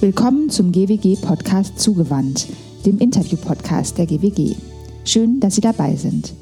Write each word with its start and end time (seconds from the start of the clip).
Willkommen 0.00 0.48
zum 0.48 0.70
GWG-Podcast 0.70 1.76
Zugewandt, 1.80 2.46
dem 2.86 2.98
Interview-Podcast 2.98 3.98
der 3.98 4.06
GWG. 4.06 4.54
Schön, 5.04 5.40
dass 5.40 5.56
Sie 5.56 5.60
dabei 5.60 5.96
sind. 5.96 6.34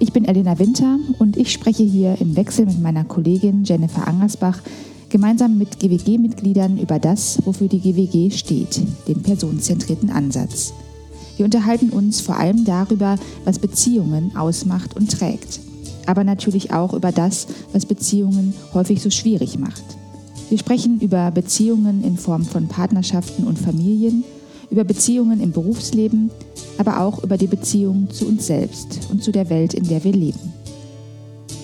Ich 0.00 0.12
bin 0.12 0.24
Elena 0.24 0.58
Winter 0.58 0.98
und 1.20 1.36
ich 1.36 1.52
spreche 1.52 1.84
hier 1.84 2.20
im 2.20 2.34
Wechsel 2.34 2.66
mit 2.66 2.80
meiner 2.80 3.04
Kollegin 3.04 3.62
Jennifer 3.62 4.08
Angersbach 4.08 4.58
gemeinsam 5.08 5.56
mit 5.56 5.78
GWG-Mitgliedern 5.78 6.78
über 6.78 6.98
das, 6.98 7.38
wofür 7.44 7.68
die 7.68 7.78
GWG 7.78 8.36
steht, 8.36 8.80
den 9.06 9.22
personenzentrierten 9.22 10.10
Ansatz. 10.10 10.72
Wir 11.36 11.44
unterhalten 11.44 11.90
uns 11.90 12.20
vor 12.20 12.38
allem 12.38 12.64
darüber, 12.64 13.14
was 13.44 13.60
Beziehungen 13.60 14.34
ausmacht 14.34 14.96
und 14.96 15.12
trägt, 15.12 15.60
aber 16.06 16.24
natürlich 16.24 16.72
auch 16.72 16.92
über 16.92 17.12
das, 17.12 17.46
was 17.72 17.86
Beziehungen 17.86 18.52
häufig 18.74 19.00
so 19.00 19.10
schwierig 19.10 19.60
macht. 19.60 19.99
Wir 20.50 20.58
sprechen 20.58 20.98
über 20.98 21.30
Beziehungen 21.30 22.02
in 22.02 22.16
Form 22.16 22.42
von 22.44 22.66
Partnerschaften 22.66 23.44
und 23.44 23.56
Familien, 23.56 24.24
über 24.68 24.82
Beziehungen 24.82 25.40
im 25.40 25.52
Berufsleben, 25.52 26.32
aber 26.76 27.00
auch 27.00 27.22
über 27.22 27.38
die 27.38 27.46
Beziehung 27.46 28.10
zu 28.10 28.26
uns 28.26 28.48
selbst 28.48 28.98
und 29.12 29.22
zu 29.22 29.30
der 29.30 29.48
Welt, 29.48 29.74
in 29.74 29.86
der 29.86 30.02
wir 30.02 30.12
leben. 30.12 30.52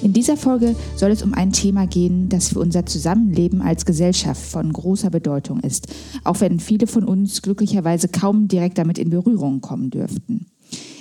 In 0.03 0.13
dieser 0.13 0.37
Folge 0.37 0.77
soll 0.95 1.11
es 1.11 1.25
um 1.25 1.35
ein 1.35 1.51
Thema 1.51 1.89
gehen, 1.89 2.29
das 2.29 2.51
für 2.51 2.61
unser 2.61 2.87
Zusammenleben 2.87 3.61
als 3.61 3.87
Gesellschaft 3.87 4.41
von 4.41 4.73
großer 4.73 5.11
Bedeutung 5.11 5.59
ist, 5.61 5.89
auch 6.23 6.41
wenn 6.41 6.61
viele 6.61 6.87
von 6.87 7.03
uns 7.03 7.43
glücklicherweise 7.43 8.07
kaum 8.07 8.47
direkt 8.47 8.79
damit 8.79 8.99
in 8.99 9.11
Berührung 9.11 9.61
kommen 9.61 9.91
dürften. 9.91 10.47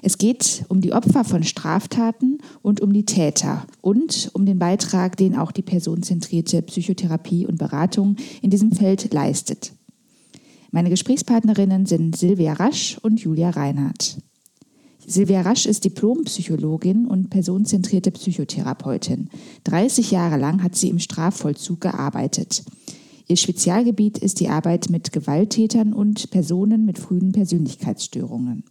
Es 0.02 0.18
geht 0.20 0.66
um 0.70 0.82
die 0.82 0.94
Opfer 0.94 1.24
von 1.24 1.44
Straftaten 1.44 2.38
und 2.62 2.80
um 2.82 2.94
die 2.94 3.06
Täter 3.06 3.66
und 3.82 4.30
um 4.34 4.46
den 4.46 4.60
Beitrag, 4.60 5.18
den 5.18 5.36
auch 5.36 5.52
die 5.52 5.64
personenzentrierte 5.64 6.62
Psychotherapie 6.62 7.48
und 7.48 7.58
Beratung 7.58 8.16
in 8.42 8.52
diesem 8.52 8.72
Feld 8.72 9.12
leistet. 9.14 9.74
Meine 10.72 10.90
Gesprächspartnerinnen 10.90 11.86
sind 11.86 12.18
Silvia 12.18 12.54
Rasch 12.54 13.00
und 13.02 13.20
Julia 13.20 13.50
Reinhardt. 13.50 14.18
Silvia 15.08 15.42
Rasch 15.42 15.66
ist 15.66 15.86
Diplompsychologin 15.86 17.08
und 17.08 17.30
personenzentrierte 17.30 18.12
Psychotherapeutin. 18.12 19.30
30 19.64 20.12
Jahre 20.12 20.38
lang 20.38 20.62
hat 20.64 20.76
sie 20.76 20.90
im 20.90 21.00
Strafvollzug 21.00 21.82
gearbeitet. 21.82 22.64
Ihr 23.28 23.38
Spezialgebiet 23.38 24.18
ist 24.18 24.40
die 24.40 24.50
Arbeit 24.50 24.90
mit 24.90 25.12
Gewalttätern 25.12 25.94
und 25.94 26.30
Personen 26.30 26.86
mit 26.86 27.00
frühen 27.00 27.32
Persönlichkeitsstörungen. 27.32 28.64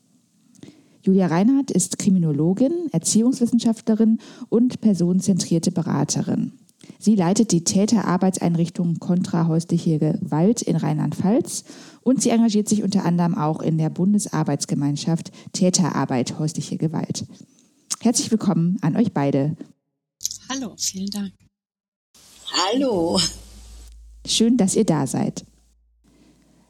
Julia 1.05 1.27
Reinhardt 1.27 1.71
ist 1.71 1.99
Kriminologin, 1.99 2.89
Erziehungswissenschaftlerin 2.91 4.21
und 4.49 4.81
personenzentrierte 4.81 5.71
Beraterin. 5.71 6.55
Sie 6.99 7.15
leitet 7.15 7.53
die 7.53 7.63
Täterarbeitseinrichtung 7.63 9.01
Kontra 9.01 9.47
häusliche 9.47 9.99
Gewalt 9.99 10.63
in 10.63 10.77
Rheinland-Pfalz 10.77 11.65
und 12.03 12.23
sie 12.23 12.31
engagiert 12.31 12.71
sich 12.71 12.83
unter 12.83 13.05
anderem 13.05 13.37
auch 13.37 13.61
in 13.61 13.77
der 13.77 13.91
Bundesarbeitsgemeinschaft 13.91 15.31
Täterarbeit 15.53 16.39
häusliche 16.39 16.79
Gewalt. 16.79 17.27
Herzlich 18.01 18.31
willkommen 18.31 18.79
an 18.81 18.97
euch 18.97 19.13
beide. 19.13 19.59
Hallo, 20.49 20.75
vielen 20.79 21.11
Dank. 21.11 21.33
Hallo. 22.73 23.21
Schön, 24.27 24.57
dass 24.57 24.75
ihr 24.75 24.87
da 24.87 25.07
seid. 25.07 25.45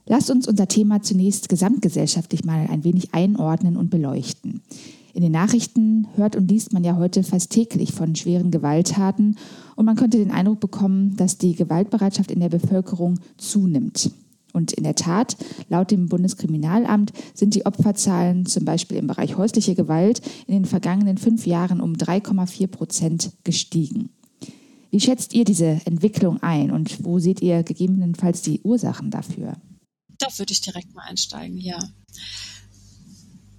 Lasst 0.07 0.31
uns 0.31 0.47
unser 0.47 0.69
Thema 0.69 1.01
zunächst 1.01 1.49
gesamtgesellschaftlich 1.49 2.45
mal 2.45 2.67
ein 2.71 2.85
wenig 2.85 3.15
einordnen 3.15 3.77
und 3.77 3.89
beleuchten. 3.89 4.61
In 5.15 5.23
den 5.23 5.33
Nachrichten 5.33 6.09
hört 6.17 6.37
und 6.37 6.51
liest 6.51 6.73
man 6.73 6.85
ja 6.85 6.97
heute 6.97 7.23
fast 7.23 7.51
täglich 7.53 7.93
von 7.93 8.15
schweren 8.15 8.51
Gewalttaten 8.51 9.39
und 9.77 9.87
man 9.87 9.97
könnte 9.97 10.19
den 10.19 10.31
Eindruck 10.31 10.61
bekommen, 10.61 11.17
dass 11.17 11.39
die 11.39 11.55
Gewaltbereitschaft 11.55 12.31
in 12.31 12.41
der 12.41 12.49
Bevölkerung 12.49 13.19
zunimmt. 13.39 14.11
Und 14.53 14.73
in 14.73 14.85
der 14.85 14.95
Tat, 14.95 15.37
laut 15.69 15.91
dem 15.91 16.09
Bundeskriminalamt 16.09 17.13
sind 17.33 17.55
die 17.55 17.65
Opferzahlen 17.65 18.45
zum 18.47 18.65
Beispiel 18.65 18.99
im 18.99 19.07
Bereich 19.07 19.37
häusliche 19.37 19.75
Gewalt 19.75 20.21
in 20.47 20.55
den 20.55 20.65
vergangenen 20.65 21.17
fünf 21.17 21.47
Jahren 21.47 21.81
um 21.81 21.95
3,4 21.95 22.67
Prozent 22.67 23.33
gestiegen. 23.43 24.11
Wie 24.91 25.01
schätzt 25.01 25.35
ihr 25.35 25.45
diese 25.45 25.81
Entwicklung 25.87 26.43
ein 26.43 26.71
und 26.71 27.05
wo 27.05 27.19
seht 27.19 27.41
ihr 27.41 27.63
gegebenenfalls 27.63 28.43
die 28.43 28.61
Ursachen 28.63 29.11
dafür? 29.11 29.55
Da 30.25 30.39
würde 30.39 30.53
ich 30.53 30.61
direkt 30.61 30.95
mal 30.95 31.03
einsteigen, 31.03 31.59
ja. 31.59 31.79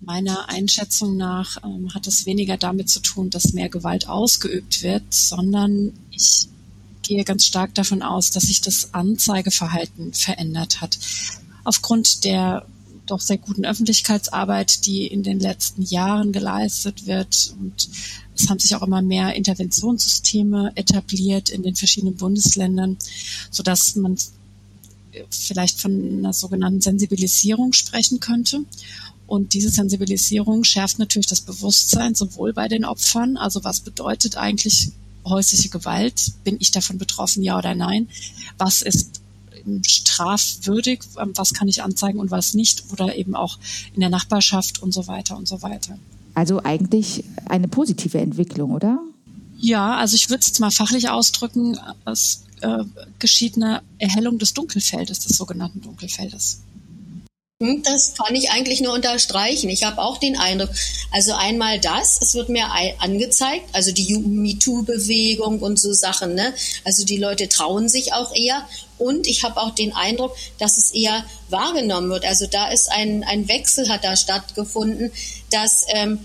Meiner 0.01 0.49
Einschätzung 0.49 1.17
nach 1.17 1.63
ähm, 1.63 1.93
hat 1.93 2.07
es 2.07 2.25
weniger 2.25 2.57
damit 2.57 2.89
zu 2.89 2.99
tun, 2.99 3.29
dass 3.29 3.53
mehr 3.53 3.69
Gewalt 3.69 4.07
ausgeübt 4.07 4.83
wird, 4.83 5.13
sondern 5.13 5.93
ich 6.11 6.47
gehe 7.01 7.23
ganz 7.23 7.45
stark 7.45 7.73
davon 7.75 8.01
aus, 8.01 8.31
dass 8.31 8.43
sich 8.43 8.61
das 8.61 8.93
Anzeigeverhalten 8.93 10.13
verändert 10.13 10.81
hat. 10.81 10.97
Aufgrund 11.63 12.23
der 12.23 12.65
doch 13.05 13.19
sehr 13.19 13.37
guten 13.37 13.65
Öffentlichkeitsarbeit, 13.65 14.85
die 14.85 15.07
in 15.07 15.23
den 15.23 15.39
letzten 15.39 15.83
Jahren 15.83 16.31
geleistet 16.31 17.05
wird. 17.05 17.53
Und 17.59 17.87
es 18.35 18.49
haben 18.49 18.59
sich 18.59 18.75
auch 18.75 18.81
immer 18.81 19.01
mehr 19.01 19.35
Interventionssysteme 19.35 20.71
etabliert 20.75 21.49
in 21.49 21.63
den 21.63 21.75
verschiedenen 21.75 22.15
Bundesländern, 22.15 22.97
sodass 23.51 23.95
man 23.95 24.17
vielleicht 25.29 25.81
von 25.81 26.19
einer 26.19 26.33
sogenannten 26.33 26.81
Sensibilisierung 26.81 27.73
sprechen 27.73 28.19
könnte. 28.19 28.65
Und 29.27 29.53
diese 29.53 29.69
Sensibilisierung 29.69 30.63
schärft 30.63 30.99
natürlich 30.99 31.27
das 31.27 31.41
Bewusstsein 31.41 32.13
sowohl 32.13 32.53
bei 32.53 32.67
den 32.67 32.85
Opfern, 32.85 33.37
also 33.37 33.63
was 33.63 33.79
bedeutet 33.79 34.37
eigentlich 34.37 34.91
häusliche 35.25 35.69
Gewalt? 35.69 36.33
Bin 36.43 36.57
ich 36.59 36.71
davon 36.71 36.97
betroffen, 36.97 37.41
ja 37.41 37.57
oder 37.57 37.73
nein? 37.73 38.07
Was 38.57 38.81
ist 38.83 39.21
strafwürdig? 39.87 41.01
Was 41.15 41.53
kann 41.53 41.67
ich 41.67 41.81
anzeigen 41.81 42.19
und 42.19 42.29
was 42.29 42.53
nicht? 42.53 42.83
Oder 42.91 43.15
eben 43.15 43.35
auch 43.35 43.57
in 43.95 44.01
der 44.01 44.09
Nachbarschaft 44.09 44.83
und 44.83 44.93
so 44.93 45.07
weiter 45.07 45.35
und 45.35 45.47
so 45.47 45.63
weiter. 45.63 45.97
Also 46.35 46.61
eigentlich 46.63 47.23
eine 47.47 47.67
positive 47.67 48.19
Entwicklung, 48.19 48.71
oder? 48.71 48.99
Ja, 49.57 49.95
also 49.95 50.15
ich 50.15 50.29
würde 50.29 50.41
es 50.41 50.47
jetzt 50.47 50.59
mal 50.59 50.69
fachlich 50.69 51.09
ausdrücken. 51.09 51.79
Es 52.05 52.43
äh, 52.65 52.83
geschieht 53.19 53.55
eine 53.55 53.81
Erhellung 53.99 54.39
des 54.39 54.53
Dunkelfeldes, 54.53 55.19
des 55.19 55.37
sogenannten 55.37 55.81
Dunkelfeldes. 55.81 56.61
Hm, 57.61 57.83
das 57.83 58.15
kann 58.15 58.35
ich 58.35 58.51
eigentlich 58.51 58.81
nur 58.81 58.93
unterstreichen. 58.93 59.69
Ich 59.69 59.83
habe 59.85 60.01
auch 60.01 60.17
den 60.17 60.37
Eindruck, 60.37 60.71
also 61.11 61.33
einmal 61.33 61.79
das, 61.79 62.21
es 62.21 62.33
wird 62.33 62.49
mir 62.49 62.65
angezeigt, 62.99 63.69
also 63.71 63.93
die 63.93 64.17
MeToo-Bewegung 64.17 65.59
und 65.59 65.79
so 65.79 65.93
Sachen, 65.93 66.35
ne? 66.35 66.53
Also 66.83 67.05
die 67.05 67.17
Leute 67.17 67.47
trauen 67.47 67.87
sich 67.87 68.11
auch 68.11 68.35
eher. 68.35 68.67
Und 68.97 69.25
ich 69.27 69.43
habe 69.43 69.61
auch 69.61 69.71
den 69.71 69.93
Eindruck, 69.93 70.35
dass 70.57 70.77
es 70.77 70.91
eher 70.91 71.23
wahrgenommen 71.49 72.09
wird. 72.09 72.25
Also 72.25 72.45
da 72.45 72.67
ist 72.67 72.91
ein, 72.91 73.23
ein 73.23 73.47
Wechsel 73.47 73.87
hat 73.87 74.03
da 74.03 74.17
stattgefunden, 74.17 75.11
dass 75.49 75.85
ähm, 75.89 76.19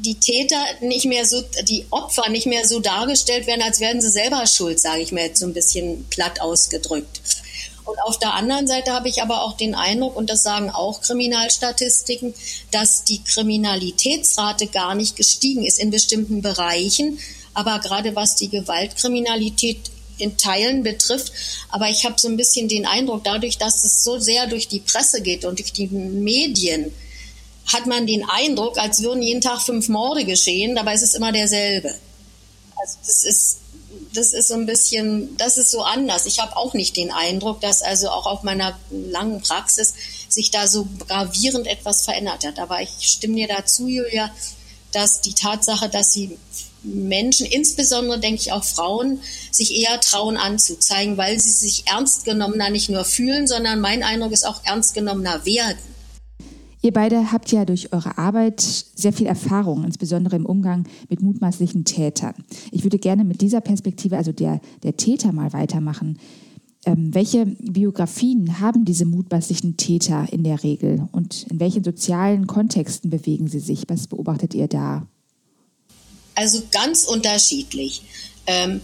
die 0.00 0.14
Täter 0.14 0.62
nicht 0.80 1.06
mehr 1.06 1.26
so, 1.26 1.42
die 1.62 1.86
Opfer 1.90 2.28
nicht 2.30 2.46
mehr 2.46 2.66
so 2.66 2.80
dargestellt 2.80 3.46
werden, 3.46 3.62
als 3.62 3.80
wären 3.80 4.00
sie 4.00 4.10
selber 4.10 4.46
schuld, 4.46 4.80
sage 4.80 5.02
ich 5.02 5.12
mir 5.12 5.26
jetzt 5.26 5.40
so 5.40 5.46
ein 5.46 5.54
bisschen 5.54 6.06
platt 6.10 6.40
ausgedrückt. 6.40 7.20
Und 7.84 8.00
auf 8.02 8.18
der 8.18 8.34
anderen 8.34 8.66
Seite 8.66 8.92
habe 8.92 9.08
ich 9.08 9.22
aber 9.22 9.42
auch 9.42 9.56
den 9.56 9.74
Eindruck, 9.74 10.16
und 10.16 10.30
das 10.30 10.42
sagen 10.42 10.70
auch 10.70 11.00
Kriminalstatistiken, 11.00 12.34
dass 12.70 13.04
die 13.04 13.22
Kriminalitätsrate 13.24 14.68
gar 14.68 14.94
nicht 14.94 15.16
gestiegen 15.16 15.64
ist 15.64 15.78
in 15.78 15.90
bestimmten 15.90 16.42
Bereichen. 16.42 17.18
Aber 17.52 17.80
gerade 17.80 18.14
was 18.14 18.36
die 18.36 18.48
Gewaltkriminalität 18.48 19.90
in 20.18 20.36
Teilen 20.36 20.82
betrifft. 20.82 21.32
Aber 21.68 21.88
ich 21.88 22.04
habe 22.04 22.14
so 22.18 22.28
ein 22.28 22.36
bisschen 22.36 22.68
den 22.68 22.86
Eindruck, 22.86 23.24
dadurch, 23.24 23.58
dass 23.58 23.84
es 23.84 24.04
so 24.04 24.18
sehr 24.18 24.46
durch 24.46 24.68
die 24.68 24.80
Presse 24.80 25.20
geht 25.22 25.44
und 25.44 25.58
durch 25.58 25.72
die 25.72 25.88
Medien, 25.88 26.92
hat 27.72 27.86
man 27.86 28.06
den 28.06 28.24
Eindruck, 28.28 28.78
als 28.78 29.02
würden 29.02 29.22
jeden 29.22 29.40
Tag 29.40 29.62
fünf 29.62 29.88
Morde 29.88 30.24
geschehen, 30.24 30.74
dabei 30.74 30.94
ist 30.94 31.02
es 31.02 31.14
immer 31.14 31.32
derselbe. 31.32 31.94
Also 32.76 32.96
das 33.06 33.24
ist 33.24 33.58
das 34.12 34.32
ist 34.32 34.48
so 34.48 34.54
ein 34.54 34.66
bisschen, 34.66 35.36
das 35.36 35.56
ist 35.56 35.70
so 35.70 35.82
anders. 35.82 36.26
Ich 36.26 36.40
habe 36.40 36.56
auch 36.56 36.74
nicht 36.74 36.96
den 36.96 37.10
Eindruck, 37.12 37.60
dass 37.60 37.82
also 37.82 38.08
auch 38.08 38.26
auf 38.26 38.42
meiner 38.42 38.78
langen 38.90 39.40
Praxis 39.40 39.94
sich 40.28 40.50
da 40.50 40.66
so 40.66 40.86
gravierend 41.06 41.66
etwas 41.66 42.04
verändert 42.04 42.44
hat. 42.44 42.58
Aber 42.58 42.80
ich 42.80 42.90
stimme 43.00 43.36
dir 43.36 43.48
dazu, 43.48 43.86
Julia, 43.86 44.30
dass 44.92 45.20
die 45.20 45.34
Tatsache, 45.34 45.88
dass 45.88 46.12
sie 46.12 46.36
Menschen, 46.82 47.46
insbesondere 47.46 48.18
denke 48.18 48.40
ich 48.40 48.52
auch 48.52 48.64
Frauen, 48.64 49.20
sich 49.50 49.76
eher 49.76 50.00
trauen 50.00 50.36
anzuzeigen, 50.36 51.16
weil 51.16 51.38
sie 51.38 51.50
sich 51.50 51.86
ernst 51.86 52.24
genommener 52.24 52.70
nicht 52.70 52.88
nur 52.88 53.04
fühlen, 53.04 53.46
sondern 53.46 53.80
mein 53.80 54.02
Eindruck 54.02 54.32
ist 54.32 54.46
auch 54.46 54.64
ernst 54.64 54.94
genommener 54.94 55.44
werden. 55.44 55.78
Ihr 56.82 56.92
beide 56.92 57.30
habt 57.30 57.52
ja 57.52 57.64
durch 57.64 57.92
eure 57.92 58.16
Arbeit 58.16 58.60
sehr 58.60 59.12
viel 59.12 59.26
Erfahrung, 59.26 59.84
insbesondere 59.84 60.36
im 60.36 60.46
Umgang 60.46 60.88
mit 61.08 61.20
mutmaßlichen 61.20 61.84
Tätern. 61.84 62.34
Ich 62.72 62.84
würde 62.84 62.98
gerne 62.98 63.24
mit 63.24 63.42
dieser 63.42 63.60
Perspektive, 63.60 64.16
also 64.16 64.32
der, 64.32 64.60
der 64.82 64.96
Täter, 64.96 65.32
mal 65.32 65.52
weitermachen. 65.52 66.18
Ähm, 66.86 67.14
welche 67.14 67.44
Biografien 67.44 68.60
haben 68.60 68.86
diese 68.86 69.04
mutmaßlichen 69.04 69.76
Täter 69.76 70.26
in 70.32 70.42
der 70.42 70.62
Regel 70.62 71.06
und 71.12 71.46
in 71.50 71.60
welchen 71.60 71.84
sozialen 71.84 72.46
Kontexten 72.46 73.10
bewegen 73.10 73.48
sie 73.48 73.60
sich? 73.60 73.84
Was 73.88 74.06
beobachtet 74.06 74.54
ihr 74.54 74.66
da? 74.66 75.06
Also 76.34 76.62
ganz 76.72 77.04
unterschiedlich. 77.04 78.02
Ähm, 78.46 78.80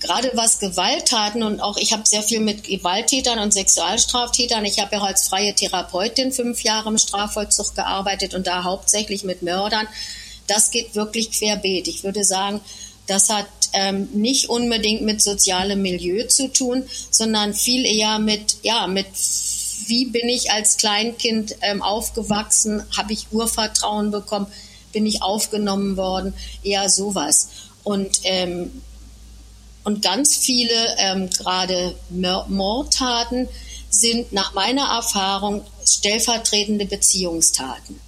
gerade 0.00 0.30
was 0.34 0.58
Gewalttaten 0.58 1.42
und 1.42 1.60
auch 1.60 1.76
ich 1.76 1.92
habe 1.92 2.02
sehr 2.06 2.22
viel 2.22 2.40
mit 2.40 2.64
Gewalttätern 2.64 3.38
und 3.38 3.52
Sexualstraftätern. 3.52 4.64
Ich 4.64 4.80
habe 4.80 4.96
ja 4.96 5.02
als 5.02 5.28
freie 5.28 5.54
Therapeutin 5.54 6.32
fünf 6.32 6.62
Jahre 6.62 6.88
im 6.88 6.98
Strafvollzug 6.98 7.74
gearbeitet 7.74 8.34
und 8.34 8.46
da 8.46 8.64
hauptsächlich 8.64 9.24
mit 9.24 9.42
Mördern. 9.42 9.86
Das 10.46 10.70
geht 10.70 10.94
wirklich 10.94 11.32
querbeet. 11.32 11.88
Ich 11.88 12.04
würde 12.04 12.24
sagen, 12.24 12.60
das 13.06 13.30
hat 13.30 13.46
ähm, 13.72 14.08
nicht 14.12 14.48
unbedingt 14.48 15.02
mit 15.02 15.22
sozialem 15.22 15.82
Milieu 15.82 16.26
zu 16.26 16.48
tun, 16.48 16.84
sondern 17.10 17.54
viel 17.54 17.84
eher 17.84 18.18
mit, 18.18 18.58
ja, 18.62 18.86
mit 18.86 19.06
wie 19.86 20.06
bin 20.06 20.28
ich 20.28 20.50
als 20.50 20.76
Kleinkind 20.76 21.56
ähm, 21.62 21.82
aufgewachsen, 21.82 22.82
habe 22.96 23.12
ich 23.12 23.26
Urvertrauen 23.30 24.10
bekommen, 24.10 24.46
bin 24.92 25.06
ich 25.06 25.22
aufgenommen 25.22 25.96
worden, 25.96 26.34
eher 26.62 26.88
sowas. 26.88 27.48
Und 27.84 28.20
ähm, 28.24 28.82
und 29.86 30.02
ganz 30.02 30.36
viele, 30.36 30.96
ähm, 30.98 31.30
gerade 31.30 31.94
Mordtaten, 32.10 33.48
sind 33.88 34.32
nach 34.32 34.52
meiner 34.52 34.82
Erfahrung 34.82 35.64
stellvertretende 35.86 36.86
Beziehungstaten. 36.86 38.00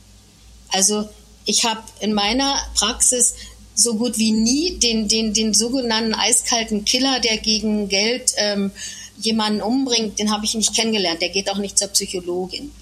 Also 0.70 1.08
ich 1.44 1.64
habe 1.64 1.80
in 2.00 2.14
meiner 2.14 2.56
Praxis 2.74 3.36
so 3.76 3.94
gut 3.94 4.18
wie 4.18 4.32
nie 4.32 4.80
den, 4.80 5.06
den, 5.06 5.32
den 5.32 5.54
sogenannten 5.54 6.14
eiskalten 6.14 6.84
Killer, 6.84 7.20
der 7.20 7.38
gegen 7.38 7.88
Geld 7.88 8.32
ähm, 8.38 8.72
jemanden 9.20 9.62
umbringt, 9.62 10.18
den 10.18 10.32
habe 10.32 10.44
ich 10.46 10.54
nicht 10.54 10.74
kennengelernt. 10.74 11.22
Der 11.22 11.28
geht 11.28 11.48
auch 11.48 11.58
nicht 11.58 11.78
zur 11.78 11.88
Psychologin. 11.88 12.72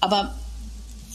Aber 0.00 0.34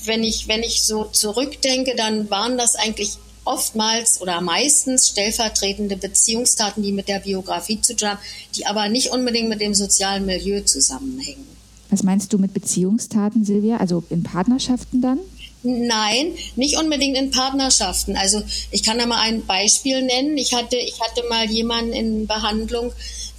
wenn 0.04 0.24
ich, 0.24 0.48
wenn 0.48 0.62
ich 0.62 0.84
so 0.84 1.06
zurückdenke, 1.06 1.96
dann 1.96 2.30
waren 2.30 2.56
das 2.56 2.76
eigentlich 2.76 3.18
oftmals 3.46 4.22
oder 4.22 4.42
meistens 4.42 5.08
stellvertretende 5.08 5.96
Beziehungstaten, 5.96 6.84
die 6.84 6.92
mit 6.92 7.08
der 7.08 7.20
Biografie 7.20 7.80
zu 7.80 7.96
tun 7.96 8.10
haben, 8.10 8.20
die 8.56 8.66
aber 8.66 8.90
nicht 8.90 9.12
unbedingt 9.12 9.50
mit 9.50 9.62
dem 9.62 9.74
sozialen 9.74 10.26
Milieu 10.26 10.62
zusammenhängen. 10.62 11.46
Was 11.90 12.04
meinst 12.04 12.34
du 12.34 12.38
mit 12.38 12.54
Beziehungstaten, 12.54 13.46
Silvia? 13.46 13.78
Also 13.78 14.04
in 14.10 14.24
Partnerschaften 14.24 15.02
dann? 15.02 15.20
Nein, 15.64 16.36
nicht 16.56 16.78
unbedingt 16.78 17.18
in 17.18 17.32
Partnerschaften. 17.32 18.16
Also 18.18 18.42
ich 18.72 18.84
kann 18.84 19.00
da 19.00 19.06
mal 19.06 19.22
ein 19.22 19.46
Beispiel 19.46 20.04
nennen. 20.04 20.38
Ich 20.38 20.54
hatte, 20.54 20.76
ich 20.76 21.00
hatte 21.02 21.28
mal 21.30 21.50
jemanden 21.50 21.94
in 21.94 22.28
Behandlung, 22.28 22.92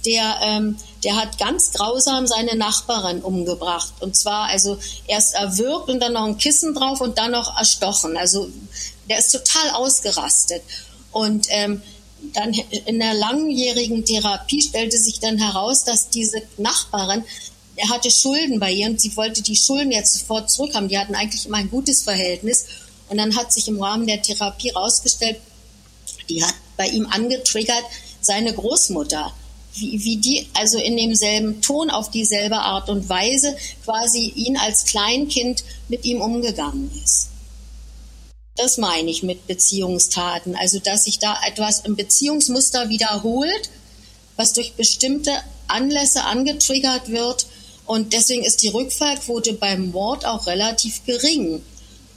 der, 0.05 0.37
ähm, 0.41 0.77
der 1.03 1.15
hat 1.15 1.37
ganz 1.37 1.71
grausam 1.71 2.27
seine 2.27 2.55
Nachbarin 2.55 3.21
umgebracht. 3.21 3.93
Und 4.01 4.15
zwar 4.15 4.49
also 4.49 4.77
erst 5.07 5.35
erwürgt 5.35 5.89
und 5.89 6.01
dann 6.01 6.13
noch 6.13 6.25
ein 6.25 6.37
Kissen 6.37 6.73
drauf 6.73 6.99
und 6.99 7.17
dann 7.17 7.31
noch 7.31 7.57
erstochen. 7.57 8.17
Also 8.17 8.49
der 9.09 9.19
ist 9.19 9.31
total 9.31 9.71
ausgerastet. 9.71 10.61
Und 11.11 11.47
ähm, 11.49 11.81
dann 12.33 12.53
in 12.53 12.99
der 12.99 13.13
langjährigen 13.13 14.05
Therapie 14.05 14.61
stellte 14.61 14.97
sich 14.97 15.19
dann 15.19 15.37
heraus, 15.37 15.83
dass 15.83 16.09
diese 16.09 16.41
Nachbarin, 16.57 17.23
er 17.75 17.89
hatte 17.89 18.09
Schulden 18.09 18.59
bei 18.59 18.71
ihr 18.71 18.87
und 18.87 18.99
sie 18.99 19.15
wollte 19.15 19.43
die 19.43 19.55
Schulden 19.55 19.91
jetzt 19.91 20.13
sofort 20.13 20.49
zurückhaben. 20.49 20.89
Die 20.89 20.97
hatten 20.97 21.15
eigentlich 21.15 21.45
immer 21.45 21.57
ein 21.57 21.69
gutes 21.69 22.01
Verhältnis. 22.01 22.65
Und 23.09 23.17
dann 23.17 23.35
hat 23.35 23.53
sich 23.53 23.67
im 23.67 23.81
Rahmen 23.81 24.07
der 24.07 24.21
Therapie 24.21 24.69
herausgestellt, 24.69 25.39
die 26.29 26.43
hat 26.43 26.55
bei 26.75 26.87
ihm 26.87 27.05
angetriggert 27.07 27.83
seine 28.19 28.53
Großmutter. 28.53 29.33
Wie, 29.73 30.03
wie 30.03 30.17
die 30.17 30.47
also 30.55 30.79
in 30.79 30.97
demselben 30.97 31.61
Ton 31.61 31.91
auf 31.91 32.09
dieselbe 32.09 32.57
Art 32.57 32.89
und 32.89 33.09
Weise 33.09 33.55
quasi 33.85 34.33
ihn 34.35 34.57
als 34.57 34.85
Kleinkind 34.85 35.63
mit 35.87 36.03
ihm 36.03 36.19
umgegangen 36.19 36.89
ist. 37.03 37.29
Das 38.57 38.77
meine 38.77 39.09
ich 39.11 39.21
mit 39.21 39.45
Beziehungstaten. 39.45 40.55
Also, 40.55 40.79
dass 40.79 41.03
sich 41.03 41.19
da 41.19 41.37
etwas 41.45 41.81
im 41.81 41.95
Beziehungsmuster 41.95 42.89
wiederholt, 42.89 43.69
was 44.35 44.53
durch 44.53 44.73
bestimmte 44.73 45.31
Anlässe 45.67 46.23
angetriggert 46.23 47.09
wird. 47.09 47.45
Und 47.85 48.13
deswegen 48.13 48.43
ist 48.43 48.63
die 48.63 48.69
Rückfallquote 48.69 49.53
beim 49.53 49.91
Mord 49.91 50.25
auch 50.25 50.47
relativ 50.47 51.05
gering, 51.05 51.61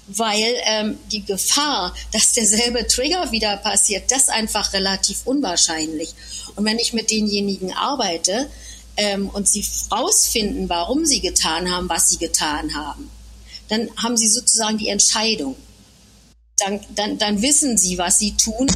weil 0.08 0.54
ähm, 0.64 0.98
die 1.12 1.25
Gefahr, 1.25 1.94
dass 2.12 2.32
derselbe 2.32 2.86
Trigger 2.86 3.31
wieder 3.32 3.58
passiert, 3.58 4.10
das 4.10 4.28
einfach 4.28 4.72
relativ 4.72 5.26
unwahrscheinlich. 5.26 6.14
Und 6.56 6.64
wenn 6.64 6.78
ich 6.78 6.94
mit 6.94 7.10
denjenigen 7.10 7.72
arbeite 7.72 8.50
ähm, 8.96 9.28
und 9.28 9.46
sie 9.46 9.64
rausfinden, 9.93 10.70
warum 10.70 11.04
sie 11.04 11.20
getan 11.20 11.70
haben, 11.70 11.88
was 11.88 12.08
sie 12.08 12.19
getan 12.19 12.75
haben, 12.75 13.10
dann 13.69 13.88
haben 13.96 14.16
sie 14.16 14.28
sozusagen 14.28 14.78
die 14.78 14.88
Entscheidung 14.88 15.54
dann, 16.60 16.80
dann, 16.94 17.18
dann 17.18 17.42
wissen 17.42 17.78
sie, 17.78 17.98
was 17.98 18.18
sie 18.18 18.32
tun 18.32 18.68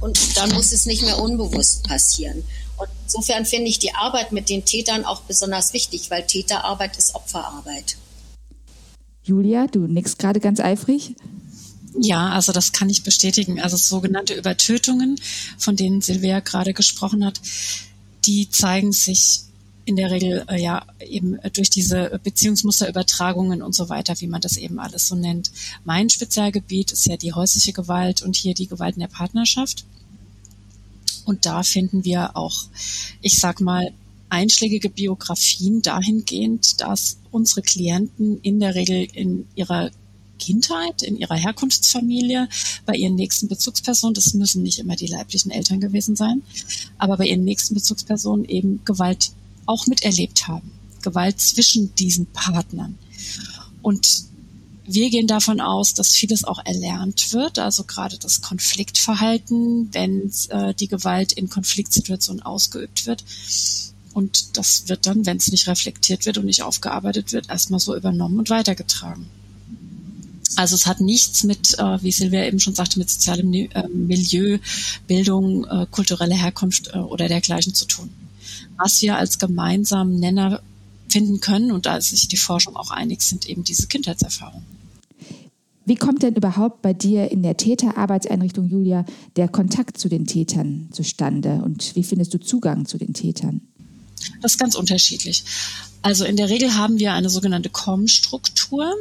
und 0.00 0.36
dann 0.36 0.50
muss 0.52 0.72
es 0.72 0.86
nicht 0.86 1.02
mehr 1.02 1.18
unbewusst 1.18 1.84
passieren. 1.84 2.44
Und 2.76 2.88
insofern 3.04 3.44
finde 3.44 3.68
ich 3.68 3.78
die 3.78 3.94
Arbeit 3.94 4.32
mit 4.32 4.48
den 4.48 4.64
Tätern 4.64 5.04
auch 5.04 5.22
besonders 5.22 5.72
wichtig, 5.72 6.10
weil 6.10 6.26
Täterarbeit 6.26 6.96
ist 6.96 7.14
Opferarbeit. 7.14 7.96
Julia, 9.24 9.66
du 9.68 9.86
nickst 9.86 10.18
gerade 10.18 10.40
ganz 10.40 10.58
eifrig. 10.58 11.14
Ja, 11.98 12.30
also 12.30 12.52
das 12.52 12.72
kann 12.72 12.88
ich 12.90 13.04
bestätigen. 13.04 13.60
Also 13.60 13.76
sogenannte 13.76 14.34
Übertötungen, 14.34 15.20
von 15.58 15.76
denen 15.76 16.00
Silvia 16.00 16.40
gerade 16.40 16.72
gesprochen 16.72 17.24
hat, 17.24 17.40
die 18.24 18.48
zeigen 18.48 18.92
sich 18.92 19.42
in 19.84 19.96
der 19.96 20.10
Regel 20.10 20.44
äh, 20.48 20.60
ja 20.60 20.84
eben 21.00 21.38
durch 21.52 21.70
diese 21.70 22.20
Beziehungsmusterübertragungen 22.22 23.62
und 23.62 23.74
so 23.74 23.88
weiter, 23.88 24.14
wie 24.20 24.26
man 24.26 24.40
das 24.40 24.56
eben 24.56 24.78
alles 24.78 25.08
so 25.08 25.14
nennt. 25.14 25.50
Mein 25.84 26.08
Spezialgebiet 26.08 26.92
ist 26.92 27.06
ja 27.06 27.16
die 27.16 27.32
häusliche 27.32 27.72
Gewalt 27.72 28.22
und 28.22 28.36
hier 28.36 28.54
die 28.54 28.68
Gewalt 28.68 28.94
in 28.94 29.00
der 29.00 29.08
Partnerschaft. 29.08 29.84
Und 31.24 31.46
da 31.46 31.62
finden 31.62 32.04
wir 32.04 32.36
auch, 32.36 32.64
ich 33.20 33.38
sag 33.38 33.60
mal, 33.60 33.92
einschlägige 34.28 34.88
Biografien 34.88 35.82
dahingehend, 35.82 36.80
dass 36.80 37.18
unsere 37.30 37.62
Klienten 37.62 38.40
in 38.40 38.60
der 38.60 38.74
Regel 38.74 39.06
in 39.12 39.46
ihrer 39.54 39.90
Kindheit, 40.38 41.02
in 41.02 41.16
ihrer 41.16 41.36
Herkunftsfamilie, 41.36 42.48
bei 42.84 42.94
ihren 42.94 43.14
nächsten 43.14 43.46
Bezugspersonen, 43.46 44.14
das 44.14 44.34
müssen 44.34 44.62
nicht 44.62 44.78
immer 44.78 44.96
die 44.96 45.06
leiblichen 45.06 45.52
Eltern 45.52 45.80
gewesen 45.80 46.16
sein, 46.16 46.42
aber 46.98 47.16
bei 47.16 47.26
ihren 47.26 47.44
nächsten 47.44 47.74
Bezugspersonen 47.74 48.44
eben 48.46 48.84
Gewalt 48.84 49.32
auch 49.72 49.86
miterlebt 49.86 50.46
haben. 50.46 50.70
Gewalt 51.02 51.40
zwischen 51.40 51.94
diesen 51.96 52.26
Partnern. 52.26 52.98
Und 53.80 54.24
wir 54.84 55.10
gehen 55.10 55.26
davon 55.26 55.60
aus, 55.60 55.94
dass 55.94 56.10
vieles 56.10 56.44
auch 56.44 56.60
erlernt 56.64 57.32
wird, 57.32 57.58
also 57.58 57.84
gerade 57.84 58.18
das 58.18 58.40
Konfliktverhalten, 58.40 59.88
wenn 59.92 60.30
äh, 60.48 60.74
die 60.74 60.88
Gewalt 60.88 61.32
in 61.32 61.48
Konfliktsituationen 61.48 62.42
ausgeübt 62.42 63.06
wird. 63.06 63.24
Und 64.12 64.56
das 64.56 64.88
wird 64.88 65.06
dann, 65.06 65.24
wenn 65.24 65.38
es 65.38 65.50
nicht 65.50 65.66
reflektiert 65.68 66.26
wird 66.26 66.38
und 66.38 66.44
nicht 66.44 66.62
aufgearbeitet 66.62 67.32
wird, 67.32 67.48
erstmal 67.48 67.80
so 67.80 67.96
übernommen 67.96 68.38
und 68.38 68.50
weitergetragen. 68.50 69.26
Also 70.56 70.74
es 70.74 70.84
hat 70.84 71.00
nichts 71.00 71.44
mit, 71.44 71.78
äh, 71.78 72.02
wie 72.02 72.12
Silvia 72.12 72.44
eben 72.44 72.60
schon 72.60 72.74
sagte, 72.74 72.98
mit 72.98 73.08
sozialem 73.08 73.52
äh, 73.54 73.88
Milieu, 73.88 74.58
Bildung, 75.06 75.64
äh, 75.64 75.86
kulturelle 75.90 76.34
Herkunft 76.34 76.88
äh, 76.88 76.98
oder 76.98 77.28
dergleichen 77.28 77.74
zu 77.74 77.86
tun 77.86 78.10
was 78.76 79.02
wir 79.02 79.16
als 79.16 79.38
gemeinsamen 79.38 80.18
Nenner 80.18 80.60
finden 81.08 81.40
können, 81.40 81.72
und 81.72 81.86
da 81.86 82.00
sich 82.00 82.28
die 82.28 82.36
Forschung 82.36 82.76
auch 82.76 82.90
einig, 82.90 83.22
sind 83.22 83.46
eben 83.46 83.64
diese 83.64 83.86
Kindheitserfahrungen. 83.86 84.66
Wie 85.84 85.96
kommt 85.96 86.22
denn 86.22 86.34
überhaupt 86.34 86.80
bei 86.80 86.92
dir 86.92 87.30
in 87.32 87.42
der 87.42 87.56
Täterarbeitseinrichtung, 87.56 88.68
Julia, 88.68 89.04
der 89.36 89.48
Kontakt 89.48 89.98
zu 89.98 90.08
den 90.08 90.26
Tätern 90.26 90.88
zustande 90.92 91.60
und 91.64 91.96
wie 91.96 92.04
findest 92.04 92.32
du 92.34 92.38
Zugang 92.38 92.86
zu 92.86 92.98
den 92.98 93.14
Tätern? 93.14 93.62
Das 94.40 94.52
ist 94.52 94.58
ganz 94.58 94.76
unterschiedlich. 94.76 95.44
Also 96.02 96.24
in 96.24 96.36
der 96.36 96.48
Regel 96.48 96.74
haben 96.74 96.98
wir 96.98 97.12
eine 97.12 97.30
sogenannte 97.30 97.68
COM-Struktur. 97.68 98.92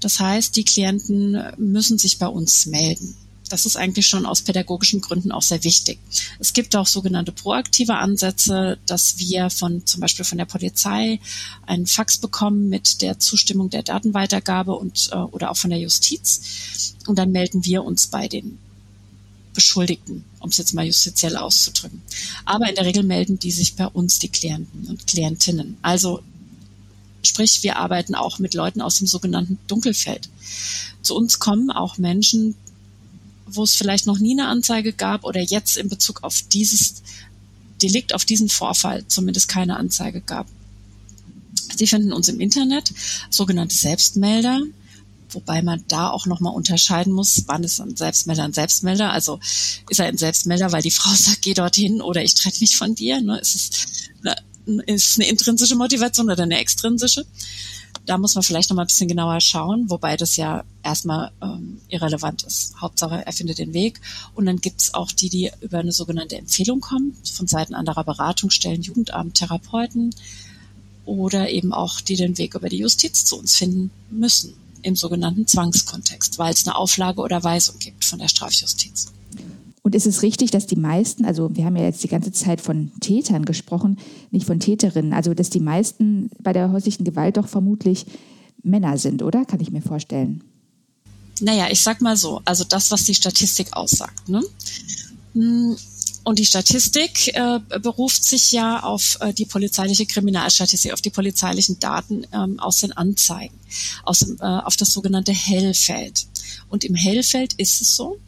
Das 0.00 0.20
heißt, 0.20 0.54
die 0.56 0.64
Klienten 0.64 1.38
müssen 1.56 1.96
sich 1.98 2.18
bei 2.18 2.28
uns 2.28 2.66
melden. 2.66 3.16
Das 3.48 3.66
ist 3.66 3.76
eigentlich 3.76 4.06
schon 4.06 4.26
aus 4.26 4.42
pädagogischen 4.42 5.00
Gründen 5.00 5.32
auch 5.32 5.42
sehr 5.42 5.62
wichtig. 5.64 5.98
Es 6.38 6.52
gibt 6.52 6.74
auch 6.76 6.86
sogenannte 6.86 7.32
proaktive 7.32 7.94
Ansätze, 7.94 8.78
dass 8.86 9.18
wir 9.18 9.50
von 9.50 9.86
zum 9.86 10.00
Beispiel 10.00 10.24
von 10.24 10.38
der 10.38 10.44
Polizei 10.44 11.20
einen 11.66 11.86
Fax 11.86 12.18
bekommen 12.18 12.68
mit 12.68 13.02
der 13.02 13.18
Zustimmung 13.18 13.70
der 13.70 13.82
Datenweitergabe 13.82 14.74
und 14.74 15.10
äh, 15.12 15.16
oder 15.16 15.50
auch 15.50 15.56
von 15.56 15.70
der 15.70 15.78
Justiz 15.78 16.94
und 17.06 17.18
dann 17.18 17.32
melden 17.32 17.64
wir 17.64 17.84
uns 17.84 18.06
bei 18.06 18.28
den 18.28 18.58
Beschuldigten, 19.56 20.24
um 20.40 20.50
es 20.50 20.58
jetzt 20.58 20.74
mal 20.74 20.86
justiziell 20.86 21.36
auszudrücken. 21.36 22.02
Aber 22.44 22.68
in 22.68 22.74
der 22.74 22.84
Regel 22.84 23.02
melden 23.02 23.38
die 23.38 23.50
sich 23.50 23.74
bei 23.74 23.86
uns, 23.86 24.18
die 24.18 24.28
Klienten 24.28 24.86
und 24.86 25.06
Klientinnen. 25.06 25.78
Also 25.82 26.22
sprich, 27.22 27.62
wir 27.62 27.76
arbeiten 27.76 28.14
auch 28.14 28.38
mit 28.38 28.54
Leuten 28.54 28.82
aus 28.82 28.98
dem 28.98 29.06
sogenannten 29.06 29.58
Dunkelfeld. 29.66 30.28
Zu 31.02 31.16
uns 31.16 31.38
kommen 31.38 31.70
auch 31.70 31.96
Menschen, 31.96 32.54
wo 33.46 33.62
es 33.64 33.74
vielleicht 33.74 34.06
noch 34.06 34.18
nie 34.18 34.38
eine 34.38 34.48
Anzeige 34.48 34.92
gab 34.92 35.24
oder 35.24 35.40
jetzt 35.40 35.76
in 35.76 35.88
Bezug 35.88 36.22
auf 36.24 36.42
dieses 36.52 37.02
Delikt, 37.82 38.14
auf 38.14 38.24
diesen 38.24 38.48
Vorfall 38.48 39.04
zumindest 39.08 39.48
keine 39.48 39.76
Anzeige 39.76 40.20
gab. 40.20 40.46
Sie 41.76 41.86
finden 41.86 42.12
uns 42.12 42.28
im 42.28 42.40
Internet, 42.40 42.92
sogenannte 43.30 43.76
Selbstmelder 43.76 44.62
Wobei 45.30 45.62
man 45.62 45.84
da 45.88 46.10
auch 46.10 46.26
nochmal 46.26 46.54
unterscheiden 46.54 47.12
muss, 47.12 47.42
wann 47.46 47.64
ist 47.64 47.80
ein 47.80 47.96
Selbstmelder 47.96 48.44
ein 48.44 48.52
Selbstmelder? 48.52 49.12
Also 49.12 49.40
ist 49.88 50.00
er 50.00 50.06
ein 50.06 50.18
Selbstmelder, 50.18 50.72
weil 50.72 50.82
die 50.82 50.90
Frau 50.90 51.10
sagt, 51.14 51.42
geh 51.42 51.54
dorthin 51.54 52.00
oder 52.00 52.22
ich 52.22 52.34
trenne 52.34 52.54
mich 52.60 52.76
von 52.76 52.94
dir? 52.94 53.20
Ne? 53.20 53.38
Ist 53.38 53.54
es 53.54 53.70
eine, 54.24 54.82
ist 54.86 55.18
eine 55.18 55.28
intrinsische 55.28 55.76
Motivation 55.76 56.30
oder 56.30 56.44
eine 56.44 56.58
extrinsische? 56.58 57.26
Da 58.04 58.18
muss 58.18 58.34
man 58.34 58.44
vielleicht 58.44 58.70
nochmal 58.70 58.84
ein 58.84 58.88
bisschen 58.88 59.08
genauer 59.08 59.40
schauen, 59.40 59.90
wobei 59.90 60.16
das 60.16 60.36
ja 60.36 60.64
erstmal 60.82 61.32
ähm, 61.42 61.80
irrelevant 61.88 62.42
ist. 62.44 62.80
Hauptsache, 62.80 63.24
er 63.24 63.32
findet 63.32 63.58
den 63.58 63.74
Weg. 63.74 64.00
Und 64.34 64.46
dann 64.46 64.60
gibt's 64.60 64.94
auch 64.94 65.10
die, 65.10 65.28
die 65.28 65.50
über 65.60 65.78
eine 65.78 65.92
sogenannte 65.92 66.36
Empfehlung 66.36 66.80
kommen, 66.80 67.16
von 67.32 67.46
Seiten 67.46 67.74
anderer 67.74 68.04
Beratungsstellen, 68.04 68.82
Jugendamt, 68.82 69.34
Therapeuten 69.34 70.14
oder 71.04 71.48
eben 71.50 71.72
auch 71.72 72.00
die 72.00 72.16
den 72.16 72.36
Weg 72.36 72.54
über 72.54 72.68
die 72.68 72.78
Justiz 72.78 73.24
zu 73.24 73.38
uns 73.38 73.56
finden 73.56 73.90
müssen 74.10 74.54
im 74.82 74.94
sogenannten 74.94 75.46
Zwangskontext, 75.46 76.38
weil 76.38 76.52
es 76.52 76.66
eine 76.66 76.76
Auflage 76.76 77.20
oder 77.20 77.42
Weisung 77.42 77.78
gibt 77.78 78.04
von 78.04 78.18
der 78.18 78.28
Strafjustiz. 78.28 79.12
Und 79.86 79.94
ist 79.94 80.06
es 80.08 80.22
richtig, 80.22 80.50
dass 80.50 80.66
die 80.66 80.74
meisten, 80.74 81.24
also 81.24 81.54
wir 81.54 81.64
haben 81.64 81.76
ja 81.76 81.84
jetzt 81.84 82.02
die 82.02 82.08
ganze 82.08 82.32
Zeit 82.32 82.60
von 82.60 82.90
Tätern 82.98 83.44
gesprochen, 83.44 83.98
nicht 84.32 84.44
von 84.44 84.58
Täterinnen, 84.58 85.12
also 85.12 85.32
dass 85.32 85.48
die 85.48 85.60
meisten 85.60 86.28
bei 86.40 86.52
der 86.52 86.72
häuslichen 86.72 87.04
Gewalt 87.04 87.36
doch 87.36 87.46
vermutlich 87.46 88.04
Männer 88.64 88.98
sind, 88.98 89.22
oder? 89.22 89.44
Kann 89.44 89.60
ich 89.60 89.70
mir 89.70 89.82
vorstellen. 89.82 90.42
Naja, 91.40 91.68
ich 91.70 91.84
sag 91.84 92.00
mal 92.00 92.16
so, 92.16 92.42
also 92.44 92.64
das, 92.64 92.90
was 92.90 93.04
die 93.04 93.14
Statistik 93.14 93.74
aussagt. 93.74 94.28
Ne? 94.28 94.42
Hm, 95.34 95.76
und 96.24 96.40
die 96.40 96.46
Statistik 96.46 97.28
äh, 97.36 97.60
beruft 97.80 98.24
sich 98.24 98.50
ja 98.50 98.82
auf 98.82 99.18
äh, 99.20 99.32
die 99.32 99.46
polizeiliche 99.46 100.04
Kriminalstatistik, 100.04 100.94
auf 100.94 101.00
die 101.00 101.10
polizeilichen 101.10 101.78
Daten 101.78 102.26
ähm, 102.32 102.58
aus 102.58 102.80
den 102.80 102.90
Anzeigen, 102.90 103.54
aus 104.02 104.18
dem, 104.18 104.36
äh, 104.40 104.46
auf 104.46 104.74
das 104.74 104.90
sogenannte 104.90 105.32
Hellfeld. 105.32 106.26
Und 106.70 106.82
im 106.82 106.96
Hellfeld 106.96 107.52
ist 107.52 107.80
es 107.80 107.94
so, 107.94 108.18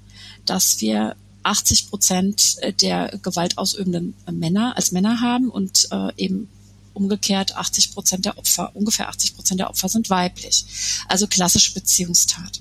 dass 0.44 0.80
wir 0.80 1.16
80 1.48 1.88
Prozent 1.88 2.56
der 2.82 3.18
gewaltausübenden 3.22 4.14
Männer 4.30 4.76
als 4.76 4.92
Männer 4.92 5.20
haben 5.20 5.48
und 5.48 5.88
äh, 5.90 6.12
eben 6.16 6.48
umgekehrt 6.92 7.56
80 7.56 7.94
Prozent 7.94 8.24
der 8.24 8.38
Opfer, 8.38 8.74
ungefähr 8.74 9.08
80 9.08 9.34
Prozent 9.34 9.60
der 9.60 9.70
Opfer 9.70 9.88
sind 9.88 10.10
weiblich. 10.10 10.64
Also 11.08 11.26
klassische 11.26 11.72
Beziehungstat. 11.72 12.60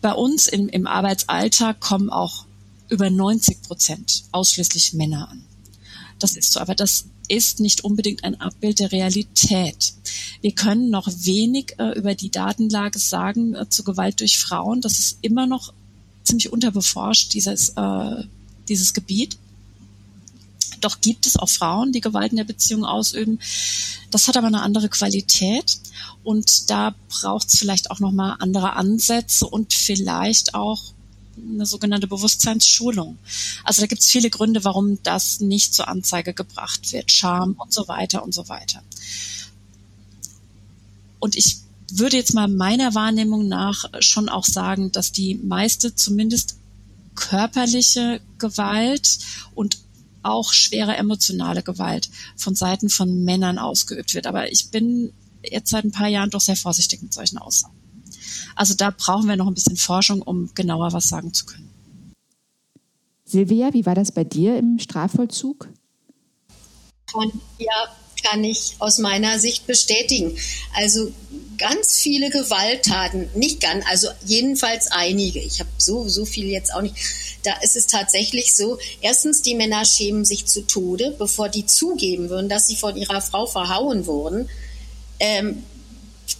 Bei 0.00 0.12
uns 0.12 0.46
im, 0.46 0.68
im 0.68 0.86
Arbeitsalltag 0.86 1.80
kommen 1.80 2.10
auch 2.10 2.46
über 2.88 3.10
90 3.10 3.62
Prozent 3.62 4.24
ausschließlich 4.32 4.92
Männer 4.92 5.28
an. 5.28 5.44
Das 6.18 6.36
ist 6.36 6.52
so, 6.52 6.60
aber 6.60 6.74
das 6.74 7.06
ist 7.28 7.60
nicht 7.60 7.82
unbedingt 7.82 8.24
ein 8.24 8.40
Abbild 8.40 8.78
der 8.78 8.92
Realität. 8.92 9.94
Wir 10.40 10.52
können 10.52 10.90
noch 10.90 11.08
wenig 11.08 11.74
äh, 11.78 11.98
über 11.98 12.14
die 12.14 12.30
Datenlage 12.30 12.98
sagen 12.98 13.54
äh, 13.54 13.68
zu 13.68 13.82
Gewalt 13.82 14.20
durch 14.20 14.38
Frauen. 14.38 14.80
Das 14.80 14.98
ist 14.98 15.18
immer 15.22 15.46
noch 15.46 15.72
ziemlich 16.26 16.52
unterbeforscht, 16.52 17.32
dieses, 17.32 17.70
äh, 17.70 18.24
dieses 18.68 18.94
Gebiet. 18.94 19.38
Doch 20.80 21.00
gibt 21.00 21.26
es 21.26 21.36
auch 21.36 21.48
Frauen, 21.48 21.92
die 21.92 22.00
Gewalt 22.00 22.32
in 22.32 22.36
der 22.36 22.44
Beziehung 22.44 22.84
ausüben. 22.84 23.38
Das 24.10 24.28
hat 24.28 24.36
aber 24.36 24.48
eine 24.48 24.62
andere 24.62 24.88
Qualität 24.88 25.78
und 26.22 26.70
da 26.70 26.94
braucht 27.08 27.48
es 27.48 27.58
vielleicht 27.58 27.90
auch 27.90 28.00
nochmal 28.00 28.36
andere 28.40 28.74
Ansätze 28.74 29.46
und 29.46 29.72
vielleicht 29.72 30.54
auch 30.54 30.82
eine 31.36 31.66
sogenannte 31.66 32.06
Bewusstseinsschulung. 32.06 33.18
Also 33.64 33.82
da 33.82 33.86
gibt 33.86 34.02
es 34.02 34.08
viele 34.08 34.30
Gründe, 34.30 34.64
warum 34.64 35.02
das 35.02 35.40
nicht 35.40 35.74
zur 35.74 35.88
Anzeige 35.88 36.34
gebracht 36.34 36.92
wird. 36.92 37.10
Scham 37.10 37.52
und 37.52 37.72
so 37.72 37.88
weiter 37.88 38.22
und 38.22 38.34
so 38.34 38.48
weiter. 38.48 38.82
Und 41.18 41.36
ich 41.36 41.58
würde 41.90 42.16
jetzt 42.16 42.34
mal 42.34 42.48
meiner 42.48 42.94
Wahrnehmung 42.94 43.48
nach 43.48 43.84
schon 44.00 44.28
auch 44.28 44.44
sagen, 44.44 44.92
dass 44.92 45.12
die 45.12 45.36
meiste 45.36 45.94
zumindest 45.94 46.56
körperliche 47.14 48.20
Gewalt 48.38 49.18
und 49.54 49.78
auch 50.22 50.52
schwere 50.52 50.96
emotionale 50.96 51.62
Gewalt 51.62 52.10
von 52.36 52.54
Seiten 52.54 52.90
von 52.90 53.24
Männern 53.24 53.58
ausgeübt 53.58 54.14
wird. 54.14 54.26
Aber 54.26 54.50
ich 54.50 54.70
bin 54.70 55.12
jetzt 55.42 55.70
seit 55.70 55.84
ein 55.84 55.92
paar 55.92 56.08
Jahren 56.08 56.30
doch 56.30 56.40
sehr 56.40 56.56
vorsichtig 56.56 57.02
mit 57.02 57.14
solchen 57.14 57.38
Aussagen. 57.38 57.74
Also 58.56 58.74
da 58.74 58.90
brauchen 58.90 59.28
wir 59.28 59.36
noch 59.36 59.46
ein 59.46 59.54
bisschen 59.54 59.76
Forschung, 59.76 60.22
um 60.22 60.50
genauer 60.54 60.92
was 60.92 61.08
sagen 61.08 61.32
zu 61.32 61.46
können. 61.46 61.70
Silvia, 63.24 63.72
wie 63.72 63.86
war 63.86 63.94
das 63.94 64.12
bei 64.12 64.24
dir 64.24 64.56
im 64.56 64.78
Strafvollzug? 64.78 65.68
ja, 67.58 67.96
kann 68.26 68.44
ich 68.44 68.74
aus 68.78 68.98
meiner 68.98 69.38
Sicht 69.38 69.66
bestätigen. 69.66 70.36
Also 70.74 71.12
ganz 71.58 71.98
viele 71.98 72.30
Gewalttaten, 72.30 73.28
nicht 73.34 73.60
ganz, 73.60 73.84
also 73.88 74.08
jedenfalls 74.24 74.88
einige. 74.90 75.40
Ich 75.40 75.60
habe 75.60 75.70
so, 75.78 76.08
so 76.08 76.24
viel 76.24 76.46
jetzt 76.46 76.72
auch 76.74 76.82
nicht. 76.82 76.96
Da 77.42 77.54
ist 77.62 77.76
es 77.76 77.86
tatsächlich 77.86 78.54
so, 78.54 78.78
erstens, 79.00 79.42
die 79.42 79.54
Männer 79.54 79.84
schämen 79.84 80.24
sich 80.24 80.46
zu 80.46 80.62
Tode, 80.62 81.14
bevor 81.18 81.48
die 81.48 81.66
zugeben 81.66 82.28
würden, 82.28 82.48
dass 82.48 82.66
sie 82.66 82.76
von 82.76 82.96
ihrer 82.96 83.20
Frau 83.20 83.46
verhauen 83.46 84.06
wurden. 84.06 84.48
Ähm, 85.20 85.62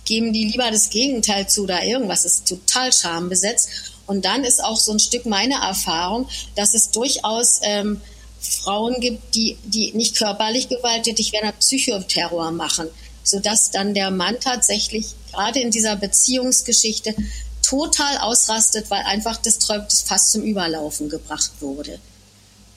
geben 0.05 0.33
die 0.33 0.45
lieber 0.45 0.71
das 0.71 0.91
Gegenteil 0.91 1.49
zu 1.49 1.63
oder 1.63 1.85
irgendwas 1.85 2.25
ist 2.25 2.49
total 2.49 2.93
schambesetzt. 2.93 3.69
Und 4.07 4.25
dann 4.25 4.45
ist 4.45 4.63
auch 4.63 4.79
so 4.79 4.93
ein 4.93 4.99
Stück 4.99 5.27
meine 5.27 5.55
Erfahrung, 5.55 6.29
dass 6.55 6.75
es 6.75 6.91
durchaus 6.91 7.61
ähm, 7.63 8.01
Frauen 8.41 9.01
gibt, 9.01 9.35
die, 9.35 9.57
die 9.65 9.93
nicht 9.93 10.17
körperlich 10.17 10.69
gewalttätig 10.69 11.33
werden, 11.33 11.49
aber 11.49 11.59
Psychoterror 11.59 12.51
machen, 12.51 12.89
sodass 13.23 13.71
dann 13.71 13.95
der 13.95 14.11
Mann 14.11 14.37
tatsächlich 14.41 15.15
gerade 15.33 15.61
in 15.61 15.71
dieser 15.71 15.97
Beziehungsgeschichte 15.97 17.15
total 17.63 18.19
ausrastet, 18.19 18.91
weil 18.91 19.03
einfach 19.03 19.39
das 19.39 19.59
Träumtes 19.59 20.03
fast 20.03 20.31
zum 20.31 20.43
Überlaufen 20.43 21.09
gebracht 21.09 21.51
wurde. 21.61 21.99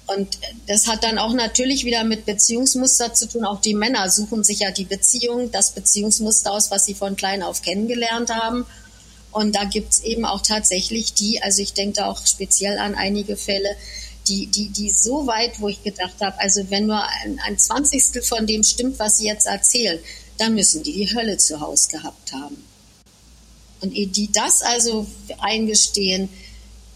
Und 0.08 0.40
das 0.66 0.88
hat 0.88 1.04
dann 1.04 1.20
auch 1.20 1.34
natürlich 1.34 1.86
wieder 1.86 2.04
mit 2.04 2.26
Beziehungsmuster 2.26 3.14
zu 3.14 3.28
tun. 3.28 3.46
Auch 3.46 3.62
die 3.62 3.76
Männer 3.76 4.10
suchen 4.10 4.44
sich 4.44 4.60
ja 4.60 4.72
die 4.72 4.86
Beziehung, 4.86 5.52
das 5.52 5.72
Beziehungsmuster 5.72 6.52
aus, 6.52 6.72
was 6.72 6.86
sie 6.86 6.96
von 6.96 7.16
klein 7.16 7.44
auf 7.44 7.62
kennengelernt 7.62 8.32
haben. 8.32 8.66
Und 9.32 9.56
da 9.56 9.66
gibt 9.66 9.94
es 9.94 10.00
eben 10.04 10.26
auch 10.26 10.42
tatsächlich 10.42 11.14
die, 11.14 11.44
also 11.44 11.62
ich 11.62 11.74
denke 11.74 11.98
da 11.98 12.08
auch 12.08 12.26
speziell 12.26 12.80
an 12.80 12.96
einige 12.96 13.38
Fälle, 13.38 13.76
die, 14.30 14.48
die, 14.48 14.70
die 14.70 14.90
so 14.90 15.28
weit, 15.28 15.60
wo 15.60 15.68
ich 15.68 15.84
gedacht 15.84 16.22
habe, 16.22 16.40
also 16.40 16.70
wenn 16.70 16.86
nur 16.86 17.04
ein, 17.04 17.40
ein 17.46 17.58
Zwanzigstel 17.58 18.22
von 18.22 18.46
dem 18.46 18.64
stimmt, 18.64 19.00
was 19.00 19.18
sie 19.18 19.28
jetzt 19.28 19.48
erzählen, 19.48 20.00
dann 20.38 20.54
müssen 20.56 20.84
die 20.84 20.94
die 20.94 21.14
Hölle 21.14 21.38
zu 21.38 21.60
Hause 21.60 21.90
gehabt 21.90 22.32
haben. 22.32 22.64
Und 23.82 23.94
die 23.94 24.30
das 24.32 24.62
also 24.62 25.08
eingestehen, 25.40 26.30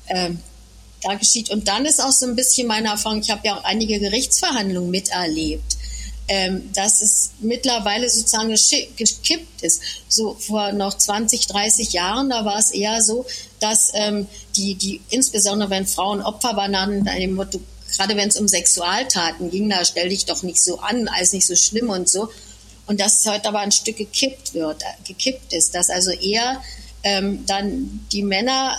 ähm, 0.07 0.39
da 1.01 1.15
geschieht. 1.15 1.49
Und 1.49 1.67
dann 1.67 1.85
ist 1.85 2.01
auch 2.01 2.11
so 2.11 2.25
ein 2.25 2.35
bisschen 2.35 2.67
meine 2.67 2.89
Erfahrung, 2.89 3.19
ich 3.19 3.31
habe 3.31 3.45
ja 3.45 3.57
auch 3.57 3.63
einige 3.63 3.99
Gerichtsverhandlungen 3.99 4.89
miterlebt, 4.89 5.77
ähm, 6.27 6.71
dass 6.73 7.01
es 7.01 7.31
mittlerweile 7.39 8.09
sozusagen 8.09 8.49
gekippt 8.95 9.61
ist. 9.61 9.81
So 10.07 10.35
vor 10.35 10.71
noch 10.71 10.97
20, 10.97 11.47
30 11.47 11.93
Jahren, 11.93 12.29
da 12.29 12.45
war 12.45 12.57
es 12.57 12.71
eher 12.71 13.01
so, 13.01 13.25
dass 13.59 13.91
ähm, 13.93 14.27
die, 14.55 14.75
die, 14.75 15.01
insbesondere 15.09 15.69
wenn 15.69 15.85
Frauen 15.85 16.21
Opfer 16.21 16.55
waren, 16.55 16.71
dann 16.71 17.05
dem 17.05 17.33
Motto, 17.35 17.59
gerade 17.95 18.15
wenn 18.15 18.29
es 18.29 18.37
um 18.37 18.47
Sexualtaten 18.47 19.51
ging, 19.51 19.69
da 19.69 19.83
stell 19.83 20.09
dich 20.09 20.25
doch 20.25 20.43
nicht 20.43 20.63
so 20.63 20.79
an, 20.79 21.07
alles 21.09 21.33
nicht 21.33 21.45
so 21.45 21.55
schlimm 21.55 21.89
und 21.89 22.09
so. 22.09 22.29
Und 22.85 22.99
dass 22.99 23.21
es 23.21 23.25
heute 23.31 23.47
aber 23.47 23.59
ein 23.59 23.71
Stück 23.71 23.97
gekippt 23.97 24.53
wird, 24.53 24.81
äh, 24.81 25.07
gekippt 25.07 25.53
ist, 25.53 25.75
dass 25.75 25.89
also 25.89 26.11
eher 26.11 26.61
ähm, 27.03 27.45
dann 27.45 28.05
die 28.11 28.23
Männer 28.23 28.77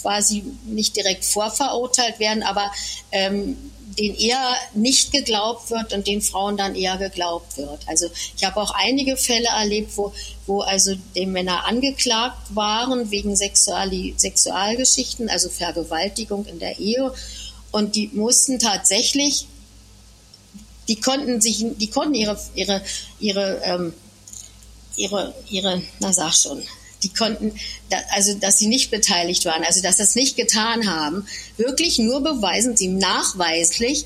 quasi 0.00 0.44
nicht 0.66 0.96
direkt 0.96 1.24
vorverurteilt 1.24 2.18
werden, 2.18 2.42
aber 2.42 2.70
ähm, 3.12 3.56
denen 3.98 4.14
eher 4.14 4.54
nicht 4.74 5.12
geglaubt 5.12 5.70
wird 5.70 5.92
und 5.92 6.06
den 6.06 6.22
Frauen 6.22 6.56
dann 6.56 6.74
eher 6.74 6.96
geglaubt 6.96 7.56
wird. 7.56 7.80
Also 7.86 8.08
ich 8.36 8.44
habe 8.44 8.60
auch 8.60 8.72
einige 8.72 9.16
Fälle 9.16 9.48
erlebt, 9.48 9.96
wo, 9.96 10.12
wo 10.46 10.60
also 10.60 10.94
die 11.14 11.26
Männer 11.26 11.66
angeklagt 11.66 12.54
waren 12.54 13.10
wegen 13.10 13.36
Sexuali 13.36 14.14
Sexualgeschichten, 14.16 15.28
also 15.28 15.48
Vergewaltigung 15.48 16.46
in 16.46 16.58
der 16.58 16.78
Ehe. 16.78 17.12
Und 17.72 17.96
die 17.96 18.10
mussten 18.12 18.58
tatsächlich, 18.58 19.46
die 20.88 21.00
konnten 21.00 21.40
sich, 21.40 21.64
die 21.76 21.90
konnten 21.90 22.14
ihre, 22.14 22.38
ihre, 22.54 22.82
ihre, 23.18 23.60
ähm, 23.64 23.94
ihre, 24.96 25.34
ihre, 25.48 25.82
na 26.00 26.12
sag 26.12 26.34
schon, 26.34 26.62
die 27.02 27.08
konnten, 27.08 27.52
also 28.10 28.34
dass 28.34 28.58
sie 28.58 28.66
nicht 28.66 28.90
beteiligt 28.90 29.44
waren, 29.44 29.64
also 29.64 29.82
dass 29.82 29.96
das 29.96 30.14
nicht 30.14 30.36
getan 30.36 30.88
haben, 30.88 31.26
wirklich 31.56 31.98
nur 31.98 32.22
beweisen, 32.22 32.76
sie 32.76 32.88
nachweislich 32.88 34.04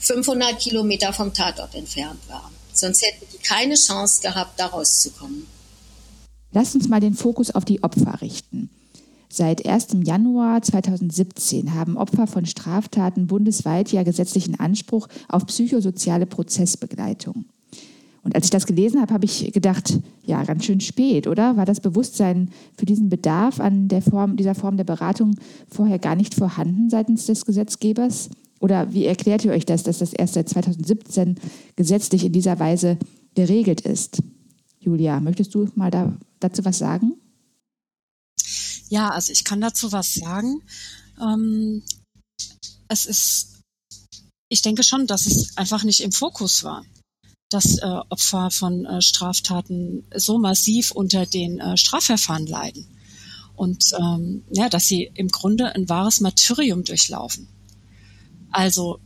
500 0.00 0.58
Kilometer 0.58 1.12
vom 1.12 1.32
Tatort 1.32 1.74
entfernt 1.74 2.20
waren. 2.28 2.52
Sonst 2.72 3.02
hätten 3.02 3.24
die 3.32 3.38
keine 3.38 3.74
Chance 3.74 4.20
gehabt, 4.22 4.58
da 4.58 4.66
rauszukommen. 4.66 5.46
Lass 6.52 6.74
uns 6.74 6.88
mal 6.88 7.00
den 7.00 7.14
Fokus 7.14 7.50
auf 7.50 7.64
die 7.64 7.82
Opfer 7.82 8.20
richten. 8.20 8.70
Seit 9.28 9.66
1. 9.66 9.88
Januar 10.04 10.62
2017 10.62 11.74
haben 11.74 11.96
Opfer 11.96 12.28
von 12.28 12.46
Straftaten 12.46 13.26
bundesweit 13.26 13.90
ja 13.90 14.04
gesetzlichen 14.04 14.60
Anspruch 14.60 15.08
auf 15.28 15.46
psychosoziale 15.46 16.26
Prozessbegleitung. 16.26 17.46
Und 18.24 18.34
als 18.34 18.46
ich 18.46 18.50
das 18.50 18.64
gelesen 18.64 19.00
habe, 19.00 19.12
habe 19.12 19.26
ich 19.26 19.52
gedacht, 19.52 19.98
ja, 20.24 20.42
ganz 20.44 20.64
schön 20.64 20.80
spät, 20.80 21.26
oder? 21.26 21.58
War 21.58 21.66
das 21.66 21.80
Bewusstsein 21.80 22.50
für 22.76 22.86
diesen 22.86 23.10
Bedarf 23.10 23.60
an 23.60 23.88
der 23.88 24.00
Form, 24.00 24.36
dieser 24.36 24.54
Form 24.54 24.78
der 24.78 24.84
Beratung 24.84 25.36
vorher 25.68 25.98
gar 25.98 26.16
nicht 26.16 26.34
vorhanden 26.34 26.88
seitens 26.88 27.26
des 27.26 27.44
Gesetzgebers? 27.44 28.30
Oder 28.60 28.94
wie 28.94 29.04
erklärt 29.04 29.44
ihr 29.44 29.52
euch 29.52 29.66
das, 29.66 29.82
dass 29.82 29.98
das 29.98 30.14
erst 30.14 30.34
seit 30.34 30.48
2017 30.48 31.38
gesetzlich 31.76 32.24
in 32.24 32.32
dieser 32.32 32.58
Weise 32.58 32.98
geregelt 33.34 33.82
ist? 33.82 34.22
Julia, 34.80 35.20
möchtest 35.20 35.54
du 35.54 35.68
mal 35.74 35.90
da, 35.90 36.16
dazu 36.40 36.64
was 36.64 36.78
sagen? 36.78 37.12
Ja, 38.88 39.10
also 39.10 39.32
ich 39.32 39.44
kann 39.44 39.60
dazu 39.60 39.92
was 39.92 40.14
sagen. 40.14 40.62
Ähm, 41.20 41.82
es 42.88 43.04
ist, 43.04 43.60
ich 44.48 44.62
denke 44.62 44.82
schon, 44.82 45.06
dass 45.06 45.26
es 45.26 45.58
einfach 45.58 45.84
nicht 45.84 46.00
im 46.00 46.12
Fokus 46.12 46.64
war 46.64 46.86
dass 47.50 47.78
äh, 47.78 48.00
Opfer 48.08 48.50
von 48.50 48.84
äh, 48.84 49.02
Straftaten 49.02 50.04
so 50.14 50.38
massiv 50.38 50.90
unter 50.90 51.26
den 51.26 51.60
äh, 51.60 51.76
Strafverfahren 51.76 52.46
leiden 52.46 52.86
und 53.54 53.92
ähm, 53.98 54.44
ja, 54.50 54.68
dass 54.68 54.86
sie 54.86 55.10
im 55.14 55.28
Grunde 55.28 55.74
ein 55.74 55.88
wahres 55.88 56.20
Martyrium 56.20 56.84
durchlaufen. 56.84 57.48
Also 58.50 58.98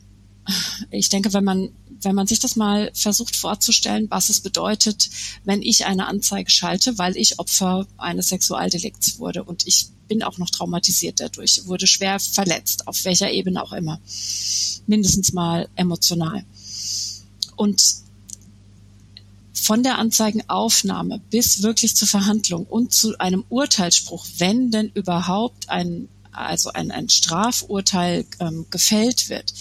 ich 0.91 1.09
denke, 1.09 1.33
wenn 1.33 1.45
man 1.45 1.71
wenn 2.01 2.15
man 2.15 2.27
sich 2.27 2.39
das 2.39 2.57
mal 2.57 2.91
versucht 2.95 3.35
vorzustellen, 3.35 4.07
was 4.11 4.29
es 4.29 4.41
bedeutet, 4.41 5.11
wenn 5.45 5.63
ich 5.63 5.87
eine 5.87 6.07
Anzeige 6.07 6.51
schalte, 6.51 6.99
weil 6.99 7.17
ich 7.17 7.39
Opfer 7.39 7.87
eines 7.97 8.29
Sexualdelikts 8.29 9.19
wurde 9.19 9.43
und 9.43 9.67
ich 9.67 9.89
bin 10.07 10.23
auch 10.23 10.39
noch 10.39 10.51
traumatisiert 10.51 11.21
dadurch, 11.21 11.67
wurde 11.67 11.87
schwer 11.87 12.19
verletzt, 12.21 12.87
auf 12.87 13.05
welcher 13.05 13.31
Ebene 13.31 13.63
auch 13.63 13.73
immer, 13.73 14.01
mindestens 14.87 15.33
mal 15.33 15.69
emotional. 15.75 16.45
Und 17.57 17.83
von 19.61 19.83
der 19.83 19.99
Anzeigenaufnahme 19.99 21.21
bis 21.31 21.63
wirklich 21.63 21.97
zur 21.97 22.09
Verhandlung 22.09 22.65
und 22.65 22.93
zu 22.93 23.19
einem 23.19 23.45
Urteilsspruch, 23.49 24.27
wenn 24.39 24.71
denn 24.71 24.91
überhaupt 24.95 25.69
ein, 25.69 26.09
also 26.33 26.73
ein, 26.73 26.91
ein 26.91 27.09
Strafurteil 27.09 28.25
ähm, 28.41 28.67
gefällt 28.71 29.29
wird, 29.29 29.53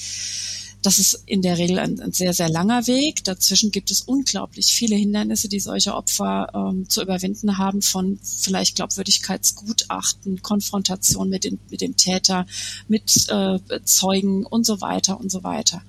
das 0.87 0.99
ist 0.99 1.23
in 1.25 1.41
der 1.41 1.57
Regel 1.57 1.79
ein, 1.79 1.99
ein, 1.99 2.13
sehr, 2.13 2.33
sehr 2.33 2.49
langer 2.49 2.87
Weg. 2.87 3.23
Dazwischen 3.23 3.71
gibt 3.71 3.91
es 3.91 4.01
unglaublich 4.01 4.67
viele 4.67 4.95
Hindernisse, 4.95 5.49
die 5.49 5.59
solche 5.59 5.93
Opfer 5.93 6.49
ähm, 6.53 6.87
zu 6.87 7.01
überwinden 7.01 7.57
haben, 7.57 7.81
von 7.81 8.19
vielleicht 8.23 8.75
Glaubwürdigkeitsgutachten, 8.75 10.41
Konfrontation 10.41 11.29
mit, 11.29 11.43
den, 11.43 11.59
mit 11.69 11.81
dem 11.81 11.97
Täter, 11.97 12.45
mit 12.87 13.27
äh, 13.29 13.59
Zeugen 13.83 14.45
und 14.45 14.65
so 14.65 14.79
weiter 14.79 15.19
und 15.19 15.31
so 15.31 15.43
weiter. 15.43 15.81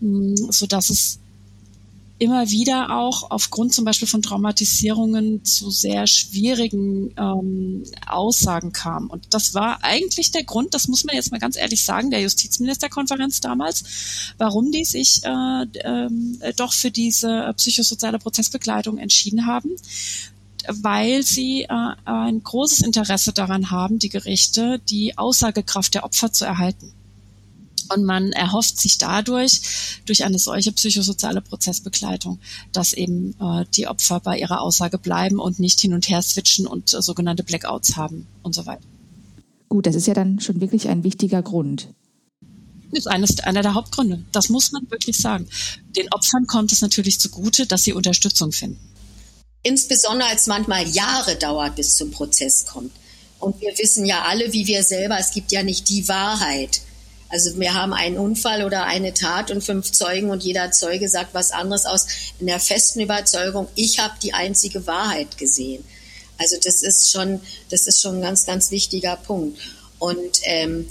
Mm, 0.00 0.34
so 0.50 0.66
dass 0.66 0.90
es 0.90 1.18
immer 2.18 2.48
wieder 2.50 2.96
auch 2.96 3.30
aufgrund 3.30 3.74
zum 3.74 3.84
Beispiel 3.84 4.08
von 4.08 4.22
Traumatisierungen 4.22 5.44
zu 5.44 5.70
sehr 5.70 6.06
schwierigen 6.06 7.14
ähm, 7.18 7.84
Aussagen 8.06 8.72
kam. 8.72 9.08
Und 9.08 9.26
das 9.30 9.52
war 9.52 9.84
eigentlich 9.84 10.30
der 10.30 10.44
Grund, 10.44 10.72
das 10.74 10.88
muss 10.88 11.04
man 11.04 11.14
jetzt 11.14 11.30
mal 11.30 11.40
ganz 11.40 11.56
ehrlich 11.56 11.84
sagen, 11.84 12.10
der 12.10 12.22
Justizministerkonferenz 12.22 13.40
damals, 13.40 14.32
warum 14.38 14.72
die 14.72 14.84
sich 14.84 15.22
äh, 15.24 15.62
äh, 15.62 16.52
doch 16.56 16.72
für 16.72 16.90
diese 16.90 17.52
psychosoziale 17.56 18.18
Prozessbegleitung 18.18 18.98
entschieden 18.98 19.46
haben 19.46 19.70
weil 20.68 21.22
sie 21.22 21.62
äh, 21.62 21.68
ein 22.04 22.42
großes 22.42 22.80
Interesse 22.80 23.32
daran 23.32 23.70
haben, 23.70 24.00
die 24.00 24.08
Gerichte 24.08 24.80
die 24.88 25.16
Aussagekraft 25.16 25.94
der 25.94 26.02
Opfer 26.02 26.32
zu 26.32 26.44
erhalten. 26.44 26.92
Und 27.88 28.04
man 28.04 28.32
erhofft 28.32 28.78
sich 28.80 28.98
dadurch, 28.98 29.60
durch 30.06 30.24
eine 30.24 30.38
solche 30.38 30.72
psychosoziale 30.72 31.40
Prozessbegleitung, 31.40 32.38
dass 32.72 32.92
eben 32.92 33.34
äh, 33.40 33.64
die 33.74 33.86
Opfer 33.86 34.20
bei 34.20 34.38
ihrer 34.38 34.60
Aussage 34.60 34.98
bleiben 34.98 35.38
und 35.38 35.58
nicht 35.58 35.80
hin 35.80 35.94
und 35.94 36.08
her 36.08 36.22
switchen 36.22 36.66
und 36.66 36.94
äh, 36.94 37.02
sogenannte 37.02 37.44
Blackouts 37.44 37.96
haben 37.96 38.26
und 38.42 38.54
so 38.54 38.66
weiter. 38.66 38.86
Gut, 39.68 39.86
das 39.86 39.94
ist 39.94 40.06
ja 40.06 40.14
dann 40.14 40.40
schon 40.40 40.60
wirklich 40.60 40.88
ein 40.88 41.04
wichtiger 41.04 41.42
Grund. 41.42 41.88
Das 42.90 43.00
ist 43.00 43.06
eines, 43.08 43.40
einer 43.40 43.62
der 43.62 43.74
Hauptgründe. 43.74 44.22
Das 44.32 44.48
muss 44.48 44.72
man 44.72 44.88
wirklich 44.90 45.18
sagen. 45.18 45.48
Den 45.96 46.12
Opfern 46.12 46.46
kommt 46.46 46.72
es 46.72 46.80
natürlich 46.80 47.18
zugute, 47.18 47.66
dass 47.66 47.82
sie 47.82 47.92
Unterstützung 47.92 48.52
finden. 48.52 48.78
Insbesondere 49.62 50.28
als 50.28 50.46
manchmal 50.46 50.86
Jahre 50.86 51.34
dauert, 51.36 51.74
bis 51.74 51.96
zum 51.96 52.12
Prozess 52.12 52.66
kommt. 52.66 52.92
Und 53.38 53.60
wir 53.60 53.76
wissen 53.78 54.06
ja 54.06 54.22
alle, 54.22 54.52
wie 54.52 54.66
wir 54.66 54.82
selber, 54.82 55.18
es 55.18 55.32
gibt 55.32 55.52
ja 55.52 55.62
nicht 55.62 55.88
die 55.88 56.08
Wahrheit. 56.08 56.80
Also 57.36 57.60
wir 57.60 57.74
haben 57.74 57.92
einen 57.92 58.16
Unfall 58.16 58.64
oder 58.64 58.84
eine 58.84 59.12
Tat 59.12 59.50
und 59.50 59.62
fünf 59.62 59.92
Zeugen 59.92 60.30
und 60.30 60.42
jeder 60.42 60.72
Zeuge 60.72 61.06
sagt 61.06 61.34
was 61.34 61.50
anderes 61.50 61.84
aus 61.84 62.06
in 62.40 62.46
der 62.46 62.58
festen 62.58 63.00
Überzeugung, 63.00 63.68
ich 63.74 63.98
habe 63.98 64.14
die 64.22 64.32
einzige 64.32 64.86
Wahrheit 64.86 65.36
gesehen. 65.36 65.84
Also 66.38 66.56
das 66.64 66.80
ist 66.80 67.12
schon, 67.12 67.42
das 67.68 67.86
ist 67.86 68.00
schon 68.00 68.16
ein 68.16 68.22
ganz, 68.22 68.46
ganz 68.46 68.70
wichtiger 68.70 69.16
Punkt. 69.16 69.60
Und 69.98 70.38
ähm, 70.44 70.88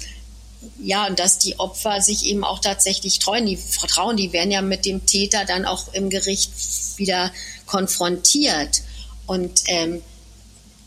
ja, 0.80 1.08
und 1.08 1.18
dass 1.18 1.40
die 1.40 1.58
Opfer 1.58 2.00
sich 2.00 2.28
eben 2.28 2.44
auch 2.44 2.60
tatsächlich 2.60 3.18
treuen, 3.18 3.48
die 3.48 3.58
vertrauen, 3.58 4.16
die 4.16 4.32
werden 4.32 4.52
ja 4.52 4.62
mit 4.62 4.86
dem 4.86 5.04
Täter 5.08 5.46
dann 5.46 5.66
auch 5.66 5.96
im 5.96 6.12
Gericht 6.12 6.52
wieder 6.98 7.32
konfrontiert. 7.66 8.84
Und 9.26 9.64
ähm, 9.66 10.04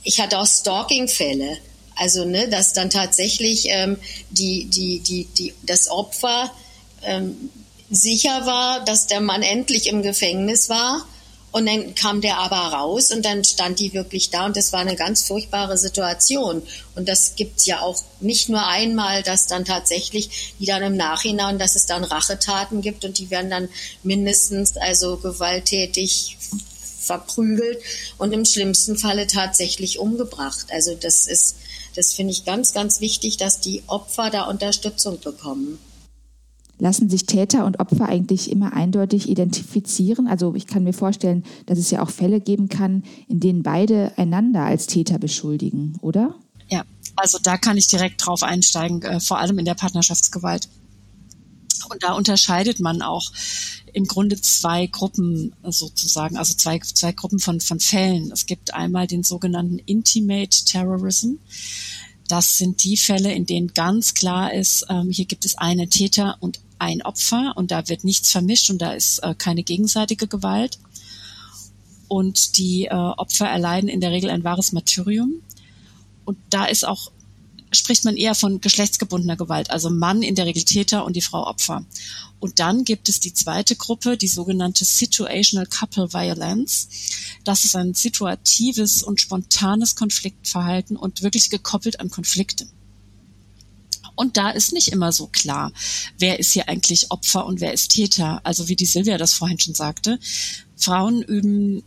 ich 0.04 0.20
hatte 0.20 0.38
auch 0.38 0.46
Stalking-Fälle. 0.46 1.58
Also, 1.98 2.24
ne, 2.24 2.48
dass 2.48 2.72
dann 2.72 2.90
tatsächlich 2.90 3.66
ähm, 3.68 3.98
die, 4.30 4.66
die, 4.66 5.00
die, 5.00 5.24
die, 5.36 5.54
das 5.62 5.90
Opfer 5.90 6.50
ähm, 7.02 7.50
sicher 7.90 8.46
war, 8.46 8.84
dass 8.84 9.06
der 9.06 9.20
Mann 9.20 9.42
endlich 9.42 9.88
im 9.88 10.02
Gefängnis 10.02 10.68
war. 10.68 11.06
Und 11.50 11.64
dann 11.64 11.94
kam 11.94 12.20
der 12.20 12.36
aber 12.38 12.56
raus 12.56 13.10
und 13.10 13.24
dann 13.24 13.42
stand 13.42 13.78
die 13.80 13.94
wirklich 13.94 14.28
da 14.28 14.44
und 14.44 14.56
das 14.56 14.72
war 14.74 14.80
eine 14.80 14.96
ganz 14.96 15.22
furchtbare 15.22 15.78
Situation. 15.78 16.62
Und 16.94 17.08
das 17.08 17.36
gibt's 17.36 17.64
ja 17.64 17.80
auch 17.80 18.02
nicht 18.20 18.50
nur 18.50 18.66
einmal, 18.66 19.22
dass 19.22 19.46
dann 19.46 19.64
tatsächlich 19.64 20.54
die 20.60 20.66
dann 20.66 20.82
im 20.82 20.96
Nachhinein, 20.96 21.58
dass 21.58 21.74
es 21.74 21.86
dann 21.86 22.04
Rachetaten 22.04 22.82
gibt 22.82 23.06
und 23.06 23.18
die 23.18 23.30
werden 23.30 23.48
dann 23.48 23.68
mindestens 24.02 24.76
also 24.76 25.16
gewalttätig 25.16 26.36
verprügelt 27.00 27.78
und 28.18 28.32
im 28.32 28.44
schlimmsten 28.44 28.98
Falle 28.98 29.26
tatsächlich 29.26 29.98
umgebracht. 29.98 30.66
Also 30.70 30.94
das 30.94 31.26
ist 31.26 31.56
das 31.98 32.14
finde 32.14 32.32
ich 32.32 32.44
ganz, 32.44 32.72
ganz 32.72 33.00
wichtig, 33.00 33.38
dass 33.38 33.60
die 33.60 33.82
Opfer 33.88 34.30
da 34.30 34.44
Unterstützung 34.44 35.18
bekommen. 35.18 35.78
Lassen 36.78 37.10
sich 37.10 37.26
Täter 37.26 37.66
und 37.66 37.80
Opfer 37.80 38.08
eigentlich 38.08 38.52
immer 38.52 38.72
eindeutig 38.72 39.28
identifizieren? 39.28 40.28
Also 40.28 40.54
ich 40.54 40.68
kann 40.68 40.84
mir 40.84 40.92
vorstellen, 40.92 41.42
dass 41.66 41.76
es 41.76 41.90
ja 41.90 42.00
auch 42.00 42.10
Fälle 42.10 42.40
geben 42.40 42.68
kann, 42.68 43.02
in 43.26 43.40
denen 43.40 43.64
beide 43.64 44.12
einander 44.16 44.62
als 44.62 44.86
Täter 44.86 45.18
beschuldigen, 45.18 45.98
oder? 46.00 46.36
Ja, 46.68 46.84
also 47.16 47.38
da 47.42 47.56
kann 47.56 47.76
ich 47.76 47.88
direkt 47.88 48.24
drauf 48.24 48.44
einsteigen, 48.44 49.02
äh, 49.02 49.18
vor 49.18 49.40
allem 49.40 49.58
in 49.58 49.64
der 49.64 49.74
Partnerschaftsgewalt. 49.74 50.68
Und 51.88 52.02
da 52.02 52.12
unterscheidet 52.12 52.80
man 52.80 53.02
auch 53.02 53.32
im 53.92 54.06
Grunde 54.06 54.40
zwei 54.40 54.86
Gruppen 54.86 55.54
sozusagen, 55.64 56.36
also 56.36 56.54
zwei, 56.54 56.78
zwei 56.78 57.12
Gruppen 57.12 57.38
von, 57.38 57.60
von 57.60 57.80
Fällen. 57.80 58.30
Es 58.32 58.46
gibt 58.46 58.74
einmal 58.74 59.06
den 59.06 59.22
sogenannten 59.22 59.78
Intimate 59.78 60.64
Terrorism. 60.64 61.34
Das 62.28 62.58
sind 62.58 62.84
die 62.84 62.96
Fälle, 62.96 63.32
in 63.32 63.46
denen 63.46 63.72
ganz 63.72 64.14
klar 64.14 64.52
ist, 64.52 64.84
ähm, 64.90 65.10
hier 65.10 65.24
gibt 65.24 65.44
es 65.44 65.56
einen 65.56 65.88
Täter 65.88 66.36
und 66.40 66.60
ein 66.78 67.02
Opfer 67.02 67.54
und 67.56 67.70
da 67.70 67.88
wird 67.88 68.04
nichts 68.04 68.30
vermischt 68.30 68.70
und 68.70 68.78
da 68.80 68.92
ist 68.92 69.18
äh, 69.20 69.34
keine 69.34 69.62
gegenseitige 69.62 70.28
Gewalt. 70.28 70.78
Und 72.06 72.56
die 72.56 72.86
äh, 72.86 72.94
Opfer 72.94 73.46
erleiden 73.46 73.88
in 73.88 74.00
der 74.00 74.12
Regel 74.12 74.30
ein 74.30 74.44
wahres 74.44 74.72
Martyrium. 74.72 75.42
Und 76.24 76.38
da 76.50 76.64
ist 76.66 76.86
auch 76.86 77.10
spricht 77.72 78.04
man 78.04 78.16
eher 78.16 78.34
von 78.34 78.60
geschlechtsgebundener 78.60 79.36
Gewalt, 79.36 79.70
also 79.70 79.90
Mann 79.90 80.22
in 80.22 80.34
der 80.34 80.46
Regel 80.46 80.64
Täter 80.64 81.04
und 81.04 81.16
die 81.16 81.22
Frau 81.22 81.46
Opfer. 81.46 81.84
Und 82.40 82.60
dann 82.60 82.84
gibt 82.84 83.08
es 83.08 83.20
die 83.20 83.34
zweite 83.34 83.76
Gruppe, 83.76 84.16
die 84.16 84.28
sogenannte 84.28 84.84
Situational 84.84 85.66
Couple 85.66 86.12
Violence. 86.12 86.88
Das 87.44 87.64
ist 87.64 87.74
ein 87.74 87.94
situatives 87.94 89.02
und 89.02 89.20
spontanes 89.20 89.96
Konfliktverhalten 89.96 90.96
und 90.96 91.22
wirklich 91.22 91.50
gekoppelt 91.50 92.00
an 92.00 92.10
Konflikte. 92.10 92.66
Und 94.14 94.36
da 94.36 94.50
ist 94.50 94.72
nicht 94.72 94.88
immer 94.88 95.12
so 95.12 95.28
klar, 95.28 95.72
wer 96.18 96.40
ist 96.40 96.52
hier 96.52 96.68
eigentlich 96.68 97.12
Opfer 97.12 97.46
und 97.46 97.60
wer 97.60 97.72
ist 97.72 97.92
Täter. 97.92 98.40
Also 98.44 98.68
wie 98.68 98.74
die 98.74 98.86
Silvia 98.86 99.16
das 99.16 99.32
vorhin 99.32 99.60
schon 99.60 99.74
sagte, 99.74 100.18
Frauen 100.76 101.22
üben 101.22 101.84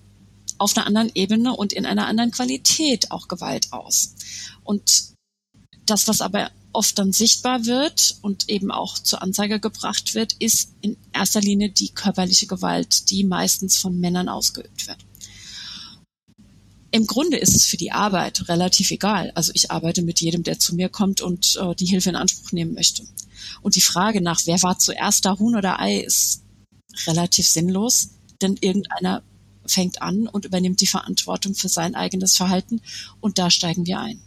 auf 0.58 0.78
einer 0.78 0.86
anderen 0.86 1.12
Ebene 1.14 1.54
und 1.56 1.74
in 1.74 1.86
einer 1.86 2.08
anderen 2.08 2.32
Qualität 2.32 3.12
auch 3.12 3.28
Gewalt 3.28 3.74
aus. 3.74 4.16
Und 4.64 5.11
das, 5.86 6.08
was 6.08 6.22
aber 6.22 6.52
oft 6.74 6.98
dann 6.98 7.12
sichtbar 7.12 7.66
wird 7.66 8.18
und 8.22 8.50
eben 8.50 8.72
auch 8.72 8.98
zur 8.98 9.22
Anzeige 9.22 9.60
gebracht 9.60 10.16
wird, 10.16 10.34
ist 10.40 10.72
in 10.82 10.98
erster 11.14 11.42
Linie 11.42 11.70
die 11.70 11.90
körperliche 11.90 12.48
Gewalt, 12.48 13.10
die 13.10 13.24
meistens 13.24 13.78
von 13.78 14.00
Männern 14.00 14.30
ausgeübt 14.30 14.88
wird. 14.88 15.00
Im 16.92 17.08
Grunde 17.08 17.38
ist 17.38 17.56
es 17.56 17.66
für 17.66 17.78
die 17.78 17.92
Arbeit 17.92 18.50
relativ 18.50 18.92
egal. 18.92 19.32
Also 19.34 19.52
ich 19.56 19.72
arbeite 19.72 20.02
mit 20.02 20.20
jedem, 20.20 20.44
der 20.44 20.60
zu 20.60 20.76
mir 20.76 20.90
kommt 20.90 21.22
und 21.22 21.56
äh, 21.56 21.74
die 21.76 21.86
Hilfe 21.86 22.10
in 22.10 22.18
Anspruch 22.18 22.52
nehmen 22.52 22.74
möchte. 22.74 23.04
Und 23.62 23.76
die 23.76 23.82
Frage 23.82 24.22
nach, 24.22 24.42
wer 24.46 24.62
war 24.62 24.78
zuerst 24.78 25.26
da, 25.26 25.40
Huhn 25.40 25.56
oder 25.56 25.80
Ei, 25.80 26.00
ist 26.00 26.44
relativ 27.08 27.48
sinnlos, 27.48 28.10
denn 28.42 28.58
irgendeiner 28.60 29.24
fängt 29.66 30.02
an 30.02 30.28
und 30.28 30.46
übernimmt 30.46 30.82
die 30.82 30.88
Verantwortung 30.88 31.56
für 31.56 31.70
sein 31.70 31.96
eigenes 31.96 32.36
Verhalten 32.36 32.82
und 33.22 33.38
da 33.38 33.50
steigen 33.50 33.86
wir 33.86 34.00
ein. 34.00 34.20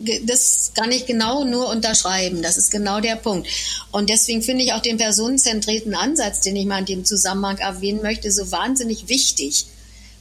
Das 0.00 0.72
kann 0.74 0.92
ich 0.92 1.06
genau 1.06 1.42
nur 1.42 1.68
unterschreiben. 1.68 2.40
Das 2.40 2.56
ist 2.56 2.70
genau 2.70 3.00
der 3.00 3.16
Punkt. 3.16 3.48
Und 3.90 4.10
deswegen 4.10 4.42
finde 4.42 4.62
ich 4.62 4.72
auch 4.72 4.80
den 4.80 4.96
personenzentrierten 4.96 5.94
Ansatz, 5.94 6.40
den 6.40 6.54
ich 6.54 6.66
mal 6.66 6.78
in 6.78 6.86
dem 6.86 7.04
Zusammenhang 7.04 7.58
erwähnen 7.58 8.00
möchte, 8.00 8.30
so 8.30 8.52
wahnsinnig 8.52 9.08
wichtig. 9.08 9.66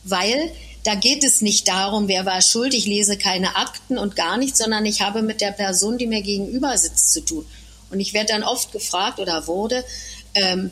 Weil 0.03 0.51
da 0.83 0.95
geht 0.95 1.23
es 1.23 1.41
nicht 1.41 1.67
darum, 1.67 2.07
wer 2.07 2.25
war 2.25 2.41
schuld, 2.41 2.73
ich 2.73 2.85
lese 2.85 3.17
keine 3.17 3.55
Akten 3.55 3.97
und 3.97 4.15
gar 4.15 4.37
nichts, 4.37 4.57
sondern 4.57 4.85
ich 4.85 5.01
habe 5.01 5.21
mit 5.21 5.41
der 5.41 5.51
Person, 5.51 5.97
die 5.97 6.07
mir 6.07 6.21
gegenüber 6.21 6.75
sitzt, 6.77 7.13
zu 7.13 7.21
tun. 7.21 7.45
Und 7.91 7.99
ich 7.99 8.13
werde 8.13 8.33
dann 8.33 8.43
oft 8.43 8.71
gefragt 8.71 9.19
oder 9.19 9.45
wurde, 9.45 9.83
ähm, 10.33 10.71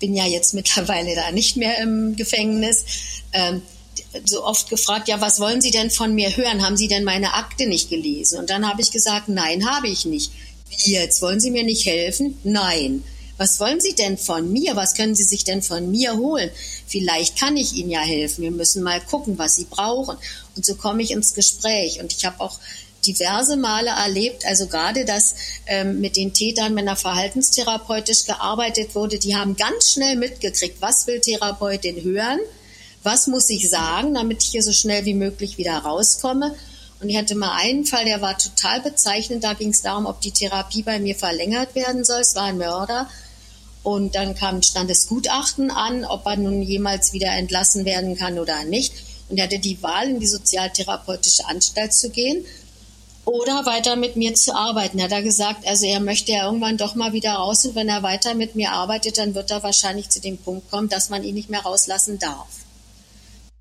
bin 0.00 0.16
ja 0.16 0.26
jetzt 0.26 0.54
mittlerweile 0.54 1.14
da 1.14 1.30
nicht 1.30 1.56
mehr 1.56 1.78
im 1.78 2.16
Gefängnis, 2.16 2.84
ähm, 3.34 3.62
so 4.24 4.44
oft 4.44 4.68
gefragt, 4.68 5.08
ja, 5.08 5.20
was 5.20 5.40
wollen 5.40 5.60
Sie 5.60 5.70
denn 5.70 5.90
von 5.90 6.14
mir 6.14 6.36
hören? 6.36 6.64
Haben 6.64 6.76
Sie 6.76 6.88
denn 6.88 7.04
meine 7.04 7.34
Akte 7.34 7.66
nicht 7.66 7.90
gelesen? 7.90 8.38
Und 8.38 8.50
dann 8.50 8.68
habe 8.68 8.82
ich 8.82 8.90
gesagt, 8.90 9.28
nein, 9.28 9.70
habe 9.70 9.88
ich 9.88 10.04
nicht. 10.04 10.32
Wie 10.68 10.92
jetzt? 10.92 11.22
Wollen 11.22 11.40
Sie 11.40 11.50
mir 11.50 11.64
nicht 11.64 11.86
helfen? 11.86 12.38
Nein. 12.44 13.04
Was 13.36 13.58
wollen 13.58 13.80
Sie 13.80 13.94
denn 13.94 14.18
von 14.18 14.52
mir? 14.52 14.76
Was 14.76 14.94
können 14.94 15.14
Sie 15.14 15.24
sich 15.24 15.44
denn 15.44 15.62
von 15.62 15.90
mir 15.90 16.16
holen? 16.16 16.50
Vielleicht 16.86 17.38
kann 17.38 17.56
ich 17.56 17.74
Ihnen 17.74 17.90
ja 17.90 18.00
helfen. 18.00 18.42
Wir 18.42 18.50
müssen 18.50 18.82
mal 18.82 19.00
gucken, 19.00 19.38
was 19.38 19.56
Sie 19.56 19.64
brauchen. 19.64 20.16
Und 20.56 20.66
so 20.66 20.74
komme 20.74 21.02
ich 21.02 21.10
ins 21.10 21.34
Gespräch. 21.34 22.00
Und 22.00 22.12
ich 22.12 22.24
habe 22.24 22.40
auch 22.40 22.58
diverse 23.06 23.56
Male 23.56 23.90
erlebt, 23.90 24.44
also 24.44 24.66
gerade 24.66 25.06
das 25.06 25.34
ähm, 25.66 26.02
mit 26.02 26.16
den 26.16 26.34
Tätern, 26.34 26.76
wenn 26.76 26.84
da 26.84 26.96
verhaltenstherapeutisch 26.96 28.26
gearbeitet 28.26 28.94
wurde, 28.94 29.18
die 29.18 29.34
haben 29.34 29.56
ganz 29.56 29.92
schnell 29.92 30.16
mitgekriegt, 30.16 30.82
was 30.82 31.06
will 31.06 31.18
Therapeutin 31.18 32.04
hören 32.04 32.40
was 33.02 33.26
muss 33.26 33.48
ich 33.50 33.68
sagen, 33.68 34.14
damit 34.14 34.42
ich 34.42 34.50
hier 34.50 34.62
so 34.62 34.72
schnell 34.72 35.04
wie 35.04 35.14
möglich 35.14 35.58
wieder 35.58 35.78
rauskomme. 35.78 36.54
Und 37.00 37.08
ich 37.08 37.16
hatte 37.16 37.34
mal 37.34 37.56
einen 37.56 37.86
Fall, 37.86 38.04
der 38.04 38.20
war 38.20 38.36
total 38.36 38.80
bezeichnend. 38.80 39.42
Da 39.42 39.54
ging 39.54 39.70
es 39.70 39.80
darum, 39.80 40.06
ob 40.06 40.20
die 40.20 40.32
Therapie 40.32 40.82
bei 40.82 40.98
mir 40.98 41.14
verlängert 41.14 41.74
werden 41.74 42.04
soll. 42.04 42.20
Es 42.20 42.34
war 42.34 42.44
ein 42.44 42.58
Mörder. 42.58 43.08
Und 43.82 44.14
dann 44.14 44.34
kam 44.34 44.56
ein 44.56 44.62
Standesgutachten 44.62 45.70
an, 45.70 46.04
ob 46.04 46.26
er 46.26 46.36
nun 46.36 46.60
jemals 46.60 47.14
wieder 47.14 47.30
entlassen 47.30 47.86
werden 47.86 48.16
kann 48.16 48.38
oder 48.38 48.64
nicht. 48.64 48.92
Und 49.30 49.38
er 49.38 49.44
hatte 49.44 49.58
die 49.58 49.82
Wahl, 49.82 50.08
in 50.10 50.20
die 50.20 50.26
sozialtherapeutische 50.26 51.46
Anstalt 51.46 51.94
zu 51.94 52.10
gehen 52.10 52.44
oder 53.24 53.64
weiter 53.64 53.96
mit 53.96 54.16
mir 54.16 54.34
zu 54.34 54.54
arbeiten. 54.54 54.98
Er 54.98 55.08
hat 55.08 55.24
gesagt, 55.24 55.66
also 55.66 55.86
er 55.86 56.00
möchte 56.00 56.32
ja 56.32 56.46
irgendwann 56.46 56.76
doch 56.76 56.94
mal 56.94 57.12
wieder 57.12 57.32
raus 57.32 57.64
und 57.64 57.74
wenn 57.74 57.88
er 57.88 58.02
weiter 58.02 58.34
mit 58.34 58.56
mir 58.56 58.72
arbeitet, 58.72 59.18
dann 59.18 59.34
wird 59.34 59.50
er 59.50 59.62
wahrscheinlich 59.62 60.08
zu 60.08 60.20
dem 60.20 60.36
Punkt 60.36 60.70
kommen, 60.70 60.88
dass 60.88 61.10
man 61.10 61.22
ihn 61.22 61.34
nicht 61.34 61.48
mehr 61.48 61.60
rauslassen 61.60 62.18
darf. 62.18 62.48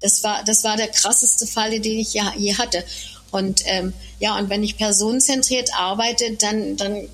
Das 0.02 0.24
war, 0.24 0.44
das 0.44 0.64
war 0.64 0.78
der 0.78 0.88
krasseste 0.88 1.46
Fall, 1.46 1.80
den 1.80 2.00
ich 2.00 2.14
je 2.14 2.56
hatte. 2.56 2.84
Und 3.32 3.62
ähm, 3.66 3.94
ja, 4.20 4.38
und 4.38 4.50
wenn 4.50 4.64
ich 4.64 4.78
personenzentriert 4.78 5.72
arbeite, 5.76 6.36
dann, 6.38 6.78
dann 6.78 7.08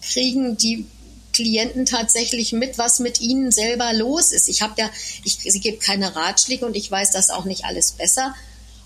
kriegen 0.00 0.56
die 0.56 0.86
Klienten 1.32 1.84
tatsächlich 1.84 2.52
mit, 2.52 2.78
was 2.78 3.00
mit 3.00 3.20
ihnen 3.20 3.50
selber 3.50 3.92
los 3.92 4.32
ist. 4.32 4.48
Ich 4.48 4.62
habe 4.62 4.74
ja, 4.78 4.88
ich, 5.24 5.38
sie 5.38 5.60
gibt 5.60 5.82
keine 5.82 6.14
Ratschläge 6.14 6.64
und 6.64 6.76
ich 6.76 6.90
weiß 6.90 7.10
das 7.10 7.30
auch 7.30 7.44
nicht 7.44 7.64
alles 7.64 7.92
besser. 7.92 8.34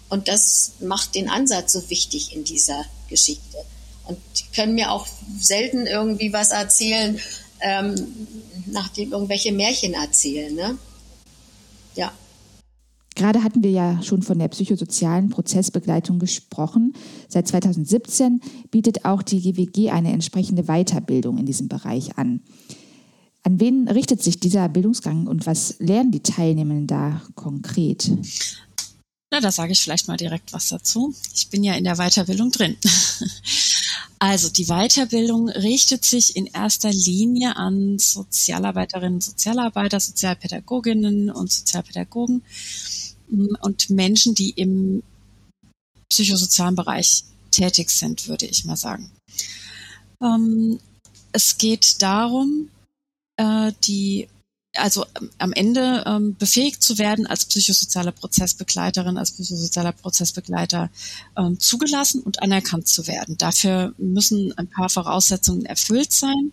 Und 0.09 0.29
das 0.29 0.73
macht 0.81 1.15
den 1.15 1.29
Ansatz 1.29 1.75
so 1.75 1.91
wichtig 1.91 2.35
in 2.35 2.45
dieser 2.45 2.85
Geschichte. 3.09 3.59
Und 4.07 4.19
die 4.37 4.45
können 4.55 4.75
mir 4.75 4.91
auch 4.91 5.07
selten 5.39 5.87
irgendwie 5.87 6.33
was 6.33 6.51
erzählen, 6.51 7.21
ähm, 7.61 8.27
nachdem 8.67 9.13
irgendwelche 9.13 9.53
Märchen 9.53 9.93
erzählen. 9.93 10.55
Ne? 10.55 10.79
Ja. 11.95 12.13
Gerade 13.19 13.43
hatten 13.43 13.65
wir 13.65 13.73
ja 13.73 14.01
schon 14.03 14.23
von 14.23 14.39
der 14.39 14.47
psychosozialen 14.47 15.29
Prozessbegleitung 15.29 16.21
gesprochen. 16.21 16.95
Seit 17.29 17.49
2017 17.49 18.41
bietet 18.71 19.05
auch 19.05 19.23
die 19.23 19.41
GWG 19.41 19.91
eine 19.91 20.13
entsprechende 20.13 20.63
Weiterbildung 20.63 21.37
in 21.37 21.45
diesem 21.45 21.67
Bereich 21.69 22.17
an. 22.17 22.41
An 23.43 23.59
wen 23.59 23.89
richtet 23.89 24.23
sich 24.23 24.39
dieser 24.39 24.69
Bildungsgang 24.69 25.27
und 25.27 25.47
was 25.47 25.75
lernen 25.81 26.13
die 26.13 26.23
Teilnehmenden 26.23 26.87
da 26.87 27.23
konkret? 27.35 28.09
Na, 29.33 29.41
da 29.41 29.51
sage 29.51 29.73
ich 29.73 29.81
vielleicht 29.81 30.07
mal 30.07 30.17
direkt 30.17 30.53
was 30.53 30.69
dazu. 30.69 31.13
Ich 31.35 31.51
bin 31.51 31.65
ja 31.65 31.75
in 31.75 31.85
der 31.85 31.97
Weiterbildung 31.97 32.53
drin. 32.53 32.77
Also 34.21 34.49
die 34.49 34.67
Weiterbildung 34.67 35.49
richtet 35.49 36.05
sich 36.05 36.35
in 36.35 36.47
erster 36.47 36.91
Linie 36.91 37.57
an 37.57 37.99
Sozialarbeiterinnen, 38.01 39.21
Sozialarbeiter, 39.21 40.01
Sozialpädagoginnen 40.01 41.31
und 41.31 41.53
Sozialpädagogen, 41.53 42.43
und 43.29 43.91
Menschen, 43.91 44.35
die 44.35 44.51
im 44.51 45.03
psychosozialen 46.09 46.75
Bereich 46.75 47.25
tätig 47.51 47.91
sind, 47.91 48.29
würde 48.29 48.47
ich 48.47 48.65
mal 48.65 48.77
sagen. 48.77 49.11
Ähm, 50.23 50.79
es 51.33 51.59
geht 51.59 52.03
darum, 52.03 52.71
äh, 53.37 53.73
die 53.85 54.29
also 54.77 55.05
ähm, 55.21 55.31
am 55.39 55.53
Ende 55.53 56.05
ähm, 56.07 56.37
befähigt 56.37 56.83
zu 56.83 56.99
werden, 56.99 57.27
als 57.27 57.45
psychosoziale 57.47 58.13
Prozessbegleiterin, 58.13 59.17
als 59.17 59.33
psychosozialer 59.33 59.93
Prozessbegleiter 59.93 60.91
ähm, 61.37 61.59
zugelassen 61.59 62.23
und 62.23 62.43
anerkannt 62.43 62.89
zu 62.89 63.07
werden. 63.07 63.37
Dafür 63.39 63.95
müssen 63.99 64.57
ein 64.57 64.69
paar 64.69 64.89
Voraussetzungen 64.89 65.65
erfüllt 65.65 66.13
sein. 66.13 66.53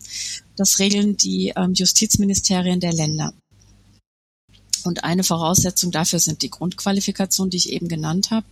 Das 0.55 0.79
regeln 0.79 1.17
die 1.17 1.53
ähm, 1.55 1.73
Justizministerien 1.73 2.79
der 2.79 2.93
Länder. 2.93 3.33
Und 4.85 5.03
eine 5.03 5.23
Voraussetzung 5.23 5.91
dafür 5.91 6.19
sind 6.19 6.41
die 6.41 6.49
Grundqualifikation, 6.49 7.49
die 7.49 7.57
ich 7.57 7.71
eben 7.71 7.87
genannt 7.87 8.31
habe, 8.31 8.45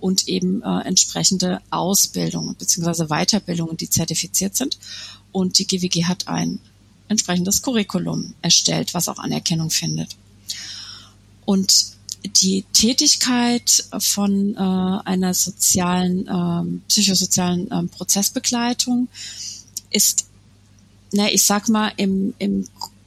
und 0.00 0.28
eben 0.28 0.62
äh, 0.62 0.80
entsprechende 0.80 1.60
Ausbildungen 1.70 2.54
bzw. 2.56 3.06
Weiterbildungen, 3.06 3.76
die 3.76 3.90
zertifiziert 3.90 4.56
sind. 4.56 4.78
Und 5.32 5.58
die 5.58 5.66
GWG 5.66 6.04
hat 6.04 6.28
ein 6.28 6.60
entsprechendes 7.08 7.62
Curriculum 7.62 8.34
erstellt, 8.42 8.94
was 8.94 9.08
auch 9.08 9.18
Anerkennung 9.18 9.70
findet. 9.70 10.16
Und 11.44 11.96
die 12.42 12.64
Tätigkeit 12.72 13.84
von 13.98 14.54
äh, 14.56 14.58
einer 14.58 15.32
sozialen, 15.34 16.28
ähm, 16.28 16.82
psychosozialen 16.88 17.68
ähm, 17.70 17.88
Prozessbegleitung 17.88 19.08
ist, 19.90 20.26
na, 21.12 21.30
ich 21.30 21.44
sag 21.44 21.68
mal, 21.68 21.92
im, 21.96 22.34
im 22.38 22.66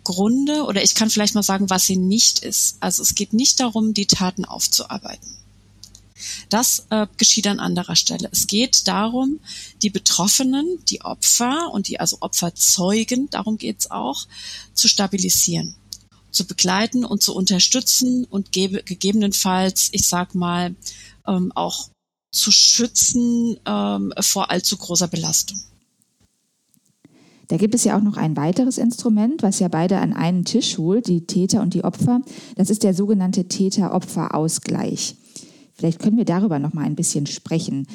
Grunde, 0.09 0.63
oder 0.63 0.83
ich 0.83 0.95
kann 0.95 1.11
vielleicht 1.11 1.35
mal 1.35 1.43
sagen, 1.43 1.69
was 1.69 1.85
sie 1.85 1.95
nicht 1.95 2.39
ist. 2.39 2.77
Also 2.79 3.03
es 3.03 3.13
geht 3.13 3.31
nicht 3.31 3.59
darum, 3.59 3.93
die 3.93 4.07
Taten 4.07 4.43
aufzuarbeiten. 4.43 5.37
Das 6.49 6.87
äh, 6.89 7.05
geschieht 7.17 7.45
an 7.45 7.59
anderer 7.59 7.95
Stelle. 7.95 8.27
Es 8.31 8.47
geht 8.47 8.87
darum, 8.87 9.39
die 9.83 9.91
Betroffenen, 9.91 10.79
die 10.89 11.01
Opfer 11.01 11.71
und 11.71 11.87
die 11.87 11.99
also 11.99 12.17
Opferzeugen, 12.21 13.29
darum 13.29 13.59
geht's 13.59 13.91
auch, 13.91 14.25
zu 14.73 14.87
stabilisieren, 14.87 15.75
zu 16.31 16.47
begleiten 16.47 17.05
und 17.05 17.21
zu 17.21 17.35
unterstützen 17.35 18.25
und 18.25 18.51
gebe, 18.51 18.81
gegebenenfalls, 18.81 19.89
ich 19.91 20.07
sag 20.07 20.33
mal, 20.33 20.75
ähm, 21.27 21.51
auch 21.53 21.89
zu 22.31 22.51
schützen 22.51 23.59
ähm, 23.67 24.11
vor 24.21 24.49
allzu 24.49 24.75
großer 24.75 25.07
Belastung. 25.07 25.61
Da 27.49 27.57
gibt 27.57 27.73
es 27.73 27.83
ja 27.83 27.97
auch 27.97 28.03
noch 28.03 28.15
ein 28.15 28.37
weiteres 28.37 28.77
Instrument, 28.77 29.41
was 29.41 29.59
ja 29.59 29.67
beide 29.67 29.97
an 29.97 30.13
einen 30.13 30.45
Tisch 30.45 30.77
holt, 30.77 31.07
die 31.07 31.21
Täter 31.21 31.61
und 31.61 31.73
die 31.73 31.83
Opfer. 31.83 32.21
Das 32.55 32.69
ist 32.69 32.83
der 32.83 32.93
sogenannte 32.93 33.45
Täter-Opfer-Ausgleich. 33.45 35.15
Vielleicht 35.73 35.99
können 35.99 36.17
wir 36.17 36.25
darüber 36.25 36.59
noch 36.59 36.73
mal 36.73 36.85
ein 36.85 36.95
bisschen 36.95 37.25
sprechen. 37.25 37.87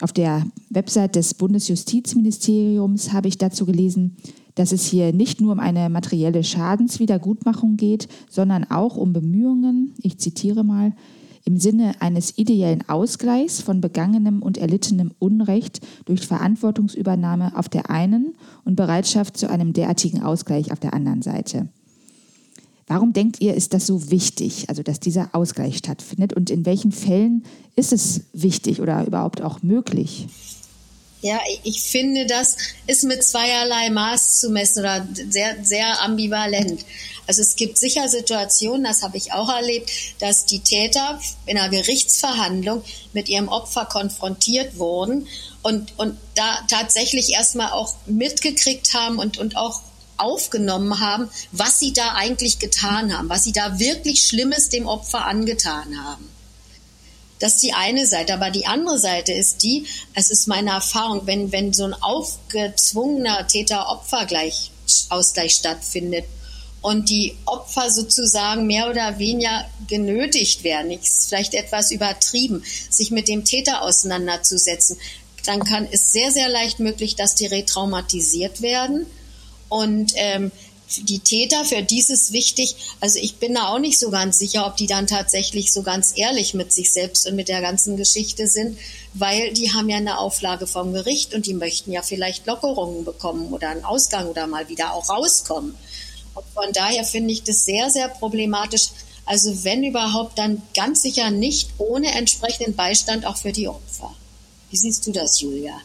Auf 0.00 0.12
der 0.12 0.46
Website 0.70 1.14
des 1.14 1.34
Bundesjustizministeriums 1.34 3.12
habe 3.12 3.28
ich 3.28 3.38
dazu 3.38 3.66
gelesen, 3.66 4.16
dass 4.56 4.72
es 4.72 4.86
hier 4.86 5.12
nicht 5.12 5.40
nur 5.40 5.52
um 5.52 5.60
eine 5.60 5.90
materielle 5.90 6.42
Schadenswiedergutmachung 6.42 7.76
geht, 7.76 8.08
sondern 8.28 8.64
auch 8.64 8.96
um 8.96 9.12
Bemühungen, 9.12 9.94
ich 10.02 10.18
zitiere 10.18 10.64
mal, 10.64 10.92
im 11.48 11.56
Sinne 11.56 11.94
eines 12.00 12.36
ideellen 12.36 12.86
Ausgleichs 12.90 13.62
von 13.62 13.80
begangenem 13.80 14.42
und 14.42 14.58
erlittenem 14.58 15.12
Unrecht 15.18 15.80
durch 16.04 16.26
Verantwortungsübernahme 16.26 17.56
auf 17.56 17.70
der 17.70 17.88
einen 17.88 18.34
und 18.66 18.76
Bereitschaft 18.76 19.38
zu 19.38 19.48
einem 19.48 19.72
derartigen 19.72 20.22
Ausgleich 20.22 20.72
auf 20.72 20.78
der 20.78 20.92
anderen 20.92 21.22
Seite. 21.22 21.68
Warum 22.86 23.14
denkt 23.14 23.40
ihr, 23.40 23.54
ist 23.54 23.72
das 23.72 23.86
so 23.86 24.10
wichtig, 24.10 24.68
also 24.68 24.82
dass 24.82 25.00
dieser 25.00 25.34
Ausgleich 25.34 25.78
stattfindet 25.78 26.34
und 26.34 26.50
in 26.50 26.66
welchen 26.66 26.92
Fällen 26.92 27.44
ist 27.76 27.94
es 27.94 28.24
wichtig 28.34 28.82
oder 28.82 29.06
überhaupt 29.06 29.40
auch 29.40 29.62
möglich? 29.62 30.26
Ja, 31.20 31.40
ich 31.64 31.82
finde, 31.82 32.26
das 32.26 32.56
ist 32.86 33.02
mit 33.02 33.24
zweierlei 33.24 33.90
Maß 33.90 34.40
zu 34.40 34.50
messen 34.50 34.80
oder 34.80 35.06
sehr, 35.12 35.56
sehr 35.64 36.00
ambivalent. 36.00 36.84
Also 37.26 37.42
es 37.42 37.56
gibt 37.56 37.76
sicher 37.76 38.08
Situationen, 38.08 38.84
das 38.84 39.02
habe 39.02 39.16
ich 39.16 39.32
auch 39.32 39.48
erlebt, 39.48 39.90
dass 40.20 40.46
die 40.46 40.60
Täter 40.60 41.20
in 41.44 41.58
einer 41.58 41.68
Gerichtsverhandlung 41.68 42.84
mit 43.12 43.28
ihrem 43.28 43.48
Opfer 43.48 43.84
konfrontiert 43.84 44.78
wurden 44.78 45.26
und, 45.62 45.98
und 45.98 46.16
da 46.36 46.60
tatsächlich 46.68 47.32
erstmal 47.32 47.72
auch 47.72 47.94
mitgekriegt 48.06 48.94
haben 48.94 49.18
und, 49.18 49.38
und 49.38 49.56
auch 49.56 49.82
aufgenommen 50.18 51.00
haben, 51.00 51.28
was 51.52 51.80
sie 51.80 51.92
da 51.92 52.14
eigentlich 52.14 52.60
getan 52.60 53.16
haben, 53.16 53.28
was 53.28 53.44
sie 53.44 53.52
da 53.52 53.78
wirklich 53.78 54.24
Schlimmes 54.24 54.68
dem 54.68 54.86
Opfer 54.86 55.26
angetan 55.26 56.02
haben. 56.02 56.37
Das 57.38 57.54
ist 57.54 57.62
die 57.62 57.72
eine 57.72 58.06
Seite. 58.06 58.34
Aber 58.34 58.50
die 58.50 58.66
andere 58.66 58.98
Seite 58.98 59.32
ist 59.32 59.62
die, 59.62 59.86
es 60.14 60.30
ist 60.30 60.48
meine 60.48 60.70
Erfahrung, 60.70 61.26
wenn, 61.26 61.52
wenn 61.52 61.72
so 61.72 61.84
ein 61.84 61.94
aufgezwungener 61.94 63.46
Täter-Opfer-Ausgleich 63.46 64.72
stattfindet 65.54 66.24
und 66.80 67.10
die 67.10 67.36
Opfer 67.44 67.90
sozusagen 67.90 68.66
mehr 68.66 68.88
oder 68.88 69.18
weniger 69.18 69.64
genötigt 69.88 70.64
werden, 70.64 70.90
ist 70.92 71.28
vielleicht 71.28 71.54
etwas 71.54 71.90
übertrieben, 71.90 72.62
sich 72.90 73.10
mit 73.10 73.28
dem 73.28 73.44
Täter 73.44 73.82
auseinanderzusetzen, 73.82 74.96
dann 75.44 75.64
kann 75.64 75.88
es 75.90 76.12
sehr, 76.12 76.30
sehr 76.30 76.48
leicht 76.48 76.78
möglich, 76.78 77.16
dass 77.16 77.34
die 77.34 77.46
retraumatisiert 77.46 78.60
werden. 78.62 79.06
Und 79.68 80.12
ähm, 80.16 80.50
die 80.96 81.18
Täter, 81.18 81.64
für 81.64 81.82
die 81.82 81.98
ist 81.98 82.10
es 82.10 82.32
wichtig, 82.32 82.76
also 83.00 83.18
ich 83.18 83.36
bin 83.36 83.54
da 83.54 83.68
auch 83.68 83.78
nicht 83.78 83.98
so 83.98 84.10
ganz 84.10 84.38
sicher, 84.38 84.66
ob 84.66 84.76
die 84.76 84.86
dann 84.86 85.06
tatsächlich 85.06 85.72
so 85.72 85.82
ganz 85.82 86.12
ehrlich 86.16 86.54
mit 86.54 86.72
sich 86.72 86.92
selbst 86.92 87.26
und 87.26 87.36
mit 87.36 87.48
der 87.48 87.60
ganzen 87.60 87.96
Geschichte 87.96 88.46
sind, 88.46 88.78
weil 89.14 89.52
die 89.52 89.72
haben 89.72 89.88
ja 89.88 89.98
eine 89.98 90.18
Auflage 90.18 90.66
vom 90.66 90.92
Gericht 90.92 91.34
und 91.34 91.46
die 91.46 91.54
möchten 91.54 91.92
ja 91.92 92.02
vielleicht 92.02 92.46
Lockerungen 92.46 93.04
bekommen 93.04 93.52
oder 93.52 93.68
einen 93.68 93.84
Ausgang 93.84 94.28
oder 94.28 94.46
mal 94.46 94.68
wieder 94.68 94.94
auch 94.94 95.08
rauskommen. 95.08 95.74
Und 96.34 96.44
von 96.54 96.72
daher 96.72 97.04
finde 97.04 97.32
ich 97.32 97.42
das 97.42 97.64
sehr, 97.64 97.90
sehr 97.90 98.08
problematisch. 98.08 98.88
Also 99.26 99.64
wenn 99.64 99.84
überhaupt, 99.84 100.38
dann 100.38 100.62
ganz 100.74 101.02
sicher 101.02 101.30
nicht 101.30 101.68
ohne 101.76 102.12
entsprechenden 102.12 102.74
Beistand 102.74 103.26
auch 103.26 103.36
für 103.36 103.52
die 103.52 103.68
Opfer. 103.68 104.14
Wie 104.70 104.76
siehst 104.76 105.06
du 105.06 105.12
das, 105.12 105.40
Julia? 105.40 105.80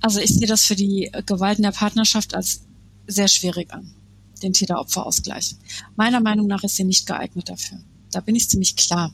Also 0.00 0.20
ich 0.20 0.30
sehe 0.30 0.46
das 0.46 0.64
für 0.64 0.76
die 0.76 1.10
Gewalt 1.26 1.58
in 1.58 1.64
der 1.64 1.72
Partnerschaft 1.72 2.34
als 2.34 2.62
sehr 3.06 3.28
schwierig 3.28 3.72
an, 3.72 3.90
den 4.42 4.52
Täter-Opfer-Ausgleich. 4.52 5.56
Meiner 5.96 6.20
Meinung 6.20 6.46
nach 6.46 6.62
ist 6.62 6.76
sie 6.76 6.84
nicht 6.84 7.06
geeignet 7.06 7.48
dafür. 7.48 7.78
Da 8.10 8.20
bin 8.20 8.36
ich 8.36 8.48
ziemlich 8.48 8.76
klar. 8.76 9.12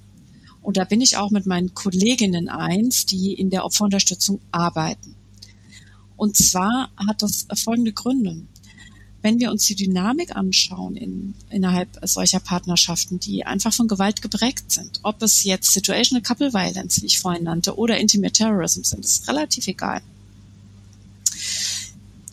Und 0.63 0.77
da 0.77 0.85
bin 0.85 1.01
ich 1.01 1.17
auch 1.17 1.31
mit 1.31 1.47
meinen 1.47 1.75
Kolleginnen 1.75 2.49
eins, 2.49 3.07
die 3.07 3.35
in 3.35 3.51
der 3.51 3.65
Opferunterstützung 3.65 4.41
arbeiten. 4.51 5.15
Und 6.17 6.37
zwar 6.37 6.91
hat 6.97 7.23
das 7.23 7.47
folgende 7.55 7.93
Gründe 7.93 8.43
wenn 9.25 9.41
wir 9.41 9.51
uns 9.51 9.65
die 9.65 9.75
Dynamik 9.75 10.37
anschauen 10.37 10.97
in, 10.97 11.35
innerhalb 11.49 11.89
solcher 12.03 12.41
Partnerschaften, 12.41 13.19
die 13.19 13.47
einfach 13.47 13.73
von 13.73 13.89
Gewalt 13.89 14.21
geprägt 14.21 14.71
sind, 14.71 15.01
ob 15.03 15.23
es 15.23 15.45
jetzt 15.45 15.73
Situational 15.73 16.21
Couple 16.21 16.53
Violence, 16.53 17.01
wie 17.01 17.07
ich 17.07 17.19
vorhin 17.19 17.45
nannte, 17.45 17.79
oder 17.79 17.97
Intimate 17.97 18.35
Terrorism 18.35 18.83
sind, 18.83 19.03
ist 19.03 19.27
relativ 19.27 19.67
egal. 19.67 20.03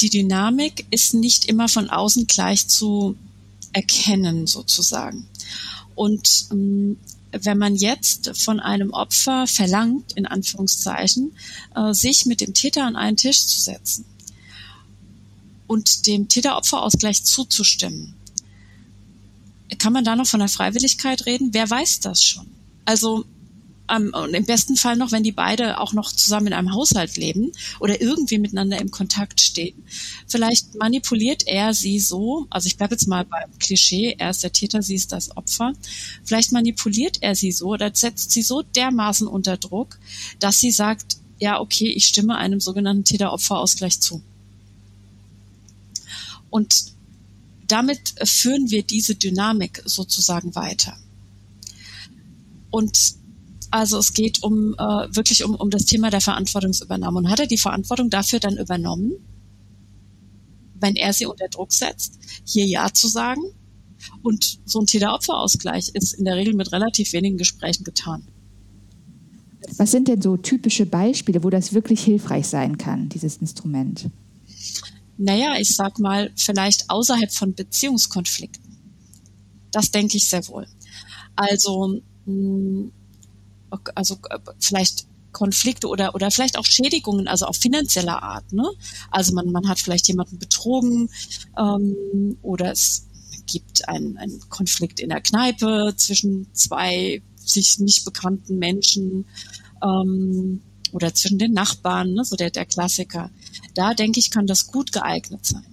Die 0.02 0.10
Dynamik 0.10 0.86
ist 0.92 1.14
nicht 1.14 1.46
immer 1.46 1.68
von 1.68 1.90
außen 1.90 2.28
gleich 2.28 2.68
zu 2.68 3.16
erkennen, 3.74 4.48
sozusagen. 4.48 5.28
Und 5.96 6.48
ähm, 6.52 6.98
wenn 7.32 7.58
man 7.58 7.76
jetzt 7.76 8.32
von 8.38 8.60
einem 8.60 8.92
Opfer 8.92 9.48
verlangt, 9.48 10.14
in 10.14 10.26
Anführungszeichen, 10.26 11.32
äh, 11.76 11.94
sich 11.94 12.26
mit 12.26 12.42
dem 12.42 12.54
Täter 12.54 12.86
an 12.86 12.96
einen 12.96 13.18
Tisch 13.18 13.46
zu 13.46 13.62
setzen 13.62 14.06
und 15.68 16.08
dem 16.08 16.28
Täter-Opfer-Ausgleich 16.28 17.24
zuzustimmen. 17.24 18.14
Kann 19.78 19.94
man 19.94 20.04
da 20.04 20.18
noch 20.18 20.28
von 20.28 20.42
der 20.42 20.50
Freiwilligkeit 20.50 21.26
reden? 21.26 21.54
Wer 21.54 21.70
weiß 21.70 22.02
das 22.02 22.22
schon? 22.22 22.48
Also 22.84 23.24
ähm, 23.92 24.12
und 24.14 24.34
im 24.34 24.46
besten 24.46 24.78
Fall 24.78 24.96
noch, 24.96 25.12
wenn 25.12 25.24
die 25.24 25.32
beide 25.32 25.80
auch 25.80 25.94
noch 25.94 26.12
zusammen 26.12 26.48
in 26.48 26.54
einem 26.54 26.74
Haushalt 26.74 27.18
leben 27.18 27.52
oder 27.80 28.02
irgendwie 28.02 28.38
miteinander 28.38 28.80
im 28.80 28.92
Kontakt 28.92 29.42
stehen. 29.42 29.84
Vielleicht 30.28 30.76
manipuliert 30.76 31.48
er 31.48 31.74
sie 31.74 32.00
so, 32.00 32.48
also 32.50 32.68
ich 32.68 32.78
bleibe 32.78 32.96
jetzt 32.96 33.08
mal 33.08 33.26
beim 33.26 33.58
Klischee, 33.60 34.16
er 34.18 34.30
ist 34.30 34.44
der 34.44 34.54
Täter, 34.54 34.82
sie 34.82 34.96
ist 34.96 35.12
das 35.12 35.36
Opfer. 35.36 35.74
Vielleicht 36.24 36.52
manipuliert 36.52 37.18
er 37.22 37.36
sie 37.36 37.52
so 37.52 37.70
oder 37.70 37.92
setzt 37.94 38.32
sie 38.32 38.42
so 38.42 38.62
dermaßen 38.62 39.28
unter 39.28 39.58
Druck, 39.58 40.00
dass 40.40 40.60
sie 40.60 40.72
sagt, 40.72 41.18
ja, 41.40 41.60
okay, 41.60 41.88
ich 41.88 42.06
stimme 42.06 42.38
einem 42.38 42.60
sogenannten 42.60 43.04
Täter-Opfer-Ausgleich 43.04 44.00
zu. 44.00 44.22
Und 46.50 46.92
damit 47.68 48.14
führen 48.24 48.70
wir 48.70 48.84
diese 48.84 49.16
Dynamik 49.16 49.82
sozusagen 49.86 50.54
weiter. 50.56 50.98
Und 52.70 53.21
also 53.72 53.98
es 53.98 54.14
geht 54.14 54.44
um 54.44 54.74
äh, 54.74 55.16
wirklich 55.16 55.44
um, 55.44 55.56
um 55.56 55.70
das 55.70 55.86
Thema 55.86 56.10
der 56.10 56.22
Verantwortungsübernahme. 56.22 57.20
Und 57.20 57.30
hat 57.30 57.40
er 57.40 57.48
die 57.48 57.58
Verantwortung 57.58 58.10
dafür 58.10 58.40
dann 58.40 58.58
übernommen, 58.58 59.14
wenn 60.76 60.96
er 60.96 61.14
sie 61.14 61.26
unter 61.26 61.48
Druck 61.48 61.74
setzt, 61.74 62.20
hier 62.46 62.66
Ja 62.66 62.94
zu 62.94 63.08
sagen? 63.08 63.42
Und 64.24 64.60
so 64.66 64.80
ein 64.80 64.88
Täter-Opfer-Ausgleich 64.88 65.90
ist 65.94 66.14
in 66.14 66.26
der 66.26 66.36
Regel 66.36 66.54
mit 66.54 66.72
relativ 66.72 67.14
wenigen 67.14 67.38
Gesprächen 67.38 67.84
getan. 67.84 68.28
Was 69.78 69.92
sind 69.92 70.08
denn 70.08 70.22
so 70.22 70.38
typische 70.38 70.86
Beispiele, 70.86 71.44
wo 71.44 71.50
das 71.50 71.74
wirklich 71.74 72.04
hilfreich 72.04 72.48
sein 72.48 72.78
kann, 72.78 73.10
dieses 73.10 73.38
Instrument? 73.38 74.10
Naja, 75.18 75.56
ich 75.60 75.76
sag 75.76 76.00
mal, 76.00 76.32
vielleicht 76.36 76.90
außerhalb 76.90 77.32
von 77.32 77.54
Beziehungskonflikten. 77.54 78.64
Das 79.70 79.92
denke 79.92 80.18
ich 80.18 80.28
sehr 80.28 80.46
wohl. 80.48 80.66
Also, 81.36 82.02
hm, 82.26 82.92
also 83.96 84.18
äh, 84.30 84.40
vielleicht 84.60 85.08
Konflikte 85.32 85.88
oder, 85.88 86.14
oder 86.14 86.30
vielleicht 86.30 86.58
auch 86.58 86.66
Schädigungen, 86.66 87.28
also 87.28 87.46
auf 87.46 87.56
finanzieller 87.56 88.22
Art. 88.22 88.52
Ne? 88.52 88.70
Also 89.10 89.34
man, 89.34 89.52
man 89.52 89.68
hat 89.68 89.80
vielleicht 89.80 90.08
jemanden 90.08 90.38
betrogen 90.40 91.10
ähm, 91.58 92.38
oder 92.42 92.72
es 92.72 93.08
gibt 93.48 93.88
einen, 93.88 94.18
einen 94.18 94.40
Konflikt 94.50 95.00
in 95.00 95.10
der 95.10 95.22
Kneipe 95.22 95.94
zwischen 95.96 96.54
zwei 96.54 97.22
sich 97.38 97.80
nicht 97.80 98.06
bekannten 98.06 98.60
Menschen 98.60 99.26
ähm, 99.82 100.62
oder 100.92 101.14
zwischen 101.14 101.40
den 101.40 101.54
Nachbarn, 101.54 102.14
ne? 102.14 102.26
so 102.26 102.36
der, 102.36 102.52
der 102.52 102.66
Klassiker 102.66 103.32
da 103.74 103.94
denke 103.94 104.20
ich, 104.20 104.32
kann 104.32 104.48
das 104.48 104.68
gut 104.68 104.92
geeignet 104.92 105.46
sein. 105.46 105.66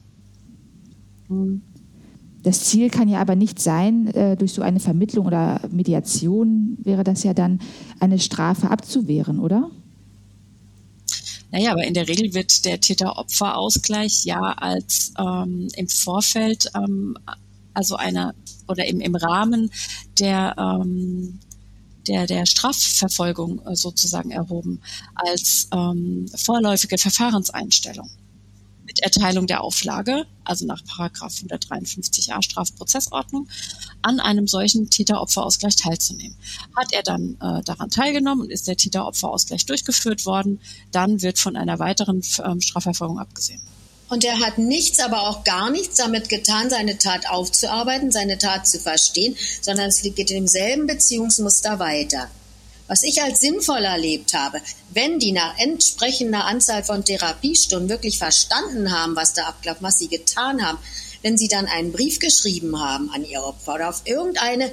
Hm. 1.29 1.63
Das 2.49 2.65
Ziel 2.65 2.89
kann 2.89 3.09
ja 3.09 3.21
aber 3.21 3.37
nicht 3.37 3.61
sein, 3.61 4.07
äh, 4.15 4.35
durch 4.35 4.55
so 4.55 4.63
eine 4.63 4.81
Vermittlung 4.81 5.27
oder 5.27 5.61
Mediation 5.71 6.79
wäre 6.83 7.05
das 7.05 7.23
ja 7.23 7.35
dann, 7.35 7.61
eine 8.01 8.19
Strafe 8.19 8.71
abzuwehren, 8.71 9.39
oder? 9.39 9.71
Naja, 11.51 11.73
aber 11.73 11.85
in 11.85 11.93
der 11.93 12.09
Regel 12.09 12.33
wird 12.33 12.65
der 12.65 12.81
Täter-Opfer-Ausgleich 12.81 14.25
ja 14.25 14.41
als 14.41 15.13
ähm, 15.19 15.69
im 15.77 15.89
Vorfeld, 15.89 16.71
ähm, 16.75 17.19
also 17.75 17.97
einer 17.97 18.35
oder 18.67 18.87
im, 18.87 19.03
im 19.03 19.15
Rahmen 19.15 19.71
der 20.19 20.55
ähm, 20.57 21.41
der, 22.07 22.27
der 22.27 22.47
Strafverfolgung 22.47 23.61
äh, 23.67 23.77
sozusagen 23.77 24.31
erhoben 24.31 24.81
als 25.15 25.69
ähm, 25.75 26.25
vorläufige 26.35 26.97
Verfahrenseinstellung 26.97 28.09
mit 28.89 29.01
Erteilung 29.01 29.47
der 29.47 29.63
Auflage, 29.63 30.27
also 30.45 30.65
nach 30.65 30.83
Paragraph 30.85 31.35
153a 31.35 32.43
Strafprozessordnung, 32.43 33.47
an 34.01 34.19
einem 34.19 34.49
solchen 34.49 34.89
Täter-Opfer-Ausgleich 34.89 35.77
teilzunehmen. 35.77 36.37
Hat 36.75 36.93
er 36.93 37.03
dann 37.03 37.35
äh, 37.35 37.63
daran 37.63 37.91
teilgenommen 37.91 38.47
und 38.47 38.51
ist 38.51 38.67
der 38.67 38.77
Täter-Opfer-Ausgleich 38.77 39.67
durchgeführt 39.67 40.25
worden, 40.25 40.59
dann 40.91 41.21
wird 41.21 41.39
von 41.39 41.55
einer 41.55 41.79
weiteren 41.79 42.23
ähm, 42.43 42.63
Strafverfolgung 42.63 43.19
abgesehen. 43.19 43.61
Und 44.09 44.25
er 44.25 44.41
hat 44.41 44.57
nichts, 44.57 45.01
aber 45.01 45.29
auch 45.29 45.45
gar 45.45 45.71
nichts 45.71 45.97
damit 45.97 46.31
getan, 46.31 46.71
seine 46.71 46.97
Tat 46.97 47.29
aufzuarbeiten, 47.29 48.11
seine 48.11 48.39
Tat 48.39 48.67
zu 48.67 48.79
verstehen, 48.79 49.37
sondern 49.61 49.89
es 49.89 50.01
geht 50.01 50.19
in 50.19 50.27
demselben 50.27 50.87
Beziehungsmuster 50.87 51.79
weiter. 51.79 52.31
Was 52.89 53.03
ich 53.03 53.23
als 53.23 53.41
sinnvoll 53.41 53.85
erlebt 53.85 54.35
habe, 54.35 54.61
wenn 54.91 55.19
die 55.19 55.33
nach 55.33 55.57
entsprechender 55.59 56.47
Anzahl 56.47 56.83
von 56.83 57.05
Therapiestunden 57.05 57.89
wirklich 57.89 58.19
verstanden 58.19 58.91
haben, 58.91 59.15
was 59.15 59.35
da 59.35 59.45
abklappt, 59.45 59.83
was 59.83 59.99
sie 59.99 60.09
getan 60.09 60.67
haben, 60.67 60.79
wenn 61.23 61.37
sie 61.37 61.49
dann 61.49 61.67
einen 61.67 61.93
Brief 61.93 62.19
geschrieben 62.19 62.81
haben 62.81 63.11
an 63.11 63.25
ihr 63.25 63.43
Opfer 63.43 63.75
oder 63.75 63.89
auf 63.91 64.03
irgendeine 64.05 64.73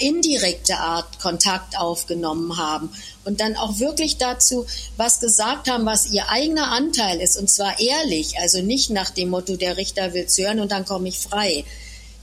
indirekte 0.00 0.76
Art 0.76 1.20
Kontakt 1.20 1.78
aufgenommen 1.78 2.56
haben 2.58 2.90
und 3.24 3.40
dann 3.40 3.56
auch 3.56 3.78
wirklich 3.78 4.18
dazu 4.18 4.66
was 4.96 5.20
gesagt 5.20 5.70
haben, 5.70 5.86
was 5.86 6.10
ihr 6.10 6.28
eigener 6.28 6.72
Anteil 6.72 7.20
ist 7.20 7.36
und 7.36 7.48
zwar 7.48 7.78
ehrlich, 7.78 8.38
also 8.40 8.60
nicht 8.60 8.90
nach 8.90 9.10
dem 9.10 9.30
Motto, 9.30 9.56
der 9.56 9.76
Richter 9.76 10.14
will's 10.14 10.36
hören 10.36 10.58
und 10.58 10.72
dann 10.72 10.84
komme 10.84 11.08
ich 11.08 11.20
frei. 11.20 11.64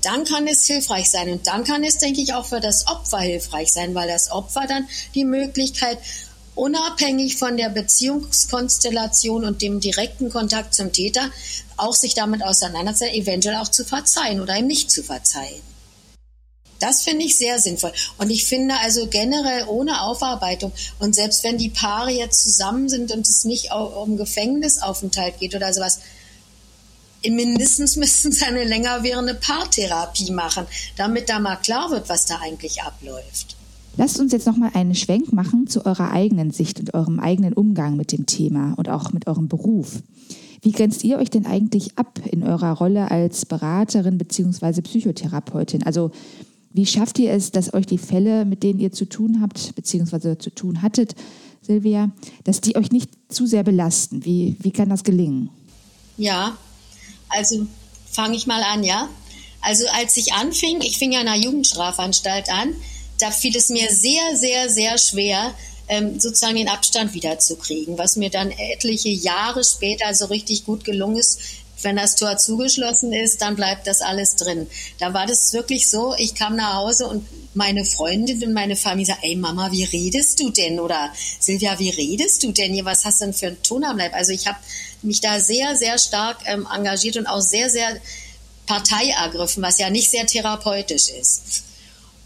Dann 0.01 0.23
kann 0.23 0.47
es 0.47 0.65
hilfreich 0.65 1.09
sein 1.09 1.29
und 1.29 1.47
dann 1.47 1.63
kann 1.63 1.83
es, 1.83 1.97
denke 1.97 2.21
ich, 2.21 2.33
auch 2.33 2.45
für 2.45 2.61
das 2.61 2.87
Opfer 2.87 3.19
hilfreich 3.19 3.73
sein, 3.73 3.93
weil 3.95 4.07
das 4.07 4.31
Opfer 4.31 4.65
dann 4.67 4.87
die 5.13 5.25
Möglichkeit 5.25 5.97
unabhängig 6.55 7.37
von 7.37 7.57
der 7.57 7.69
Beziehungskonstellation 7.69 9.45
und 9.45 9.61
dem 9.61 9.79
direkten 9.79 10.29
Kontakt 10.29 10.73
zum 10.73 10.91
Täter 10.91 11.29
auch 11.77 11.93
sich 11.95 12.13
damit 12.13 12.43
auseinandersetzt, 12.43 13.13
eventuell 13.13 13.55
auch 13.55 13.69
zu 13.69 13.85
verzeihen 13.85 14.41
oder 14.41 14.57
ihm 14.57 14.67
nicht 14.67 14.91
zu 14.91 15.03
verzeihen. 15.03 15.61
Das 16.79 17.01
finde 17.01 17.25
ich 17.25 17.37
sehr 17.37 17.59
sinnvoll. 17.59 17.91
Und 18.17 18.29
ich 18.29 18.45
finde 18.45 18.75
also 18.77 19.07
generell 19.07 19.65
ohne 19.67 20.01
Aufarbeitung 20.01 20.71
und 20.99 21.13
selbst 21.13 21.43
wenn 21.43 21.57
die 21.57 21.69
Paare 21.69 22.11
jetzt 22.11 22.43
zusammen 22.43 22.87
sind 22.87 23.11
und 23.11 23.27
es 23.27 23.43
nicht 23.43 23.71
um 23.71 24.17
Gefängnisaufenthalt 24.17 25.39
geht 25.39 25.55
oder 25.55 25.73
sowas, 25.73 25.99
mindestens 27.27 27.95
müssten 27.95 28.31
sie 28.31 28.45
eine 28.45 28.63
länger 28.63 29.03
währende 29.03 29.33
Paartherapie 29.33 30.31
machen, 30.31 30.65
damit 30.95 31.29
da 31.29 31.39
mal 31.39 31.57
klar 31.57 31.91
wird, 31.91 32.09
was 32.09 32.25
da 32.25 32.39
eigentlich 32.41 32.81
abläuft. 32.81 33.57
Lasst 33.97 34.19
uns 34.19 34.31
jetzt 34.31 34.47
nochmal 34.47 34.71
einen 34.75 34.95
Schwenk 34.95 35.33
machen 35.33 35.67
zu 35.67 35.85
eurer 35.85 36.11
eigenen 36.11 36.51
Sicht 36.51 36.79
und 36.79 36.93
eurem 36.93 37.19
eigenen 37.19 37.53
Umgang 37.53 37.97
mit 37.97 38.13
dem 38.13 38.25
Thema 38.25 38.73
und 38.77 38.87
auch 38.87 39.11
mit 39.11 39.27
eurem 39.27 39.49
Beruf. 39.49 40.01
Wie 40.61 40.71
grenzt 40.71 41.03
ihr 41.03 41.17
euch 41.17 41.29
denn 41.29 41.45
eigentlich 41.45 41.97
ab 41.97 42.19
in 42.31 42.43
eurer 42.43 42.73
Rolle 42.73 43.11
als 43.11 43.45
Beraterin 43.45 44.17
bzw. 44.17 44.81
Psychotherapeutin? 44.81 45.83
Also 45.83 46.11
wie 46.71 46.85
schafft 46.85 47.19
ihr 47.19 47.31
es, 47.31 47.51
dass 47.51 47.73
euch 47.73 47.87
die 47.87 47.97
Fälle, 47.97 48.45
mit 48.45 48.63
denen 48.63 48.79
ihr 48.79 48.91
zu 48.91 49.05
tun 49.05 49.41
habt 49.41 49.75
bzw. 49.75 50.37
zu 50.37 50.49
tun 50.49 50.81
hattet, 50.81 51.15
Silvia, 51.61 52.11
dass 52.43 52.61
die 52.61 52.75
euch 52.77 52.91
nicht 52.91 53.09
zu 53.27 53.47
sehr 53.47 53.63
belasten? 53.63 54.23
Wie, 54.23 54.55
wie 54.59 54.71
kann 54.71 54.89
das 54.89 55.03
gelingen? 55.03 55.49
Ja, 56.17 56.57
also 57.29 57.67
fange 58.11 58.35
ich 58.35 58.47
mal 58.47 58.63
an, 58.63 58.83
ja. 58.83 59.09
Also 59.61 59.85
als 59.89 60.17
ich 60.17 60.33
anfing, 60.33 60.81
ich 60.81 60.97
fing 60.97 61.11
ja 61.11 61.21
in 61.21 61.27
einer 61.27 61.41
Jugendstrafanstalt 61.41 62.49
an, 62.49 62.75
da 63.19 63.31
fiel 63.31 63.55
es 63.55 63.69
mir 63.69 63.93
sehr, 63.93 64.35
sehr, 64.35 64.69
sehr 64.69 64.97
schwer, 64.97 65.53
ähm, 65.89 66.19
sozusagen 66.19 66.55
den 66.55 66.69
Abstand 66.69 67.13
wiederzukriegen, 67.13 67.97
was 67.97 68.15
mir 68.15 68.29
dann 68.29 68.51
etliche 68.51 69.09
Jahre 69.09 69.63
später 69.63 70.13
so 70.13 70.25
richtig 70.25 70.65
gut 70.65 70.85
gelungen 70.85 71.17
ist. 71.17 71.39
Wenn 71.81 71.95
das 71.95 72.15
Tor 72.15 72.37
zugeschlossen 72.37 73.13
ist, 73.13 73.41
dann 73.41 73.55
bleibt 73.55 73.87
das 73.87 74.01
alles 74.01 74.35
drin. 74.35 74.67
Da 74.99 75.13
war 75.13 75.25
das 75.25 75.53
wirklich 75.53 75.89
so, 75.89 76.15
ich 76.17 76.35
kam 76.35 76.55
nach 76.55 76.75
Hause 76.75 77.07
und 77.07 77.25
meine 77.53 77.85
Freundin 77.85 78.43
und 78.43 78.53
meine 78.53 78.75
Familie 78.75 79.13
sagen, 79.13 79.21
ey 79.23 79.35
Mama, 79.35 79.71
wie 79.71 79.83
redest 79.83 80.39
du 80.39 80.49
denn? 80.49 80.79
Oder 80.79 81.11
Silvia, 81.39 81.79
wie 81.79 81.89
redest 81.89 82.43
du 82.43 82.51
denn 82.51 82.73
hier? 82.73 82.85
Was 82.85 83.05
hast 83.05 83.21
du 83.21 83.25
denn 83.25 83.33
für 83.33 83.47
einen 83.47 83.63
Ton 83.63 83.83
am 83.83 83.97
Leib? 83.97 84.13
Also 84.13 84.31
ich 84.31 84.47
habe 84.47 84.57
mich 85.01 85.21
da 85.21 85.39
sehr, 85.39 85.75
sehr 85.75 85.97
stark 85.97 86.37
ähm, 86.45 86.67
engagiert 86.73 87.17
und 87.17 87.27
auch 87.27 87.41
sehr, 87.41 87.69
sehr 87.69 87.97
Partei 88.65 89.09
ergriffen, 89.09 89.63
was 89.63 89.79
ja 89.79 89.89
nicht 89.89 90.11
sehr 90.11 90.27
therapeutisch 90.27 91.09
ist. 91.09 91.63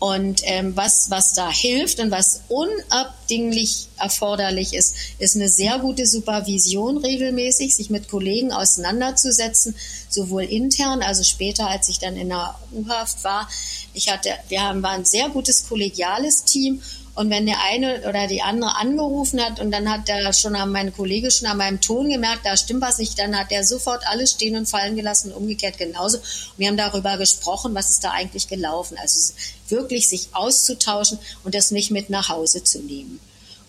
Und 0.04 0.42
ähm, 0.44 0.76
was, 0.76 1.12
was 1.12 1.32
da 1.32 1.50
hilft 1.50 2.02
und 2.02 2.12
was 2.12 2.42
unabdinglich 2.50 3.88
erforderlich 3.98 4.74
ist, 4.74 4.98
ist 5.18 5.38
eine 5.38 5.48
sehr 5.48 5.80
gute 5.80 6.06
Supervision 6.06 6.98
regelmäßig, 6.98 7.74
sich 7.74 7.90
mit 7.90 8.10
Kollegen 8.10 8.52
auseinanderzusetzen, 8.52 9.74
sowohl 10.10 10.44
intern, 10.44 11.02
also 11.02 11.24
später, 11.24 11.70
als 11.70 11.88
ich 11.88 12.00
dann 12.00 12.18
in 12.18 12.28
der 12.28 12.54
U-Haft 12.74 13.24
war. 13.24 13.48
Ich 13.94 14.12
hatte, 14.12 14.32
wir 14.50 14.64
haben, 14.64 14.84
waren 14.84 15.04
ein 15.04 15.06
sehr 15.06 15.30
gutes 15.30 15.70
kollegiales 15.70 16.44
Team 16.44 16.82
und 17.16 17.30
wenn 17.30 17.46
der 17.46 17.62
eine 17.62 18.08
oder 18.10 18.26
die 18.26 18.42
andere 18.42 18.76
angerufen 18.76 19.40
hat 19.40 19.60
und 19.60 19.70
dann 19.70 19.88
hat 19.88 20.08
der 20.08 20.34
schon 20.34 20.56
an 20.56 20.72
mein 20.72 20.92
Kollege 20.92 21.30
schon 21.30 21.48
an 21.48 21.58
meinem 21.58 21.80
Ton 21.80 22.10
gemerkt, 22.10 22.44
da 22.44 22.58
stimmt 22.58 22.82
was 22.82 22.98
nicht, 22.98 23.20
dann 23.20 23.38
hat 23.38 23.52
der 23.52 23.64
sofort 23.64 24.02
alles 24.08 24.32
stehen 24.32 24.56
und 24.56 24.68
fallen 24.68 24.96
gelassen 24.96 25.32
und 25.32 25.38
umgekehrt 25.38 25.78
genauso. 25.78 26.18
Und 26.18 26.26
wir 26.58 26.68
haben 26.68 26.78
darüber 26.78 27.18
gesprochen, 27.18 27.76
was 27.76 27.92
ist 27.92 28.04
da 28.04 28.12
eigentlich 28.12 28.48
gelaufen. 28.48 28.98
Also 29.00 29.34
wirklich 29.70 30.10
sich 30.10 30.30
auszutauschen 30.34 31.20
und 31.44 31.54
das 31.54 31.70
nicht 31.70 31.92
mit 31.92 32.10
nach 32.10 32.30
Hause 32.30 32.64
zu 32.64 32.80
nehmen. 32.80 33.20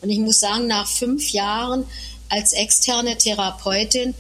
Und 0.00 0.09
ich 0.09 0.20
muss 0.20 0.40
sagen, 0.40 0.66
nach 0.66 0.88
fünf 0.88 1.30
Jahren 1.30 1.87
als 2.30 2.54
externe 2.54 3.18
Therapeutin 3.18 4.14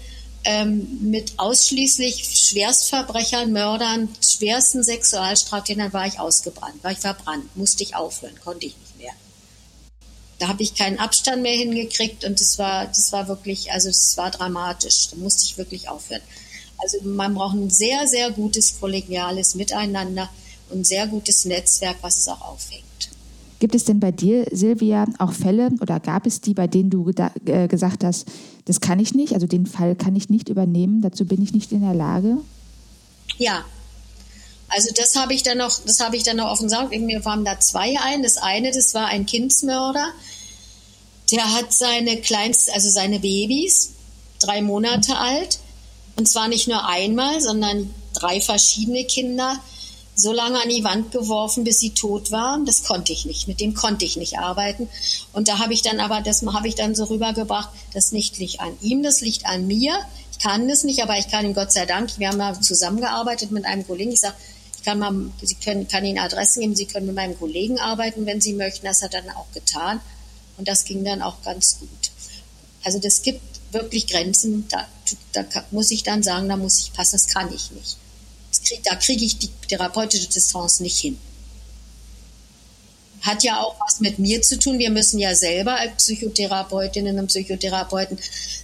ähm, 0.44 0.98
mit 1.00 1.38
ausschließlich 1.38 2.48
Schwerstverbrechern, 2.48 3.52
Mördern, 3.52 4.10
schwersten 4.20 4.84
Sexualstraftätern 4.84 5.94
war 5.94 6.06
ich 6.06 6.20
ausgebrannt, 6.20 6.84
war 6.84 6.92
ich 6.92 6.98
verbrannt, 6.98 7.56
musste 7.56 7.82
ich 7.82 7.96
aufhören, 7.96 8.38
konnte 8.44 8.66
ich 8.66 8.76
nicht 8.76 8.83
da 10.44 10.50
habe 10.50 10.62
ich 10.62 10.74
keinen 10.74 10.98
Abstand 10.98 11.40
mehr 11.40 11.56
hingekriegt 11.56 12.22
und 12.26 12.38
das 12.38 12.58
war, 12.58 12.86
das 12.86 13.12
war 13.12 13.28
wirklich, 13.28 13.72
also 13.72 13.88
das 13.88 14.14
war 14.18 14.30
dramatisch. 14.30 15.08
Da 15.08 15.16
musste 15.16 15.42
ich 15.44 15.56
wirklich 15.56 15.88
aufhören. 15.88 16.20
Also 16.76 16.98
man 17.02 17.34
braucht 17.34 17.54
ein 17.56 17.70
sehr, 17.70 18.06
sehr 18.06 18.30
gutes 18.30 18.78
kollegiales 18.78 19.54
Miteinander 19.54 20.28
und 20.68 20.80
ein 20.80 20.84
sehr 20.84 21.06
gutes 21.06 21.46
Netzwerk, 21.46 21.96
was 22.02 22.18
es 22.18 22.28
auch 22.28 22.42
aufhängt. 22.42 22.84
Gibt 23.58 23.74
es 23.74 23.84
denn 23.84 24.00
bei 24.00 24.12
dir, 24.12 24.44
Silvia, 24.52 25.06
auch 25.18 25.32
Fälle 25.32 25.70
oder 25.80 25.98
gab 25.98 26.26
es 26.26 26.42
die, 26.42 26.52
bei 26.52 26.66
denen 26.66 26.90
du 26.90 27.10
äh, 27.46 27.66
gesagt 27.66 28.04
hast, 28.04 28.26
das 28.66 28.82
kann 28.82 28.98
ich 28.98 29.14
nicht, 29.14 29.32
also 29.32 29.46
den 29.46 29.64
Fall 29.64 29.96
kann 29.96 30.14
ich 30.14 30.28
nicht 30.28 30.50
übernehmen, 30.50 31.00
dazu 31.00 31.24
bin 31.24 31.42
ich 31.42 31.54
nicht 31.54 31.72
in 31.72 31.80
der 31.80 31.94
Lage? 31.94 32.36
Ja, 33.38 33.64
also 34.68 34.90
das 34.96 35.14
habe 35.14 35.34
ich 35.34 35.42
dann 35.42 35.58
noch, 35.58 35.80
das 35.86 36.00
habe 36.00 36.16
ich 36.16 36.24
dann 36.24 36.38
noch 36.38 36.50
offen 36.50 36.64
gesagt. 36.64 36.90
Mir 36.90 37.24
waren 37.24 37.44
da 37.44 37.60
zwei 37.60 37.94
ein. 38.00 38.22
Das 38.22 38.38
eine, 38.38 38.72
das 38.72 38.94
war 38.94 39.06
ein 39.06 39.24
Kindsmörder. 39.24 40.08
Der 41.30 41.52
hat 41.54 41.72
seine 41.72 42.20
kleinsten, 42.20 42.74
also 42.74 42.90
seine 42.90 43.20
Babys, 43.20 43.92
drei 44.40 44.62
Monate 44.62 45.16
alt, 45.16 45.58
und 46.16 46.28
zwar 46.28 46.48
nicht 46.48 46.68
nur 46.68 46.86
einmal, 46.86 47.40
sondern 47.40 47.92
drei 48.12 48.40
verschiedene 48.40 49.04
Kinder, 49.04 49.58
so 50.16 50.32
lange 50.32 50.62
an 50.62 50.68
die 50.68 50.84
Wand 50.84 51.10
geworfen, 51.10 51.64
bis 51.64 51.80
sie 51.80 51.90
tot 51.90 52.30
waren. 52.30 52.64
Das 52.66 52.84
konnte 52.84 53.12
ich 53.12 53.24
nicht. 53.24 53.48
Mit 53.48 53.60
dem 53.60 53.74
konnte 53.74 54.04
ich 54.04 54.16
nicht 54.16 54.38
arbeiten. 54.38 54.88
Und 55.32 55.48
da 55.48 55.58
habe 55.58 55.72
ich 55.72 55.82
dann 55.82 55.98
aber, 55.98 56.20
das 56.20 56.42
habe 56.42 56.68
ich 56.68 56.76
dann 56.76 56.94
so 56.94 57.04
rübergebracht, 57.04 57.70
das 57.94 58.12
nicht 58.12 58.38
liegt 58.38 58.60
an 58.60 58.76
ihm, 58.80 59.02
das 59.02 59.20
liegt 59.20 59.44
an 59.44 59.66
mir. 59.66 59.98
Ich 60.30 60.38
kann 60.38 60.68
das 60.68 60.84
nicht, 60.84 61.02
aber 61.02 61.18
ich 61.18 61.28
kann 61.28 61.44
ihm 61.44 61.54
Gott 61.54 61.72
sei 61.72 61.86
Dank, 61.86 62.16
wir 62.18 62.28
haben 62.28 62.38
da 62.38 62.60
zusammengearbeitet 62.60 63.50
mit 63.50 63.64
einem 63.64 63.86
Kollegen. 63.86 64.12
Ich 64.12 64.20
sage, 64.20 64.36
kann, 64.84 64.98
man, 64.98 65.32
Sie 65.42 65.54
können, 65.56 65.88
kann 65.88 66.04
Ihnen 66.04 66.18
Adressen 66.18 66.60
geben, 66.60 66.76
Sie 66.76 66.86
können 66.86 67.06
mit 67.06 67.14
meinem 67.16 67.38
Kollegen 67.38 67.78
arbeiten, 67.78 68.26
wenn 68.26 68.40
Sie 68.40 68.52
möchten. 68.52 68.86
Das 68.86 69.02
hat 69.02 69.14
er 69.14 69.22
dann 69.22 69.34
auch 69.34 69.50
getan. 69.52 70.00
Und 70.56 70.68
das 70.68 70.84
ging 70.84 71.04
dann 71.04 71.22
auch 71.22 71.42
ganz 71.42 71.78
gut. 71.78 71.88
Also 72.84 72.98
das 72.98 73.22
gibt 73.22 73.42
wirklich 73.72 74.06
Grenzen, 74.06 74.68
da, 74.68 74.86
da 75.32 75.44
muss 75.70 75.90
ich 75.90 76.02
dann 76.02 76.22
sagen, 76.22 76.48
da 76.48 76.56
muss 76.56 76.78
ich 76.78 76.92
passen, 76.92 77.16
das 77.16 77.26
kann 77.26 77.52
ich 77.52 77.70
nicht. 77.72 77.96
Krieg, 78.64 78.82
da 78.84 78.94
kriege 78.94 79.24
ich 79.24 79.38
die 79.38 79.50
therapeutische 79.68 80.28
Distanz 80.28 80.80
nicht 80.80 80.98
hin 80.98 81.18
hat 83.24 83.42
ja 83.42 83.60
auch 83.60 83.76
was 83.80 84.00
mit 84.00 84.18
mir 84.18 84.42
zu 84.42 84.58
tun. 84.58 84.78
Wir 84.78 84.90
müssen 84.90 85.18
ja 85.18 85.34
selber 85.34 85.76
als 85.76 85.94
Psychotherapeutinnen 85.96 87.18
und 87.18 87.28
Psychotherapeuten 87.28 88.18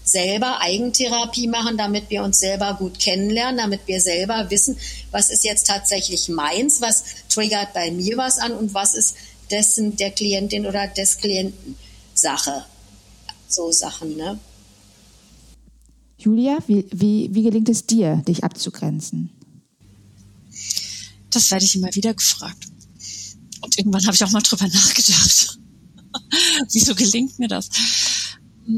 selber 0.04 0.60
Eigentherapie 0.60 1.48
machen, 1.48 1.78
damit 1.78 2.10
wir 2.10 2.22
uns 2.22 2.40
selber 2.40 2.74
gut 2.78 2.98
kennenlernen, 2.98 3.56
damit 3.56 3.80
wir 3.86 4.00
selber 4.00 4.50
wissen, 4.50 4.76
was 5.10 5.30
ist 5.30 5.44
jetzt 5.44 5.66
tatsächlich 5.66 6.28
meins, 6.28 6.80
was 6.80 7.04
triggert 7.30 7.72
bei 7.72 7.90
mir 7.90 8.18
was 8.18 8.38
an 8.38 8.52
und 8.52 8.74
was 8.74 8.94
ist 8.94 9.16
dessen 9.50 9.96
der 9.96 10.10
Klientin 10.10 10.66
oder 10.66 10.86
des 10.88 11.18
Klienten 11.18 11.76
Sache. 12.14 12.64
So 13.48 13.72
Sachen, 13.72 14.16
ne? 14.16 14.38
Julia, 16.18 16.58
wie, 16.66 16.86
wie, 16.92 17.34
wie 17.34 17.42
gelingt 17.42 17.68
es 17.68 17.86
dir, 17.86 18.16
dich 18.16 18.44
abzugrenzen? 18.44 19.30
Das 21.30 21.50
werde 21.50 21.64
ich 21.64 21.76
immer 21.76 21.94
wieder 21.94 22.12
gefragt. 22.12 22.68
Und 23.62 23.78
irgendwann 23.78 24.04
habe 24.04 24.14
ich 24.14 24.24
auch 24.24 24.30
mal 24.30 24.42
drüber 24.42 24.68
nachgedacht. 24.68 25.58
Wieso 26.72 26.94
gelingt 26.94 27.38
mir 27.38 27.48
das? 27.48 27.70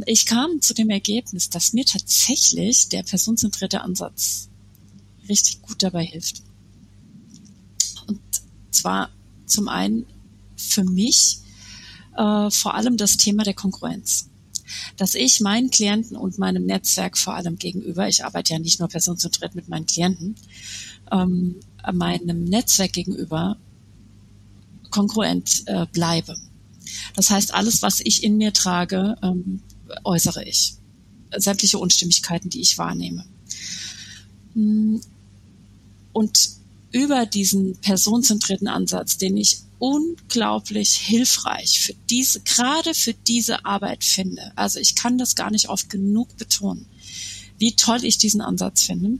Ich 0.06 0.26
kam 0.26 0.60
zu 0.60 0.74
dem 0.74 0.90
Ergebnis, 0.90 1.50
dass 1.50 1.72
mir 1.72 1.84
tatsächlich 1.84 2.88
der 2.88 3.02
personenzentrierte 3.02 3.80
Ansatz 3.80 4.48
richtig 5.28 5.62
gut 5.62 5.82
dabei 5.82 6.04
hilft. 6.04 6.42
Und 8.06 8.20
zwar 8.70 9.10
zum 9.46 9.68
einen 9.68 10.06
für 10.62 10.84
mich 10.84 11.38
äh, 12.16 12.50
vor 12.50 12.74
allem 12.74 12.96
das 12.96 13.16
Thema 13.16 13.42
der 13.42 13.54
Konkurrenz. 13.54 14.28
Dass 14.96 15.14
ich 15.14 15.40
meinen 15.40 15.70
Klienten 15.70 16.16
und 16.16 16.38
meinem 16.38 16.64
Netzwerk 16.64 17.18
vor 17.18 17.34
allem 17.34 17.58
gegenüber, 17.58 18.08
ich 18.08 18.24
arbeite 18.24 18.54
ja 18.54 18.58
nicht 18.58 18.80
nur 18.80 18.88
personenzentriert 18.88 19.54
mit 19.54 19.68
meinen 19.68 19.86
Klienten, 19.86 20.36
ähm, 21.10 21.56
meinem 21.92 22.44
Netzwerk 22.44 22.92
gegenüber 22.92 23.56
kongruent 24.90 25.64
äh, 25.66 25.86
bleibe. 25.92 26.36
Das 27.16 27.30
heißt, 27.30 27.54
alles, 27.54 27.82
was 27.82 28.00
ich 28.00 28.22
in 28.22 28.36
mir 28.36 28.52
trage, 28.52 29.16
ähm, 29.22 29.60
äußere 30.04 30.44
ich. 30.44 30.74
Sämtliche 31.36 31.78
Unstimmigkeiten, 31.78 32.50
die 32.50 32.60
ich 32.60 32.78
wahrnehme. 32.78 33.24
Mm, 34.54 34.98
und 36.12 36.50
über 36.92 37.26
diesen 37.26 37.76
personenzentrierten 37.78 38.68
Ansatz, 38.68 39.16
den 39.16 39.36
ich 39.36 39.60
unglaublich 39.82 40.94
hilfreich 40.94 41.80
für 41.80 41.94
diese, 42.08 42.40
gerade 42.42 42.94
für 42.94 43.14
diese 43.14 43.64
Arbeit 43.64 44.04
finde. 44.04 44.52
Also 44.54 44.78
ich 44.78 44.94
kann 44.94 45.18
das 45.18 45.34
gar 45.34 45.50
nicht 45.50 45.68
oft 45.68 45.90
genug 45.90 46.36
betonen, 46.36 46.86
wie 47.58 47.74
toll 47.74 48.04
ich 48.04 48.16
diesen 48.16 48.42
Ansatz 48.42 48.84
finde 48.84 49.18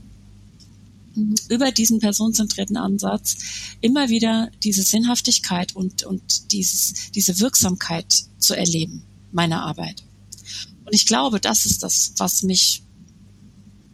über 1.49 1.71
diesen 1.71 1.99
personenzentrierten 1.99 2.77
Ansatz 2.77 3.35
immer 3.81 4.07
wieder 4.07 4.49
diese 4.63 4.83
Sinnhaftigkeit 4.83 5.75
und, 5.75 6.03
und 6.03 6.53
dieses, 6.53 7.11
diese 7.11 7.39
Wirksamkeit 7.39 8.23
zu 8.39 8.55
erleben 8.55 9.03
meiner 9.33 9.63
Arbeit. 9.63 10.03
Und 10.85 10.95
ich 10.95 11.05
glaube, 11.05 11.41
das 11.41 11.65
ist 11.65 11.83
das, 11.83 12.13
was 12.17 12.41
mich 12.41 12.83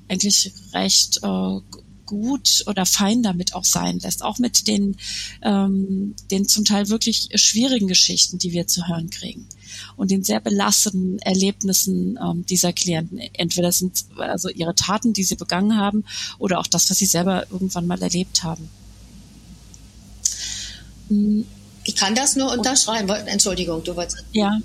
eigentlich 0.07 0.53
recht 0.73 1.17
äh, 1.23 1.59
gut 2.09 2.63
oder 2.65 2.87
fein 2.87 3.21
damit 3.21 3.53
auch 3.53 3.63
sein 3.63 3.99
lässt, 3.99 4.23
auch 4.23 4.39
mit 4.39 4.67
den, 4.67 4.97
ähm, 5.43 6.15
den 6.31 6.47
zum 6.47 6.65
Teil 6.65 6.89
wirklich 6.89 7.29
schwierigen 7.35 7.87
Geschichten, 7.87 8.39
die 8.39 8.51
wir 8.51 8.65
zu 8.65 8.87
hören 8.87 9.11
kriegen 9.11 9.47
und 9.95 10.09
den 10.09 10.23
sehr 10.23 10.39
belastenden 10.39 11.19
Erlebnissen 11.19 12.17
ähm, 12.21 12.45
dieser 12.47 12.73
Klienten. 12.73 13.19
Entweder 13.33 13.71
sind 13.71 14.05
also 14.17 14.49
ihre 14.49 14.73
Taten, 14.73 15.13
die 15.13 15.23
sie 15.23 15.35
begangen 15.35 15.77
haben, 15.77 16.03
oder 16.39 16.59
auch 16.59 16.67
das, 16.67 16.89
was 16.89 16.97
sie 16.97 17.05
selber 17.05 17.45
irgendwann 17.51 17.85
mal 17.85 18.01
erlebt 18.01 18.43
haben. 18.43 18.69
Ich 21.83 21.95
kann 21.95 22.15
das 22.15 22.35
nur 22.35 22.51
unterschreiben. 22.51 23.09
Entschuldigung, 23.27 23.83
du 23.83 23.95
wolltest. 23.95 24.23
Ja, 24.31 24.59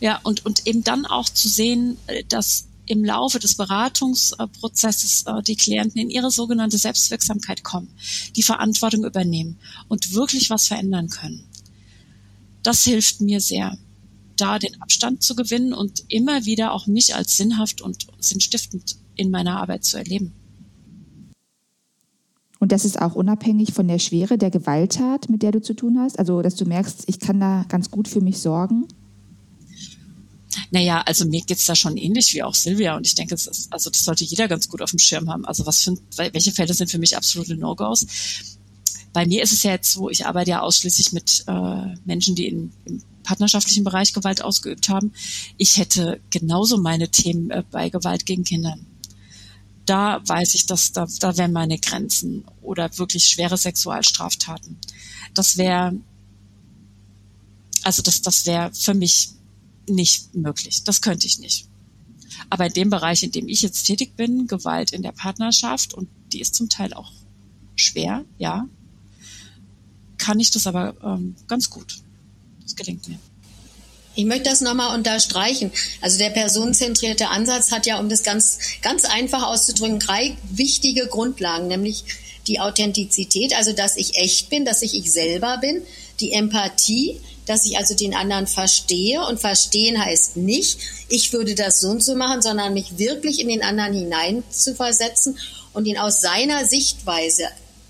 ja, 0.00 0.18
und, 0.22 0.44
und 0.46 0.66
eben 0.66 0.82
dann 0.82 1.06
auch 1.06 1.28
zu 1.28 1.48
sehen, 1.48 1.98
äh, 2.06 2.24
dass 2.24 2.66
im 2.86 3.04
Laufe 3.04 3.38
des 3.38 3.56
Beratungsprozesses 3.56 5.24
äh, 5.26 5.42
die 5.42 5.56
Klienten 5.56 6.00
in 6.00 6.10
ihre 6.10 6.30
sogenannte 6.30 6.78
Selbstwirksamkeit 6.78 7.62
kommen, 7.62 7.88
die 8.34 8.42
Verantwortung 8.42 9.04
übernehmen 9.04 9.58
und 9.88 10.14
wirklich 10.14 10.50
was 10.50 10.68
verändern 10.68 11.08
können. 11.08 11.44
Das 12.62 12.84
hilft 12.84 13.20
mir 13.20 13.40
sehr, 13.40 13.76
da 14.36 14.58
den 14.58 14.80
Abstand 14.80 15.22
zu 15.22 15.34
gewinnen 15.34 15.72
und 15.72 16.04
immer 16.08 16.44
wieder 16.44 16.72
auch 16.72 16.86
mich 16.86 17.14
als 17.14 17.36
sinnhaft 17.36 17.80
und 17.80 18.06
sinnstiftend 18.18 18.96
in 19.16 19.30
meiner 19.30 19.60
Arbeit 19.60 19.84
zu 19.84 19.96
erleben. 19.96 20.32
Und 22.58 22.72
das 22.72 22.84
ist 22.84 23.00
auch 23.00 23.14
unabhängig 23.14 23.72
von 23.72 23.86
der 23.86 23.98
Schwere 23.98 24.38
der 24.38 24.50
Gewalttat, 24.50 25.28
mit 25.28 25.42
der 25.42 25.52
du 25.52 25.60
zu 25.60 25.74
tun 25.74 25.98
hast? 25.98 26.18
Also, 26.18 26.42
dass 26.42 26.56
du 26.56 26.64
merkst, 26.64 27.04
ich 27.06 27.20
kann 27.20 27.38
da 27.38 27.64
ganz 27.68 27.90
gut 27.90 28.08
für 28.08 28.20
mich 28.20 28.38
sorgen? 28.38 28.86
Naja, 30.70 31.02
also 31.02 31.24
mir 31.26 31.42
geht's 31.42 31.66
da 31.66 31.74
schon 31.74 31.96
ähnlich 31.96 32.34
wie 32.34 32.42
auch 32.42 32.54
Silvia 32.54 32.96
und 32.96 33.06
ich 33.06 33.14
denke, 33.14 33.34
es 33.34 33.46
ist, 33.46 33.72
also 33.72 33.90
das 33.90 34.04
sollte 34.04 34.24
jeder 34.24 34.48
ganz 34.48 34.68
gut 34.68 34.82
auf 34.82 34.90
dem 34.90 34.98
Schirm 34.98 35.28
haben. 35.30 35.44
Also 35.44 35.66
was 35.66 35.82
für, 35.82 35.96
welche 36.16 36.52
Fälle 36.52 36.74
sind 36.74 36.90
für 36.90 36.98
mich 36.98 37.16
absolute 37.16 37.56
No-Gos? 37.56 38.06
Bei 39.12 39.26
mir 39.26 39.42
ist 39.42 39.52
es 39.52 39.62
ja 39.62 39.72
jetzt 39.72 39.92
so, 39.92 40.10
ich 40.10 40.26
arbeite 40.26 40.50
ja 40.50 40.60
ausschließlich 40.60 41.12
mit 41.12 41.44
äh, 41.46 41.96
Menschen, 42.04 42.34
die 42.34 42.48
in, 42.48 42.72
im 42.84 43.02
partnerschaftlichen 43.22 43.84
Bereich 43.84 44.12
Gewalt 44.12 44.42
ausgeübt 44.42 44.88
haben. 44.88 45.12
Ich 45.56 45.78
hätte 45.78 46.20
genauso 46.30 46.78
meine 46.78 47.08
Themen 47.08 47.50
äh, 47.50 47.62
bei 47.70 47.88
Gewalt 47.88 48.26
gegen 48.26 48.44
Kindern. 48.44 48.86
Da 49.84 50.20
weiß 50.26 50.54
ich, 50.54 50.66
dass 50.66 50.92
da, 50.92 51.06
da 51.20 51.36
wären 51.36 51.52
meine 51.52 51.78
Grenzen 51.78 52.44
oder 52.60 52.90
wirklich 52.98 53.24
schwere 53.24 53.56
Sexualstraftaten. 53.56 54.78
Das 55.34 55.56
wäre, 55.56 55.94
also 57.82 58.02
das, 58.02 58.22
das 58.22 58.46
wäre 58.46 58.72
für 58.74 58.94
mich 58.94 59.30
nicht 59.88 60.34
möglich. 60.34 60.84
Das 60.84 61.00
könnte 61.00 61.26
ich 61.26 61.38
nicht. 61.38 61.68
Aber 62.50 62.66
in 62.66 62.72
dem 62.72 62.90
Bereich, 62.90 63.22
in 63.22 63.32
dem 63.32 63.48
ich 63.48 63.62
jetzt 63.62 63.84
tätig 63.84 64.16
bin, 64.16 64.46
Gewalt 64.46 64.92
in 64.92 65.02
der 65.02 65.12
Partnerschaft, 65.12 65.94
und 65.94 66.08
die 66.32 66.40
ist 66.40 66.54
zum 66.54 66.68
Teil 66.68 66.92
auch 66.92 67.12
schwer, 67.74 68.24
ja, 68.38 68.68
kann 70.18 70.40
ich 70.40 70.50
das 70.50 70.66
aber 70.66 70.94
ähm, 71.02 71.36
ganz 71.46 71.70
gut. 71.70 71.98
Das 72.62 72.74
gelingt 72.74 73.08
mir. 73.08 73.18
Ich 74.16 74.24
möchte 74.24 74.44
das 74.44 74.62
nochmal 74.62 74.96
unterstreichen. 74.96 75.70
Also 76.00 76.18
der 76.18 76.30
personenzentrierte 76.30 77.28
Ansatz 77.28 77.70
hat 77.70 77.86
ja, 77.86 78.00
um 78.00 78.08
das 78.08 78.22
ganz, 78.22 78.58
ganz 78.80 79.04
einfach 79.04 79.42
auszudrücken, 79.42 79.98
drei 79.98 80.36
wichtige 80.50 81.06
Grundlagen, 81.06 81.68
nämlich 81.68 82.04
die 82.46 82.60
Authentizität, 82.60 83.54
also 83.54 83.72
dass 83.72 83.96
ich 83.96 84.16
echt 84.16 84.48
bin, 84.48 84.64
dass 84.64 84.82
ich 84.82 84.94
ich 84.94 85.12
selber 85.12 85.58
bin, 85.58 85.82
die 86.20 86.32
Empathie, 86.32 87.20
dass 87.46 87.64
ich 87.64 87.78
also 87.78 87.94
den 87.94 88.14
anderen 88.14 88.46
verstehe. 88.46 89.24
Und 89.24 89.40
verstehen 89.40 90.04
heißt 90.04 90.36
nicht, 90.36 90.78
ich 91.08 91.32
würde 91.32 91.54
das 91.54 91.80
so 91.80 91.88
und 91.88 92.04
so 92.04 92.14
machen, 92.14 92.42
sondern 92.42 92.74
mich 92.74 92.98
wirklich 92.98 93.40
in 93.40 93.48
den 93.48 93.62
anderen 93.62 93.94
hinein 93.94 94.44
zu 94.50 94.74
versetzen 94.74 95.38
und 95.72 95.86
ihn 95.86 95.98
aus 95.98 96.20
seiner 96.20 96.64
Sichtweise 96.66 97.44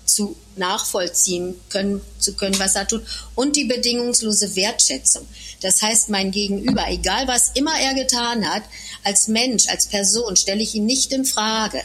zu 0.05 0.35
nachvollziehen 0.55 1.55
können, 1.69 2.01
zu 2.19 2.33
können, 2.33 2.57
was 2.59 2.75
er 2.75 2.87
tut. 2.87 3.03
Und 3.35 3.55
die 3.55 3.65
bedingungslose 3.65 4.55
Wertschätzung. 4.55 5.27
Das 5.61 5.81
heißt, 5.81 6.09
mein 6.09 6.31
Gegenüber, 6.31 6.85
egal 6.89 7.27
was 7.27 7.51
immer 7.53 7.77
er 7.79 7.93
getan 7.93 8.47
hat, 8.47 8.63
als 9.03 9.27
Mensch, 9.27 9.67
als 9.67 9.87
Person, 9.87 10.35
stelle 10.35 10.61
ich 10.61 10.75
ihn 10.75 10.85
nicht 10.85 11.11
in 11.11 11.25
Frage. 11.25 11.81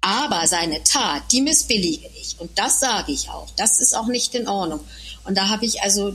Aber 0.00 0.46
seine 0.46 0.84
Tat, 0.84 1.32
die 1.32 1.42
missbillige 1.42 2.08
ich. 2.20 2.36
Und 2.38 2.56
das 2.58 2.80
sage 2.80 3.12
ich 3.12 3.28
auch. 3.30 3.48
Das 3.56 3.80
ist 3.80 3.96
auch 3.96 4.06
nicht 4.06 4.34
in 4.34 4.46
Ordnung. 4.46 4.80
Und 5.24 5.36
da 5.36 5.48
habe 5.48 5.66
ich 5.66 5.82
also 5.82 6.14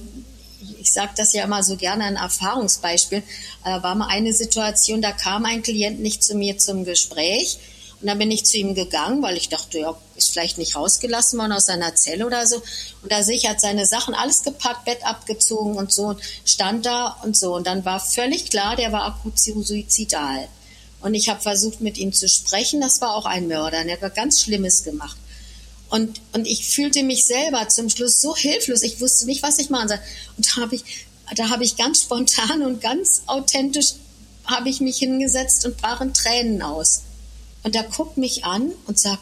ich 0.81 0.91
sage 0.91 1.11
das 1.15 1.33
ja 1.33 1.43
immer 1.43 1.63
so 1.63 1.77
gerne 1.77 2.05
ein 2.05 2.15
Erfahrungsbeispiel. 2.15 3.23
Da 3.63 3.77
äh, 3.77 3.83
war 3.83 3.95
mal 3.95 4.07
eine 4.09 4.33
Situation, 4.33 5.01
da 5.01 5.11
kam 5.11 5.45
ein 5.45 5.61
Klient 5.61 5.99
nicht 5.99 6.23
zu 6.23 6.35
mir 6.35 6.57
zum 6.57 6.85
Gespräch. 6.85 7.59
Und 8.01 8.07
dann 8.07 8.17
bin 8.17 8.31
ich 8.31 8.45
zu 8.45 8.57
ihm 8.57 8.73
gegangen, 8.73 9.21
weil 9.21 9.37
ich 9.37 9.49
dachte, 9.49 9.77
ja, 9.77 9.95
ist 10.15 10.31
vielleicht 10.31 10.57
nicht 10.57 10.75
rausgelassen 10.75 11.37
worden 11.37 11.51
aus 11.51 11.67
seiner 11.67 11.93
Zelle 11.93 12.25
oder 12.25 12.47
so. 12.47 12.55
Und 13.03 13.11
da 13.11 13.21
sehe 13.21 13.37
ich, 13.37 13.47
hat 13.47 13.61
seine 13.61 13.85
Sachen 13.85 14.15
alles 14.15 14.41
gepackt, 14.41 14.85
Bett 14.85 15.05
abgezogen 15.05 15.75
und 15.75 15.93
so, 15.93 16.07
und 16.07 16.21
stand 16.43 16.87
da 16.87 17.17
und 17.23 17.37
so. 17.37 17.53
Und 17.55 17.67
dann 17.67 17.85
war 17.85 17.99
völlig 17.99 18.49
klar, 18.49 18.75
der 18.75 18.91
war 18.91 19.05
akut 19.05 19.37
suizidal. 19.37 20.47
Und 21.01 21.13
ich 21.13 21.29
habe 21.29 21.41
versucht, 21.41 21.81
mit 21.81 21.99
ihm 21.99 22.11
zu 22.11 22.27
sprechen. 22.27 22.81
Das 22.81 23.01
war 23.01 23.15
auch 23.15 23.25
ein 23.25 23.47
Mörder. 23.47 23.83
Der 23.83 23.93
hat 23.93 24.01
was 24.01 24.13
ganz 24.15 24.41
Schlimmes 24.41 24.83
gemacht. 24.83 25.17
Und, 25.91 26.21
und 26.33 26.47
ich 26.47 26.65
fühlte 26.65 27.03
mich 27.03 27.25
selber 27.25 27.67
zum 27.67 27.89
Schluss 27.89 28.21
so 28.21 28.35
hilflos. 28.35 28.81
Ich 28.81 28.99
wusste 29.01 29.25
nicht, 29.25 29.43
was 29.43 29.59
ich 29.59 29.69
machen 29.69 29.89
soll. 29.89 29.99
Und 30.37 30.47
da 30.47 30.61
habe 30.61 30.75
ich, 30.75 30.83
da 31.35 31.49
habe 31.49 31.63
ich 31.63 31.75
ganz 31.75 32.01
spontan 32.01 32.63
und 32.63 32.81
ganz 32.81 33.23
authentisch 33.27 33.93
habe 34.45 34.69
ich 34.69 34.79
mich 34.79 34.97
hingesetzt 34.97 35.65
und 35.65 35.77
brach 35.77 36.01
in 36.01 36.13
Tränen 36.13 36.61
aus. 36.61 37.01
Und 37.63 37.75
er 37.75 37.83
guckt 37.83 38.17
mich 38.17 38.45
an 38.45 38.71
und 38.87 38.97
sagt, 38.97 39.21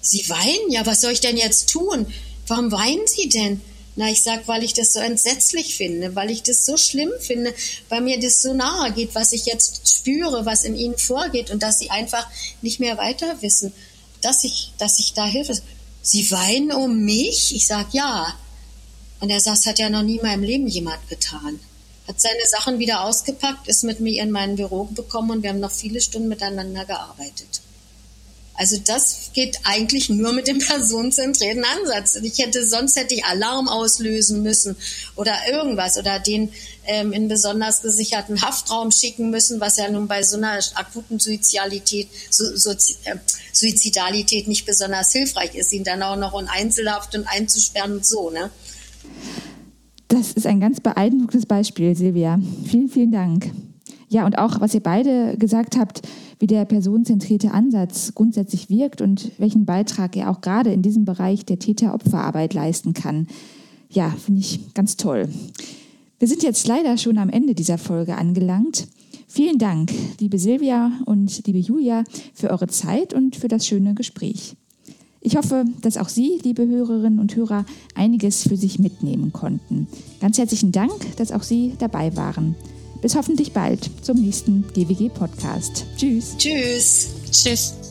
Sie 0.00 0.28
weinen? 0.28 0.70
Ja, 0.70 0.86
was 0.86 1.00
soll 1.00 1.12
ich 1.12 1.20
denn 1.20 1.36
jetzt 1.36 1.70
tun? 1.70 2.06
Warum 2.46 2.70
weinen 2.70 3.06
Sie 3.06 3.28
denn? 3.28 3.60
Na, 3.96 4.08
ich 4.10 4.22
sag, 4.22 4.46
weil 4.46 4.62
ich 4.62 4.74
das 4.74 4.92
so 4.92 5.00
entsetzlich 5.00 5.76
finde, 5.76 6.14
weil 6.14 6.30
ich 6.30 6.44
das 6.44 6.64
so 6.64 6.76
schlimm 6.76 7.10
finde, 7.18 7.52
weil 7.88 8.00
mir 8.00 8.20
das 8.20 8.42
so 8.42 8.54
nahe 8.54 8.92
geht, 8.92 9.14
was 9.14 9.32
ich 9.32 9.46
jetzt 9.46 9.88
spüre, 9.88 10.46
was 10.46 10.62
in 10.62 10.76
ihnen 10.76 10.96
vorgeht 10.96 11.50
und 11.50 11.64
dass 11.64 11.80
sie 11.80 11.90
einfach 11.90 12.28
nicht 12.62 12.78
mehr 12.78 12.96
weiter 12.96 13.42
wissen, 13.42 13.72
dass 14.20 14.44
ich, 14.44 14.72
dass 14.78 15.00
ich 15.00 15.14
da 15.14 15.26
Hilfe. 15.26 15.60
Sie 16.08 16.30
weinen 16.30 16.72
um 16.72 17.04
mich? 17.04 17.54
Ich 17.54 17.66
sage 17.66 17.90
ja. 17.92 18.34
Und 19.20 19.28
er 19.28 19.40
sagt, 19.40 19.58
das 19.58 19.66
hat 19.66 19.78
ja 19.78 19.90
noch 19.90 20.02
nie 20.02 20.16
in 20.16 20.22
meinem 20.22 20.42
Leben 20.42 20.66
jemand 20.66 21.06
getan. 21.10 21.60
Hat 22.06 22.18
seine 22.18 22.46
Sachen 22.48 22.78
wieder 22.78 23.04
ausgepackt, 23.04 23.68
ist 23.68 23.84
mit 23.84 24.00
mir 24.00 24.22
in 24.22 24.30
mein 24.30 24.56
Büro 24.56 24.84
gekommen 24.84 25.30
und 25.30 25.42
wir 25.42 25.50
haben 25.50 25.60
noch 25.60 25.70
viele 25.70 26.00
Stunden 26.00 26.28
miteinander 26.28 26.86
gearbeitet. 26.86 27.60
Also 28.54 28.78
das 28.78 29.30
geht 29.34 29.58
eigentlich 29.64 30.08
nur 30.08 30.32
mit 30.32 30.48
dem 30.48 30.58
personenzentrierten 30.66 31.64
Ansatz. 31.64 32.16
Ich 32.16 32.38
hätte 32.38 32.66
sonst 32.66 32.96
hätte 32.96 33.14
ich 33.14 33.26
Alarm 33.26 33.68
auslösen 33.68 34.42
müssen 34.42 34.76
oder 35.14 35.34
irgendwas 35.50 35.98
oder 35.98 36.18
den 36.20 36.50
ähm, 36.86 37.12
in 37.12 37.28
besonders 37.28 37.82
gesicherten 37.82 38.40
Haftraum 38.40 38.90
schicken 38.90 39.28
müssen, 39.28 39.60
was 39.60 39.76
ja 39.76 39.90
nun 39.90 40.08
bei 40.08 40.22
so 40.22 40.38
einer 40.38 40.58
akuten 40.74 41.20
Suizidalität, 41.20 42.08
so, 42.30 42.56
so, 42.56 42.70
äh, 42.70 43.16
Suizidalität 43.52 44.48
nicht 44.48 44.66
besonders 44.66 45.12
hilfreich 45.12 45.54
ist, 45.54 45.72
ihn 45.72 45.84
dann 45.84 46.02
auch 46.02 46.16
noch 46.16 46.38
in 46.40 46.48
Einzelhaft 46.48 47.14
und 47.14 47.26
einzusperren 47.26 47.92
und 47.92 48.06
so. 48.06 48.30
Ne? 48.30 48.50
Das 50.08 50.32
ist 50.32 50.46
ein 50.46 50.60
ganz 50.60 50.80
beeindruckendes 50.80 51.46
Beispiel, 51.46 51.94
Silvia. 51.94 52.40
Vielen, 52.64 52.88
vielen 52.88 53.12
Dank. 53.12 53.50
Ja, 54.08 54.24
und 54.24 54.38
auch, 54.38 54.60
was 54.60 54.74
ihr 54.74 54.82
beide 54.82 55.36
gesagt 55.36 55.76
habt, 55.76 56.00
wie 56.38 56.46
der 56.46 56.64
personenzentrierte 56.64 57.50
Ansatz 57.50 58.12
grundsätzlich 58.14 58.70
wirkt 58.70 59.02
und 59.02 59.32
welchen 59.38 59.66
Beitrag 59.66 60.16
er 60.16 60.30
auch 60.30 60.40
gerade 60.40 60.72
in 60.72 60.82
diesem 60.82 61.04
Bereich 61.04 61.44
der 61.44 61.58
Täter-Opferarbeit 61.58 62.54
leisten 62.54 62.94
kann. 62.94 63.26
Ja, 63.90 64.10
finde 64.10 64.40
ich 64.40 64.74
ganz 64.74 64.96
toll. 64.96 65.28
Wir 66.18 66.28
sind 66.28 66.42
jetzt 66.42 66.66
leider 66.66 66.96
schon 66.96 67.18
am 67.18 67.28
Ende 67.28 67.54
dieser 67.54 67.78
Folge 67.78 68.16
angelangt. 68.16 68.88
Vielen 69.30 69.58
Dank, 69.58 69.92
liebe 70.20 70.38
Silvia 70.38 70.90
und 71.04 71.46
liebe 71.46 71.58
Julia, 71.58 72.04
für 72.34 72.50
eure 72.50 72.66
Zeit 72.66 73.12
und 73.12 73.36
für 73.36 73.48
das 73.48 73.66
schöne 73.66 73.94
Gespräch. 73.94 74.56
Ich 75.20 75.36
hoffe, 75.36 75.64
dass 75.82 75.98
auch 75.98 76.08
Sie, 76.08 76.40
liebe 76.42 76.66
Hörerinnen 76.66 77.18
und 77.18 77.36
Hörer, 77.36 77.66
einiges 77.94 78.48
für 78.48 78.56
sich 78.56 78.78
mitnehmen 78.78 79.32
konnten. 79.32 79.86
Ganz 80.20 80.38
herzlichen 80.38 80.72
Dank, 80.72 81.16
dass 81.16 81.32
auch 81.32 81.42
Sie 81.42 81.74
dabei 81.78 82.16
waren. 82.16 82.54
Bis 83.02 83.14
hoffentlich 83.14 83.52
bald 83.52 83.90
zum 84.02 84.16
nächsten 84.18 84.64
GWG 84.74 85.10
Podcast. 85.10 85.84
Tschüss. 85.98 86.34
Tschüss. 86.38 87.10
Tschüss. 87.30 87.87